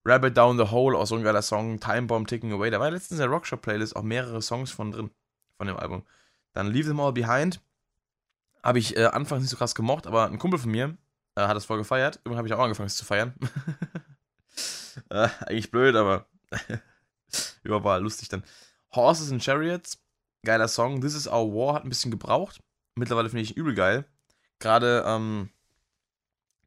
[0.05, 2.69] Rabbit Down the Hole, auch so ein geiler Song, Time Bomb Ticking Away.
[2.71, 5.11] Da war letztens in der Rockshop Playlist auch mehrere Songs von drin,
[5.57, 6.05] von dem Album.
[6.53, 7.61] Dann Leave Them All Behind.
[8.61, 10.97] Habe ich äh, anfangs nicht so krass gemocht, aber ein Kumpel von mir
[11.35, 12.17] äh, hat das voll gefeiert.
[12.17, 13.33] Irgendwann habe ich auch angefangen, es zu feiern.
[15.09, 16.27] äh, eigentlich blöd, aber
[17.63, 18.43] überall lustig dann.
[18.93, 19.99] Horses and Chariots,
[20.43, 21.01] geiler Song.
[21.01, 22.61] This is Our War hat ein bisschen gebraucht.
[22.95, 24.05] Mittlerweile finde ich übel geil.
[24.59, 25.49] Gerade ähm,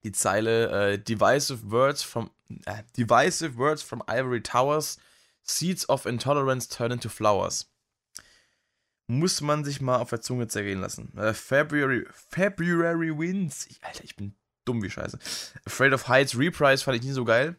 [0.03, 2.31] die Zeile äh, Divisive Words from
[2.67, 4.99] äh, Divisive Words from Ivory Towers,
[5.43, 7.71] Seeds of Intolerance turn into Flowers.
[9.09, 11.17] Muss man sich mal auf der Zunge zergehen lassen.
[11.17, 13.67] Äh, February, February Wins.
[13.67, 14.35] Ich, Alter, ich bin
[14.67, 15.19] dumm wie Scheiße.
[15.65, 17.57] Afraid of Heights Reprise fand ich nie so geil.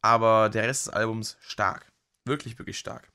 [0.00, 1.90] Aber der Rest des Albums stark.
[2.24, 3.10] Wirklich, wirklich stark.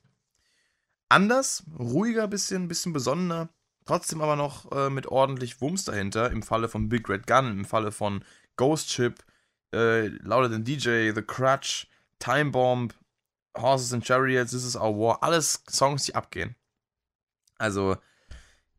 [1.08, 3.48] Anders, ruhiger, bisschen, bisschen besonderer.
[3.86, 6.30] Trotzdem aber noch äh, mit ordentlich Wumms dahinter.
[6.30, 8.24] Im Falle von Big Red Gun, im Falle von
[8.56, 9.22] Ghost Ship,
[9.74, 11.86] äh, Louder Than DJ, The Crutch,
[12.18, 12.94] Time Bomb,
[13.56, 15.22] Horses and Chariots, This Is Our War.
[15.22, 16.56] Alles Songs, die abgehen.
[17.58, 17.96] Also,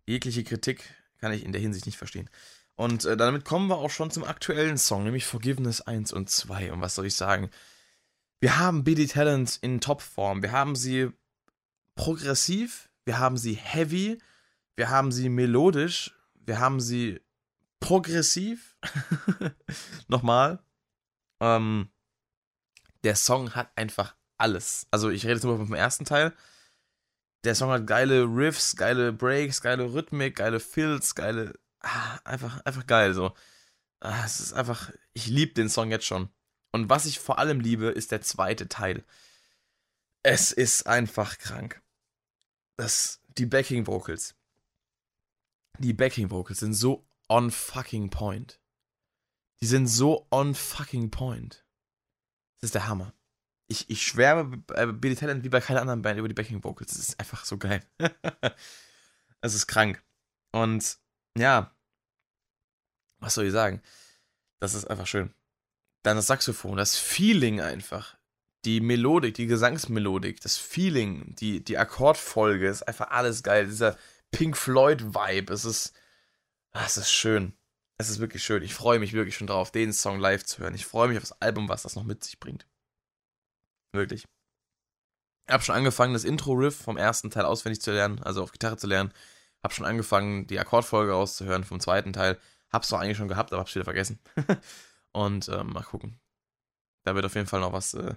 [0.05, 0.83] jegliche Kritik
[1.19, 2.29] kann ich in der Hinsicht nicht verstehen.
[2.75, 6.73] Und äh, damit kommen wir auch schon zum aktuellen Song, nämlich Forgiveness 1 und 2.
[6.73, 7.49] Und was soll ich sagen?
[8.41, 10.41] Wir haben BD Talent in Topform.
[10.43, 11.09] Wir haben sie
[11.95, 14.19] progressiv, wir haben sie heavy,
[14.75, 17.21] wir haben sie melodisch, wir haben sie
[17.79, 18.77] progressiv.
[20.07, 20.59] Nochmal.
[21.39, 21.89] Ähm,
[23.05, 24.87] der Song hat einfach alles.
[24.91, 26.33] Also ich rede jetzt nur vom ersten Teil.
[27.45, 31.53] Der Song hat geile Riffs, geile Breaks, geile Rhythmik, geile Fills, geile
[31.85, 33.33] ah, einfach, einfach geil so.
[34.01, 36.29] Ah, es ist einfach, ich liebe den Song jetzt schon.
[36.71, 39.05] Und was ich vor allem liebe, ist der zweite Teil.
[40.23, 41.81] Es ist einfach krank.
[42.77, 44.35] Das, die Backing Vocals.
[45.79, 48.59] Die Backing Vocals sind so on fucking point.
[49.61, 51.65] Die sind so on fucking point.
[52.59, 53.13] Das ist der Hammer.
[53.67, 56.91] Ich, ich schwärme bei Billy Talent wie bei keiner anderen Band über die Backing Vocals.
[56.91, 57.83] Das ist einfach so geil.
[59.41, 60.03] Es ist krank.
[60.51, 60.97] Und
[61.37, 61.74] ja,
[63.25, 63.81] was soll ich sagen?
[64.59, 65.33] Das ist einfach schön.
[66.03, 68.15] Dann das Saxophon, das Feeling einfach.
[68.63, 73.65] Die Melodik, die Gesangsmelodik, das Feeling, die, die Akkordfolge, ist einfach alles geil.
[73.65, 73.97] Dieser
[74.31, 75.93] Pink Floyd-Vibe, es ist,
[76.71, 77.53] ah, es ist schön.
[77.97, 78.61] Es ist wirklich schön.
[78.61, 80.75] Ich freue mich wirklich schon drauf, den Song live zu hören.
[80.75, 82.67] Ich freue mich auf das Album, was das noch mit sich bringt.
[83.91, 84.25] Wirklich.
[85.47, 88.77] Ich habe schon angefangen, das Intro-Riff vom ersten Teil auswendig zu lernen, also auf Gitarre
[88.77, 89.13] zu lernen.
[89.63, 92.39] Habe schon angefangen, die Akkordfolge rauszuhören vom zweiten Teil.
[92.75, 94.19] Hab's doch eigentlich schon gehabt, aber hab's wieder vergessen.
[95.13, 96.19] Und ähm, mal gucken.
[97.03, 98.15] Da wird auf jeden Fall noch was äh,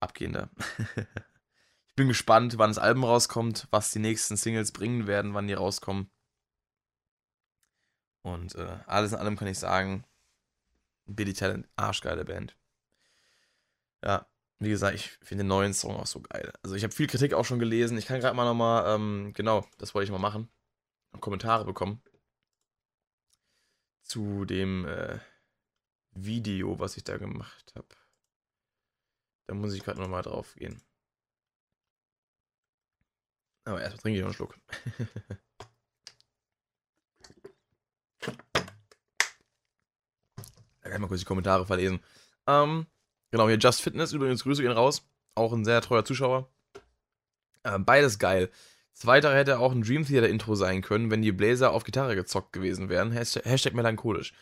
[0.00, 0.48] abgehen da.
[0.96, 5.52] ich bin gespannt, wann das Album rauskommt, was die nächsten Singles bringen werden, wann die
[5.52, 6.10] rauskommen.
[8.22, 10.06] Und äh, alles in allem kann ich sagen,
[11.04, 12.56] Billy Talent, arschgeile Band.
[14.02, 14.26] Ja,
[14.60, 16.54] wie gesagt, ich finde den neuen Song auch so geil.
[16.62, 17.98] Also ich habe viel Kritik auch schon gelesen.
[17.98, 20.48] Ich kann gerade mal nochmal, ähm, genau, das wollte ich mal machen.
[21.20, 22.00] Kommentare bekommen
[24.04, 25.18] zu dem äh,
[26.12, 27.88] Video, was ich da gemacht habe.
[29.46, 30.80] Da muss ich gerade nochmal drauf gehen.
[33.64, 34.58] Aber erstmal trinke ich noch einen Schluck.
[38.20, 38.32] da
[40.82, 42.00] kann ich mal kurz die Kommentare verlesen.
[42.46, 42.86] Ähm,
[43.30, 45.06] genau, hier Just Fitness, übrigens Grüße gehen raus.
[45.34, 46.52] Auch ein sehr treuer Zuschauer.
[47.64, 48.50] Ähm, beides geil.
[48.94, 52.52] Zweiter hätte auch ein Dream Theater Intro sein können, wenn die Bläser auf Gitarre gezockt
[52.52, 53.10] gewesen wären.
[53.10, 54.32] Hashtag, melancholisch.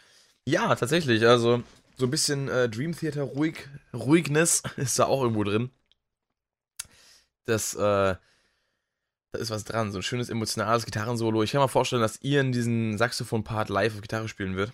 [0.47, 1.27] Ja, tatsächlich.
[1.27, 1.63] Also
[1.97, 5.71] so ein bisschen äh, Dream Theater ruhig, Ruhigness ist da auch irgendwo drin.
[7.47, 9.91] Das, äh, da ist was dran.
[9.91, 11.43] So ein schönes emotionales Gitarrensolo.
[11.43, 14.73] Ich kann mir vorstellen, dass Ian diesen Saxophon-Part live auf Gitarre spielen wird.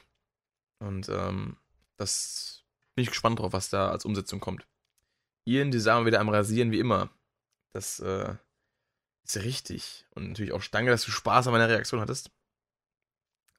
[0.81, 1.57] Und ähm,
[1.97, 2.65] das
[2.95, 4.67] bin ich gespannt drauf, was da als Umsetzung kommt.
[5.45, 7.11] Ian, die sagen wieder am Rasieren wie immer.
[7.73, 8.35] Das, äh,
[9.29, 10.07] Ist richtig.
[10.15, 12.31] Und natürlich auch Stange, dass du Spaß an meiner Reaktion hattest.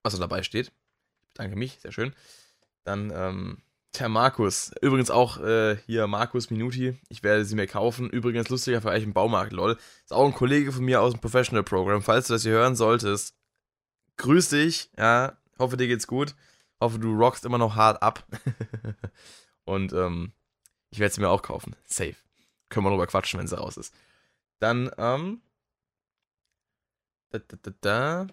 [0.03, 0.67] Was so dabei steht.
[0.67, 2.13] Ich bedanke mich, sehr schön.
[2.83, 3.61] Dann, ähm,
[3.97, 4.71] der Markus.
[4.81, 6.97] Übrigens auch äh, hier Markus Minuti.
[7.09, 8.09] Ich werde sie mir kaufen.
[8.09, 9.77] Übrigens lustiger Vergleich im Baumarkt, lol.
[10.03, 12.01] Ist auch ein Kollege von mir aus dem Professional Program.
[12.01, 13.35] Falls du das hier hören solltest,
[14.17, 14.89] grüß dich.
[14.97, 16.35] Ja, hoffe dir geht's gut.
[16.79, 18.25] Hoffe du rockst immer noch hart ab.
[19.65, 20.33] Und ähm,
[20.89, 21.75] ich werde sie mir auch kaufen.
[21.85, 22.15] Safe.
[22.69, 23.93] Können wir drüber quatschen, wenn sie raus ist.
[24.59, 25.41] Dann, ähm,
[27.31, 28.27] da, da, da, da.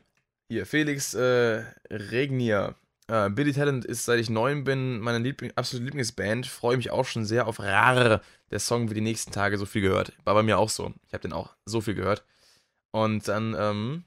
[0.49, 2.75] Hier, Felix äh, Regnier.
[3.09, 6.47] Äh, Billy Talent ist, seit ich neun bin, meine Liebling absolute Lieblingsband.
[6.47, 8.21] Freue mich auch schon sehr auf Rare.
[8.51, 10.13] Der Song wird die nächsten Tage so viel gehört.
[10.25, 10.93] War bei mir auch so.
[11.07, 12.25] Ich habe den auch so viel gehört.
[12.93, 14.05] Und dann, ähm,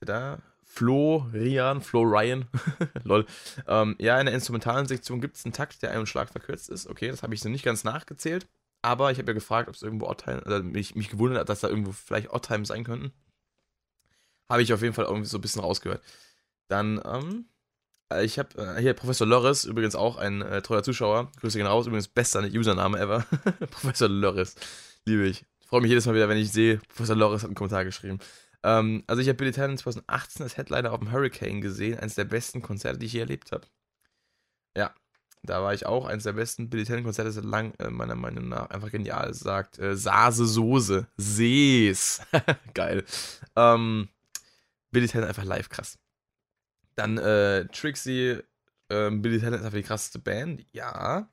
[0.00, 2.46] da, Flo Rian, Flo Ryan,
[3.04, 3.26] lol.
[3.66, 6.86] Ähm, ja, in der instrumentalen Sektion gibt es einen Takt, der einen Schlag verkürzt ist.
[6.86, 8.46] Okay, das habe ich so nicht ganz nachgezählt.
[8.82, 11.60] Aber ich habe ja gefragt, ob es irgendwo Oddtime, oder mich, mich gewundert hat, dass
[11.60, 13.12] da irgendwo vielleicht Oddtime sein könnten.
[14.52, 16.02] Habe ich auf jeden Fall irgendwie so ein bisschen rausgehört.
[16.68, 17.46] Dann, ähm,
[18.12, 21.32] äh, ich habe äh, hier Professor Lörres, übrigens auch ein äh, treuer Zuschauer.
[21.40, 23.24] Grüße gehen raus, übrigens bester Username ever.
[23.70, 24.56] Professor Lörres.
[25.06, 25.46] Liebe ich.
[25.66, 28.18] Freue mich jedes Mal wieder, wenn ich sehe, Professor Lörres hat einen Kommentar geschrieben.
[28.62, 32.24] Ähm, also ich habe Billy Talent 2018 als Headliner auf dem Hurricane gesehen, eines der
[32.24, 33.66] besten Konzerte, die ich je erlebt habe.
[34.76, 34.94] Ja,
[35.42, 36.04] da war ich auch.
[36.04, 38.68] Eines der besten Billy Talent Konzerte seit lang, äh, meiner Meinung nach.
[38.68, 39.32] Einfach genial.
[39.32, 41.06] Sagt äh, Sase Soße.
[41.16, 42.20] Sees.
[42.74, 43.04] Geil.
[43.56, 44.08] Ähm,
[44.92, 45.98] Billy Talent einfach live krass.
[46.94, 48.38] Dann äh, Trixie.
[48.88, 50.64] Äh, Billy Talent ist einfach die krasseste Band.
[50.72, 51.28] Ja.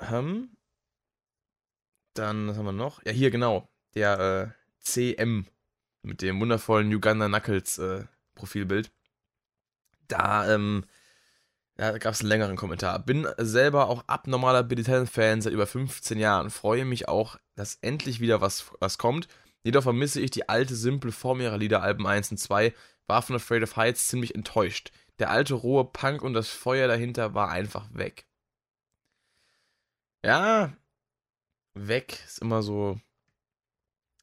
[0.00, 0.50] Ähm.
[2.14, 3.04] Dann, was haben wir noch?
[3.04, 3.68] Ja, hier genau.
[3.94, 5.46] Der äh, CM
[6.02, 8.90] mit dem wundervollen Uganda Knuckles äh, Profilbild.
[10.08, 10.84] Da, ähm,
[11.76, 12.98] da gab es einen längeren Kommentar.
[13.00, 16.50] Bin selber auch abnormaler Billy Talent-Fan seit über 15 Jahren.
[16.50, 19.28] Freue mich auch, dass endlich wieder was, was kommt.
[19.66, 22.72] Jedoch vermisse ich die alte, simple Form ihrer Lieder Alben 1 und 2.
[23.08, 24.92] War von Afraid of Heights ziemlich enttäuscht.
[25.18, 28.26] Der alte, rohe Punk und das Feuer dahinter war einfach weg.
[30.24, 30.72] Ja,
[31.74, 33.00] weg ist immer so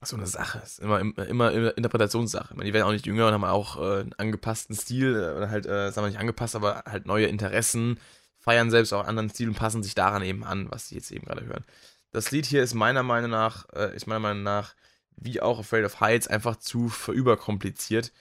[0.01, 0.59] so eine Sache.
[0.59, 2.55] Ist immer, immer, immer Interpretationssache.
[2.55, 5.49] Meine, die werden auch nicht jünger und haben auch äh, einen angepassten Stil, äh, oder
[5.49, 7.99] halt, äh, sagen wir nicht angepasst, aber halt neue Interessen,
[8.39, 11.25] feiern selbst auch anderen Stil und passen sich daran eben an, was sie jetzt eben
[11.25, 11.65] gerade hören.
[12.11, 14.73] Das Lied hier ist meiner Meinung nach, äh, ist meiner Meinung nach,
[15.17, 18.11] wie auch Afraid of Heights, einfach zu verüberkompliziert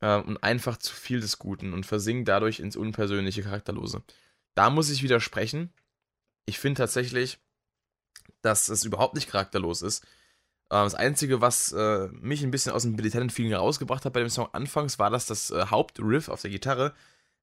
[0.00, 4.02] äh, und einfach zu viel des Guten und versinkt dadurch ins unpersönliche, charakterlose.
[4.54, 5.72] Da muss ich widersprechen.
[6.46, 7.38] Ich finde tatsächlich,
[8.42, 10.04] dass es überhaupt nicht charakterlos ist
[10.70, 14.20] ähm, das Einzige, was äh, mich ein bisschen aus dem Billy Talent-Feeling herausgebracht hat bei
[14.20, 16.94] dem Song anfangs, war, dass das äh, Hauptriff auf der Gitarre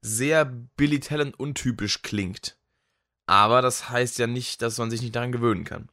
[0.01, 2.57] sehr Billy Talent untypisch klingt.
[3.27, 5.89] Aber das heißt ja nicht, dass man sich nicht daran gewöhnen kann.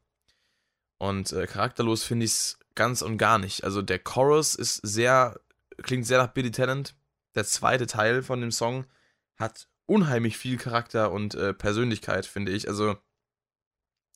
[0.98, 3.64] Und äh, charakterlos finde ich es ganz und gar nicht.
[3.64, 5.38] Also der Chorus ist sehr,
[5.82, 6.94] klingt sehr nach Billy Talent.
[7.34, 8.86] Der zweite Teil von dem Song
[9.36, 12.68] hat unheimlich viel Charakter und äh, Persönlichkeit, finde ich.
[12.68, 12.96] Also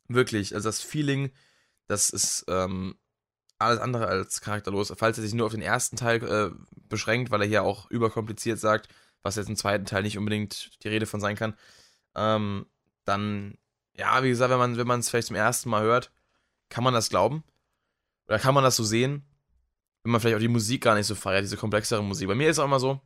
[0.07, 1.33] wirklich, also das Feeling,
[1.89, 2.97] das ist ähm,
[3.59, 4.93] alles andere als charakterlos.
[4.97, 6.51] Falls er sich nur auf den ersten Teil äh,
[6.89, 8.89] beschränkt, weil er hier auch überkompliziert sagt,
[9.23, 11.55] was jetzt im zweiten Teil nicht unbedingt die Rede von sein kann,
[12.15, 12.67] ähm,
[13.05, 13.59] dann,
[13.95, 16.13] ja, wie gesagt, wenn man es vielleicht zum ersten Mal hört,
[16.69, 17.43] kann man das glauben.
[18.29, 19.25] Oder kann man das so sehen,
[20.03, 22.29] wenn man vielleicht auch die Musik gar nicht so feiert, diese komplexere Musik.
[22.29, 23.01] Bei mir ist es auch immer so,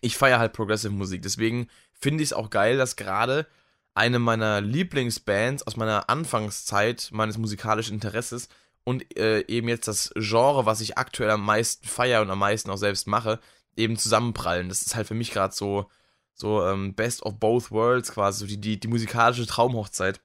[0.00, 1.22] ich feiere halt Progressive Musik.
[1.22, 3.46] Deswegen finde ich es auch geil, dass gerade
[3.94, 8.48] eine meiner Lieblingsbands aus meiner Anfangszeit meines musikalischen Interesses
[8.84, 12.70] und äh, eben jetzt das Genre, was ich aktuell am meisten feiere und am meisten
[12.70, 13.38] auch selbst mache,
[13.76, 14.68] eben zusammenprallen.
[14.68, 15.88] Das ist halt für mich gerade so,
[16.34, 20.20] so ähm, Best of Both Worlds quasi, so die, die, die musikalische Traumhochzeit.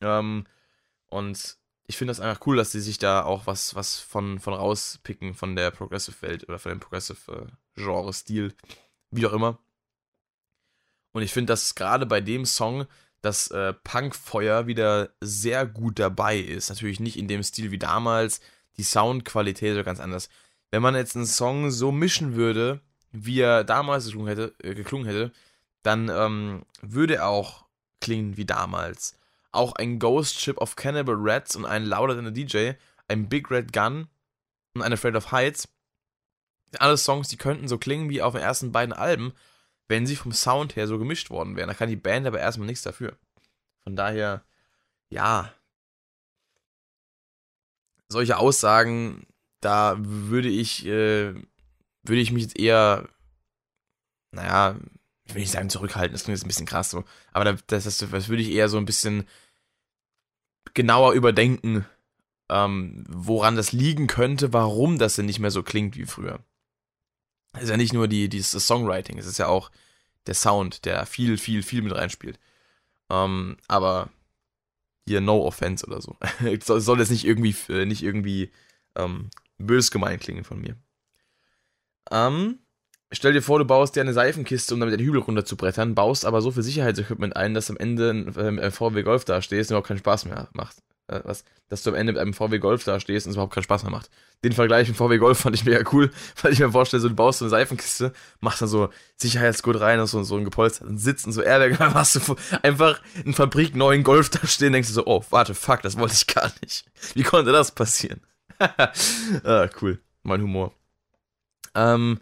[0.00, 0.46] Ähm,
[1.08, 1.57] und
[1.88, 5.34] ich finde das einfach cool, dass sie sich da auch was, was von, von rauspicken
[5.34, 8.54] von der Progressive-Welt oder von dem Progressive-Genre-Stil,
[9.10, 9.58] wie auch immer.
[11.12, 12.86] Und ich finde, dass gerade bei dem Song
[13.20, 16.68] dass äh, Punkfeuer wieder sehr gut dabei ist.
[16.68, 18.40] Natürlich nicht in dem Stil wie damals.
[18.76, 20.28] Die Soundqualität ist ganz anders.
[20.70, 25.04] Wenn man jetzt einen Song so mischen würde, wie er damals geklungen hätte, äh, geklungen
[25.04, 25.32] hätte
[25.82, 27.64] dann ähm, würde er auch
[28.00, 29.17] klingen wie damals.
[29.52, 32.72] Auch ein Ghost Ship of Cannibal Rats und ein Louder Than a DJ,
[33.08, 34.08] ein Big Red Gun
[34.74, 35.68] und eine Afraid of Heights.
[36.78, 39.32] Alle Songs, die könnten so klingen wie auf den ersten beiden Alben,
[39.88, 41.68] wenn sie vom Sound her so gemischt worden wären.
[41.68, 43.16] Da kann die Band aber erstmal nichts dafür.
[43.80, 44.44] Von daher,
[45.08, 45.52] ja.
[48.08, 49.26] Solche Aussagen,
[49.60, 51.34] da würde ich, äh,
[52.02, 53.08] würde ich mich jetzt eher,
[54.30, 54.76] naja,
[55.28, 57.98] ich will nicht sagen zurückhalten, das klingt jetzt ein bisschen krass so, aber das, das,
[57.98, 59.28] das würde ich eher so ein bisschen
[60.74, 61.86] genauer überdenken
[62.50, 66.40] ähm, woran das liegen könnte, warum das denn nicht mehr so klingt wie früher.
[67.52, 69.70] Es ist ja nicht nur die, dieses Songwriting, es ist ja auch
[70.26, 72.38] der Sound, der viel, viel, viel mit reinspielt.
[73.10, 74.10] Ähm, aber
[75.06, 76.16] hier no offense oder so.
[76.64, 78.50] soll, jetzt nicht irgendwie, äh, nicht irgendwie
[78.94, 80.76] ähm, bös gemein klingen von mir.
[82.10, 82.58] Ähm,
[83.12, 86.42] stell dir vor, du baust dir eine Seifenkiste, um damit den Hügel runterzubrettern, baust aber
[86.42, 89.88] so viel Sicherheitsequipment ein, dass am Ende ein, ein äh, VW Golf dastehst und überhaupt
[89.88, 90.76] keinen Spaß mehr macht.
[91.08, 93.64] Äh, was, dass du am Ende mit einem VW Golf dastehst und es überhaupt keinen
[93.64, 94.10] Spaß mehr macht.
[94.44, 96.10] Den Vergleich mit VW Golf fand ich mega cool,
[96.42, 99.98] weil ich mir vorstelle, so du baust so eine Seifenkiste, machst dann so Sicherheitsgurt rein,
[99.98, 103.74] hast so, so ein gepolsterten Sitz und so Airbag, dann hast du einfach einen Fabrik
[103.74, 106.84] neuen Golf da stehen, denkst du so, oh, warte, fuck, das wollte ich gar nicht.
[107.14, 108.20] Wie konnte das passieren?
[108.58, 110.00] ah, cool.
[110.24, 110.72] Mein Humor.
[111.74, 112.20] Ähm,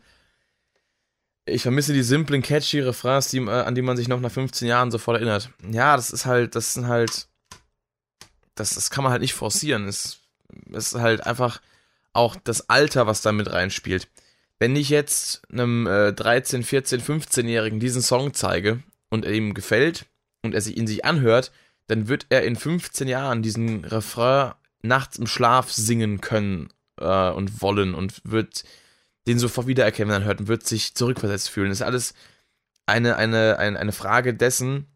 [1.47, 4.67] ich vermisse die simplen, catchy Refrains, die, äh, an die man sich noch nach 15
[4.67, 5.51] Jahren sofort erinnert.
[5.71, 7.29] Ja, das ist halt, das sind halt,
[8.55, 9.87] das, das kann man halt nicht forcieren.
[9.87, 10.19] Es,
[10.73, 11.61] es ist halt einfach
[12.13, 14.09] auch das Alter, was da mit reinspielt.
[14.59, 20.07] Wenn ich jetzt einem äh, 13, 14, 15-Jährigen diesen Song zeige und er ihm gefällt
[20.43, 21.53] und er sich ihn sich anhört,
[21.87, 27.61] dann wird er in 15 Jahren diesen Refrain nachts im Schlaf singen können äh, und
[27.61, 28.65] wollen und wird
[29.27, 31.69] den sofort wiedererkennen, wenn er hört und wird sich zurückversetzt fühlen.
[31.69, 32.15] Das ist alles
[32.87, 34.87] eine, eine, eine, eine Frage dessen,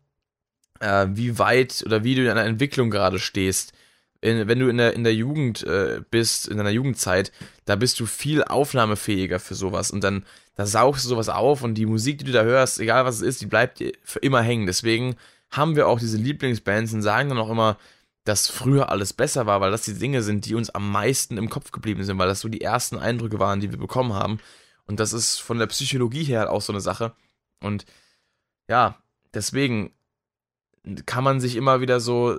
[0.81, 3.73] äh, wie weit oder wie du in einer Entwicklung gerade stehst.
[4.21, 7.33] In, wenn du in der, in der Jugend äh, bist, in deiner Jugendzeit,
[7.65, 10.25] da bist du viel aufnahmefähiger für sowas und dann
[10.61, 13.23] da saugst du sowas auf und die Musik, die du da hörst, egal was es
[13.23, 14.67] ist, die bleibt dir für immer hängen.
[14.67, 15.17] Deswegen
[15.51, 17.79] haben wir auch diese Lieblingsbands und sagen dann auch immer,
[18.25, 21.49] dass früher alles besser war, weil das die Dinge sind, die uns am meisten im
[21.49, 24.39] Kopf geblieben sind, weil das so die ersten Eindrücke waren, die wir bekommen haben.
[24.87, 27.13] Und das ist von der Psychologie her auch so eine Sache.
[27.63, 27.87] Und
[28.69, 28.97] ja,
[29.33, 29.93] deswegen
[31.07, 32.39] kann man sich immer wieder so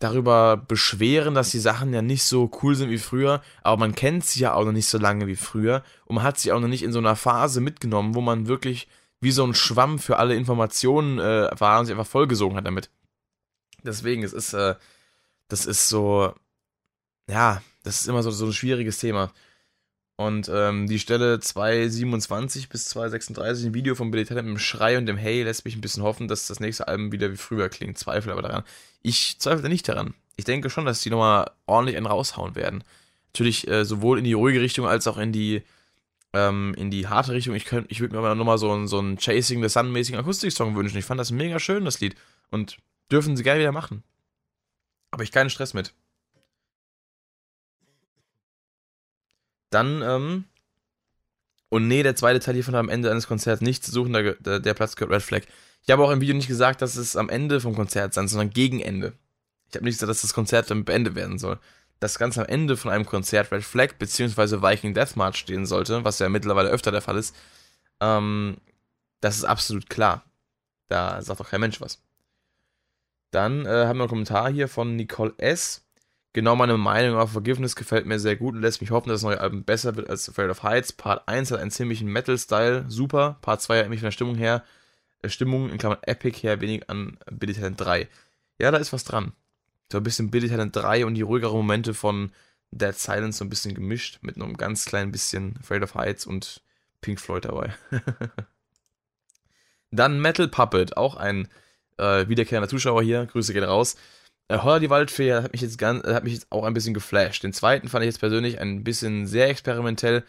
[0.00, 4.24] darüber beschweren, dass die Sachen ja nicht so cool sind wie früher, aber man kennt
[4.24, 6.68] sie ja auch noch nicht so lange wie früher und man hat sie auch noch
[6.68, 8.88] nicht in so einer Phase mitgenommen, wo man wirklich
[9.20, 12.90] wie so ein Schwamm für alle Informationen äh, war und sich einfach vollgesogen hat damit.
[13.84, 14.74] Deswegen, es ist, äh,
[15.48, 16.34] das ist so,
[17.28, 19.32] ja, das ist immer so, so ein schwieriges Thema.
[20.16, 24.98] Und ähm, die Stelle 227 bis 236 ein Video von Billy Talent mit dem Schrei
[24.98, 27.70] und dem Hey lässt mich ein bisschen hoffen, dass das nächste Album wieder wie früher
[27.70, 27.96] klingt.
[27.96, 28.64] Zweifel aber daran.
[29.00, 30.12] Ich zweifle nicht daran.
[30.36, 32.84] Ich denke schon, dass die nochmal ordentlich einen raushauen werden.
[33.28, 35.62] Natürlich äh, sowohl in die ruhige Richtung als auch in die
[36.32, 37.54] ähm, in die harte Richtung.
[37.54, 40.98] Ich, könnt, ich würde mir aber nochmal so, so einen Chasing the Sun-mäßigen Akustik-Song wünschen.
[40.98, 42.14] Ich fand das mega schön, das Lied.
[42.50, 42.76] Und
[43.10, 44.02] dürfen sie gerne wieder machen.
[45.10, 45.92] Aber ich keinen Stress mit.
[49.70, 50.44] Dann, ähm,
[51.68, 54.34] und nee, der zweite Teil hiervon hat am Ende eines Konzerts nichts zu suchen, der,
[54.34, 55.42] der, der Platz gehört Red Flag.
[55.82, 58.50] Ich habe auch im Video nicht gesagt, dass es am Ende vom Konzert sein, sondern
[58.50, 59.12] gegen Ende.
[59.68, 61.58] Ich habe nicht gesagt, dass das Konzert dann beendet werden soll.
[62.00, 64.62] Das Ganze am Ende von einem Konzert Red Flag bzw.
[64.62, 67.34] Viking Death March stehen sollte, was ja mittlerweile öfter der Fall ist,
[68.00, 68.56] ähm,
[69.20, 70.24] das ist absolut klar.
[70.88, 72.02] Da sagt doch kein Mensch was.
[73.30, 75.84] Dann äh, haben wir einen Kommentar hier von Nicole S
[76.32, 79.28] genau meine Meinung auf Forgiveness gefällt mir sehr gut und lässt mich hoffen, dass das
[79.28, 80.92] neue Album besser wird als Afraid of Heights.
[80.92, 83.38] Part 1 hat einen ziemlichen Metal-Style, super.
[83.42, 84.64] Part 2 hat mich von der Stimmung her,
[85.22, 88.08] äh, Stimmung in Klammern Epic her wenig an Billy Talent 3.
[88.58, 89.32] Ja, da ist was dran.
[89.90, 92.30] So ein bisschen Billy Talent 3 und die ruhigeren Momente von
[92.70, 96.62] Dead Silence so ein bisschen gemischt mit einem ganz kleinen bisschen Afraid of Heights und
[97.00, 97.74] Pink Floyd dabei.
[99.90, 101.48] Dann Metal Puppet, auch ein
[102.00, 103.26] äh, wiederkehrender Zuschauer hier.
[103.26, 103.96] Grüße gehen raus.
[104.48, 107.44] Äh, Holler die Waldfee hat mich, jetzt ganz, hat mich jetzt auch ein bisschen geflasht.
[107.44, 110.24] Den zweiten fand ich jetzt persönlich ein bisschen sehr experimentell,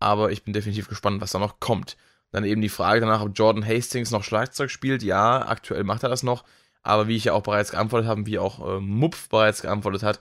[0.00, 1.96] aber ich bin definitiv gespannt, was da noch kommt.
[2.32, 5.02] Dann eben die Frage danach, ob Jordan Hastings noch Schlagzeug spielt.
[5.02, 6.44] Ja, aktuell macht er das noch,
[6.82, 10.20] aber wie ich ja auch bereits geantwortet habe, wie auch äh, Mupf bereits geantwortet hat,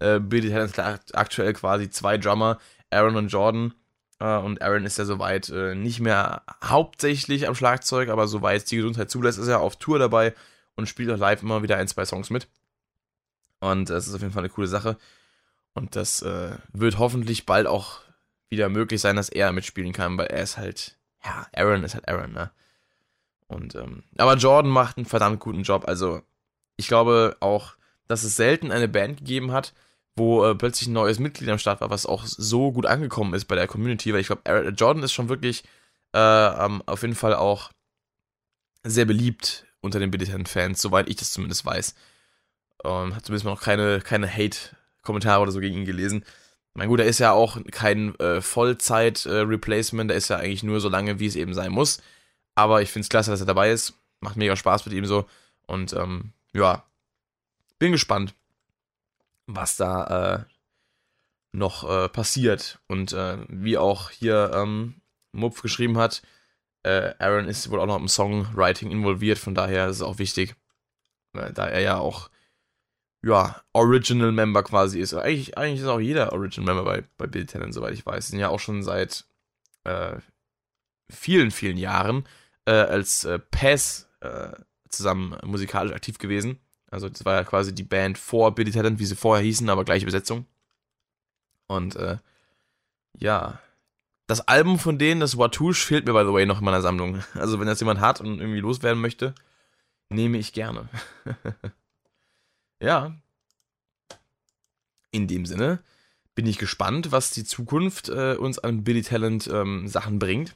[0.00, 2.58] äh, bildet er aktuell quasi zwei Drummer,
[2.90, 3.74] Aaron und Jordan.
[4.20, 8.76] Äh, und Aaron ist ja soweit äh, nicht mehr hauptsächlich am Schlagzeug, aber soweit die
[8.76, 10.34] Gesundheit zulässt, ist er auf Tour dabei
[10.76, 12.46] und spielt auch live immer wieder ein, zwei Songs mit.
[13.60, 14.96] Und es ist auf jeden Fall eine coole Sache.
[15.74, 18.00] Und das äh, wird hoffentlich bald auch
[18.48, 22.08] wieder möglich sein, dass er mitspielen kann, weil er ist halt, ja, Aaron ist halt
[22.08, 22.50] Aaron, ne?
[23.46, 25.84] Und, ähm, aber Jordan macht einen verdammt guten Job.
[25.88, 26.22] Also,
[26.76, 27.74] ich glaube auch,
[28.06, 29.72] dass es selten eine Band gegeben hat,
[30.16, 33.46] wo äh, plötzlich ein neues Mitglied am Start war, was auch so gut angekommen ist
[33.46, 35.64] bei der Community, weil ich glaube, Jordan ist schon wirklich
[36.14, 37.70] äh, ähm, auf jeden Fall auch
[38.82, 41.94] sehr beliebt unter den militärischen Fans, soweit ich das zumindest weiß.
[42.84, 46.24] Ähm, hat zumindest noch keine, keine Hate-Kommentare oder so gegen ihn gelesen.
[46.74, 50.80] Mein gut, er ist ja auch kein äh, Vollzeit-Replacement, äh, der ist ja eigentlich nur
[50.80, 52.00] so lange, wie es eben sein muss.
[52.54, 53.94] Aber ich finde es klasse, dass er dabei ist.
[54.20, 55.26] Macht mega Spaß mit ihm so.
[55.66, 56.84] Und ähm, ja,
[57.78, 58.34] bin gespannt,
[59.54, 60.44] was da äh,
[61.52, 62.80] noch äh, passiert.
[62.86, 65.00] Und äh, wie auch hier ähm,
[65.32, 66.22] Mupf geschrieben hat,
[66.82, 70.54] äh, Aaron ist wohl auch noch im Songwriting involviert, von daher ist es auch wichtig,
[71.34, 72.30] äh, da er ja auch
[73.22, 75.12] ja, Original Member quasi ist.
[75.12, 78.28] Eigentlich, eigentlich ist auch jeder Original Member bei, bei Bill Tennant, soweit ich weiß.
[78.28, 79.26] Sind ja auch schon seit
[79.84, 80.16] äh,
[81.10, 82.26] vielen, vielen Jahren
[82.66, 84.08] als Pass
[84.90, 86.60] zusammen musikalisch aktiv gewesen.
[86.90, 89.84] Also das war ja quasi die Band vor Billy Talent, wie sie vorher hießen, aber
[89.84, 90.46] gleiche Besetzung.
[91.68, 92.18] Und äh,
[93.18, 93.60] ja,
[94.26, 97.22] das Album von denen, das Watouche, fehlt mir by the way noch in meiner Sammlung.
[97.34, 99.34] Also wenn das jemand hat und irgendwie loswerden möchte,
[100.08, 100.88] nehme ich gerne.
[102.80, 103.14] ja.
[105.12, 105.80] In dem Sinne
[106.34, 110.54] bin ich gespannt, was die Zukunft äh, uns an Billy Talent ähm, Sachen bringt.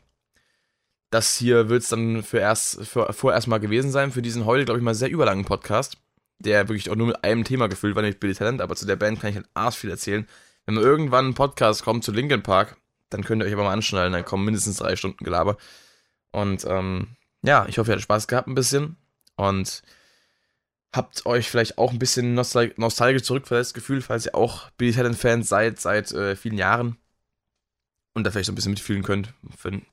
[1.10, 4.64] Das hier wird es dann für erst, für, vorerst mal gewesen sein, für diesen heute,
[4.64, 5.96] glaube ich, mal sehr überlangen Podcast,
[6.44, 8.96] der wirklich auch nur mit einem Thema gefüllt war, nämlich Billy Talent, aber zu der
[8.96, 10.26] Band kann ich halt arsch viel erzählen.
[10.66, 12.76] Wenn irgendwann ein Podcast kommt zu Linkin Park,
[13.10, 15.56] dann könnt ihr euch aber mal anschnallen, dann kommen mindestens drei Stunden Gelaber.
[16.30, 17.08] Und ähm,
[17.42, 18.96] ja, ich hoffe, ihr hattet Spaß gehabt ein bisschen
[19.36, 19.82] und
[20.94, 25.48] habt euch vielleicht auch ein bisschen nostal nostalgisch zurückversetzt gefühlt, falls ihr auch Billy Talent-Fans
[25.48, 26.96] seid seit äh, vielen Jahren
[28.14, 29.34] und da vielleicht so ein bisschen mitfühlen könnt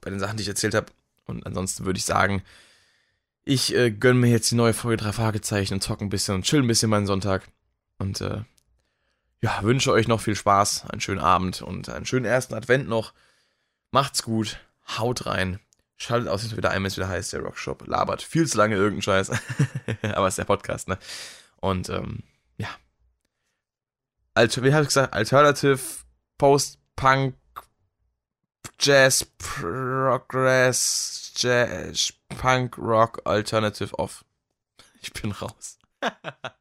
[0.02, 0.88] bei den Sachen, die ich erzählt habe.
[1.26, 2.44] Und ansonsten würde ich sagen,
[3.43, 6.43] ich äh, gönne mir jetzt die neue Folge drei Fragezeichen und zocke ein bisschen und
[6.43, 7.47] chill ein bisschen meinen Sonntag.
[7.97, 8.43] Und äh,
[9.41, 13.13] ja, wünsche euch noch viel Spaß, einen schönen Abend und einen schönen ersten Advent noch.
[13.91, 14.59] Macht's gut,
[14.97, 15.59] haut rein,
[15.97, 19.01] schaltet aus, wieder ein, wenn es wieder heißt, der Rockshop labert viel zu lange irgendeinen
[19.01, 19.31] Scheiß.
[20.13, 20.97] Aber es ist der Podcast, ne?
[21.57, 22.23] Und ähm,
[22.57, 22.69] ja.
[24.34, 25.13] Alter, wie habe ich gesagt?
[25.13, 25.80] Alternative,
[26.38, 27.35] Post-Punk,
[28.80, 34.25] Jazz, Progress, Jazz, Punk, Rock, Alternative Off.
[35.01, 35.77] Ich bin raus.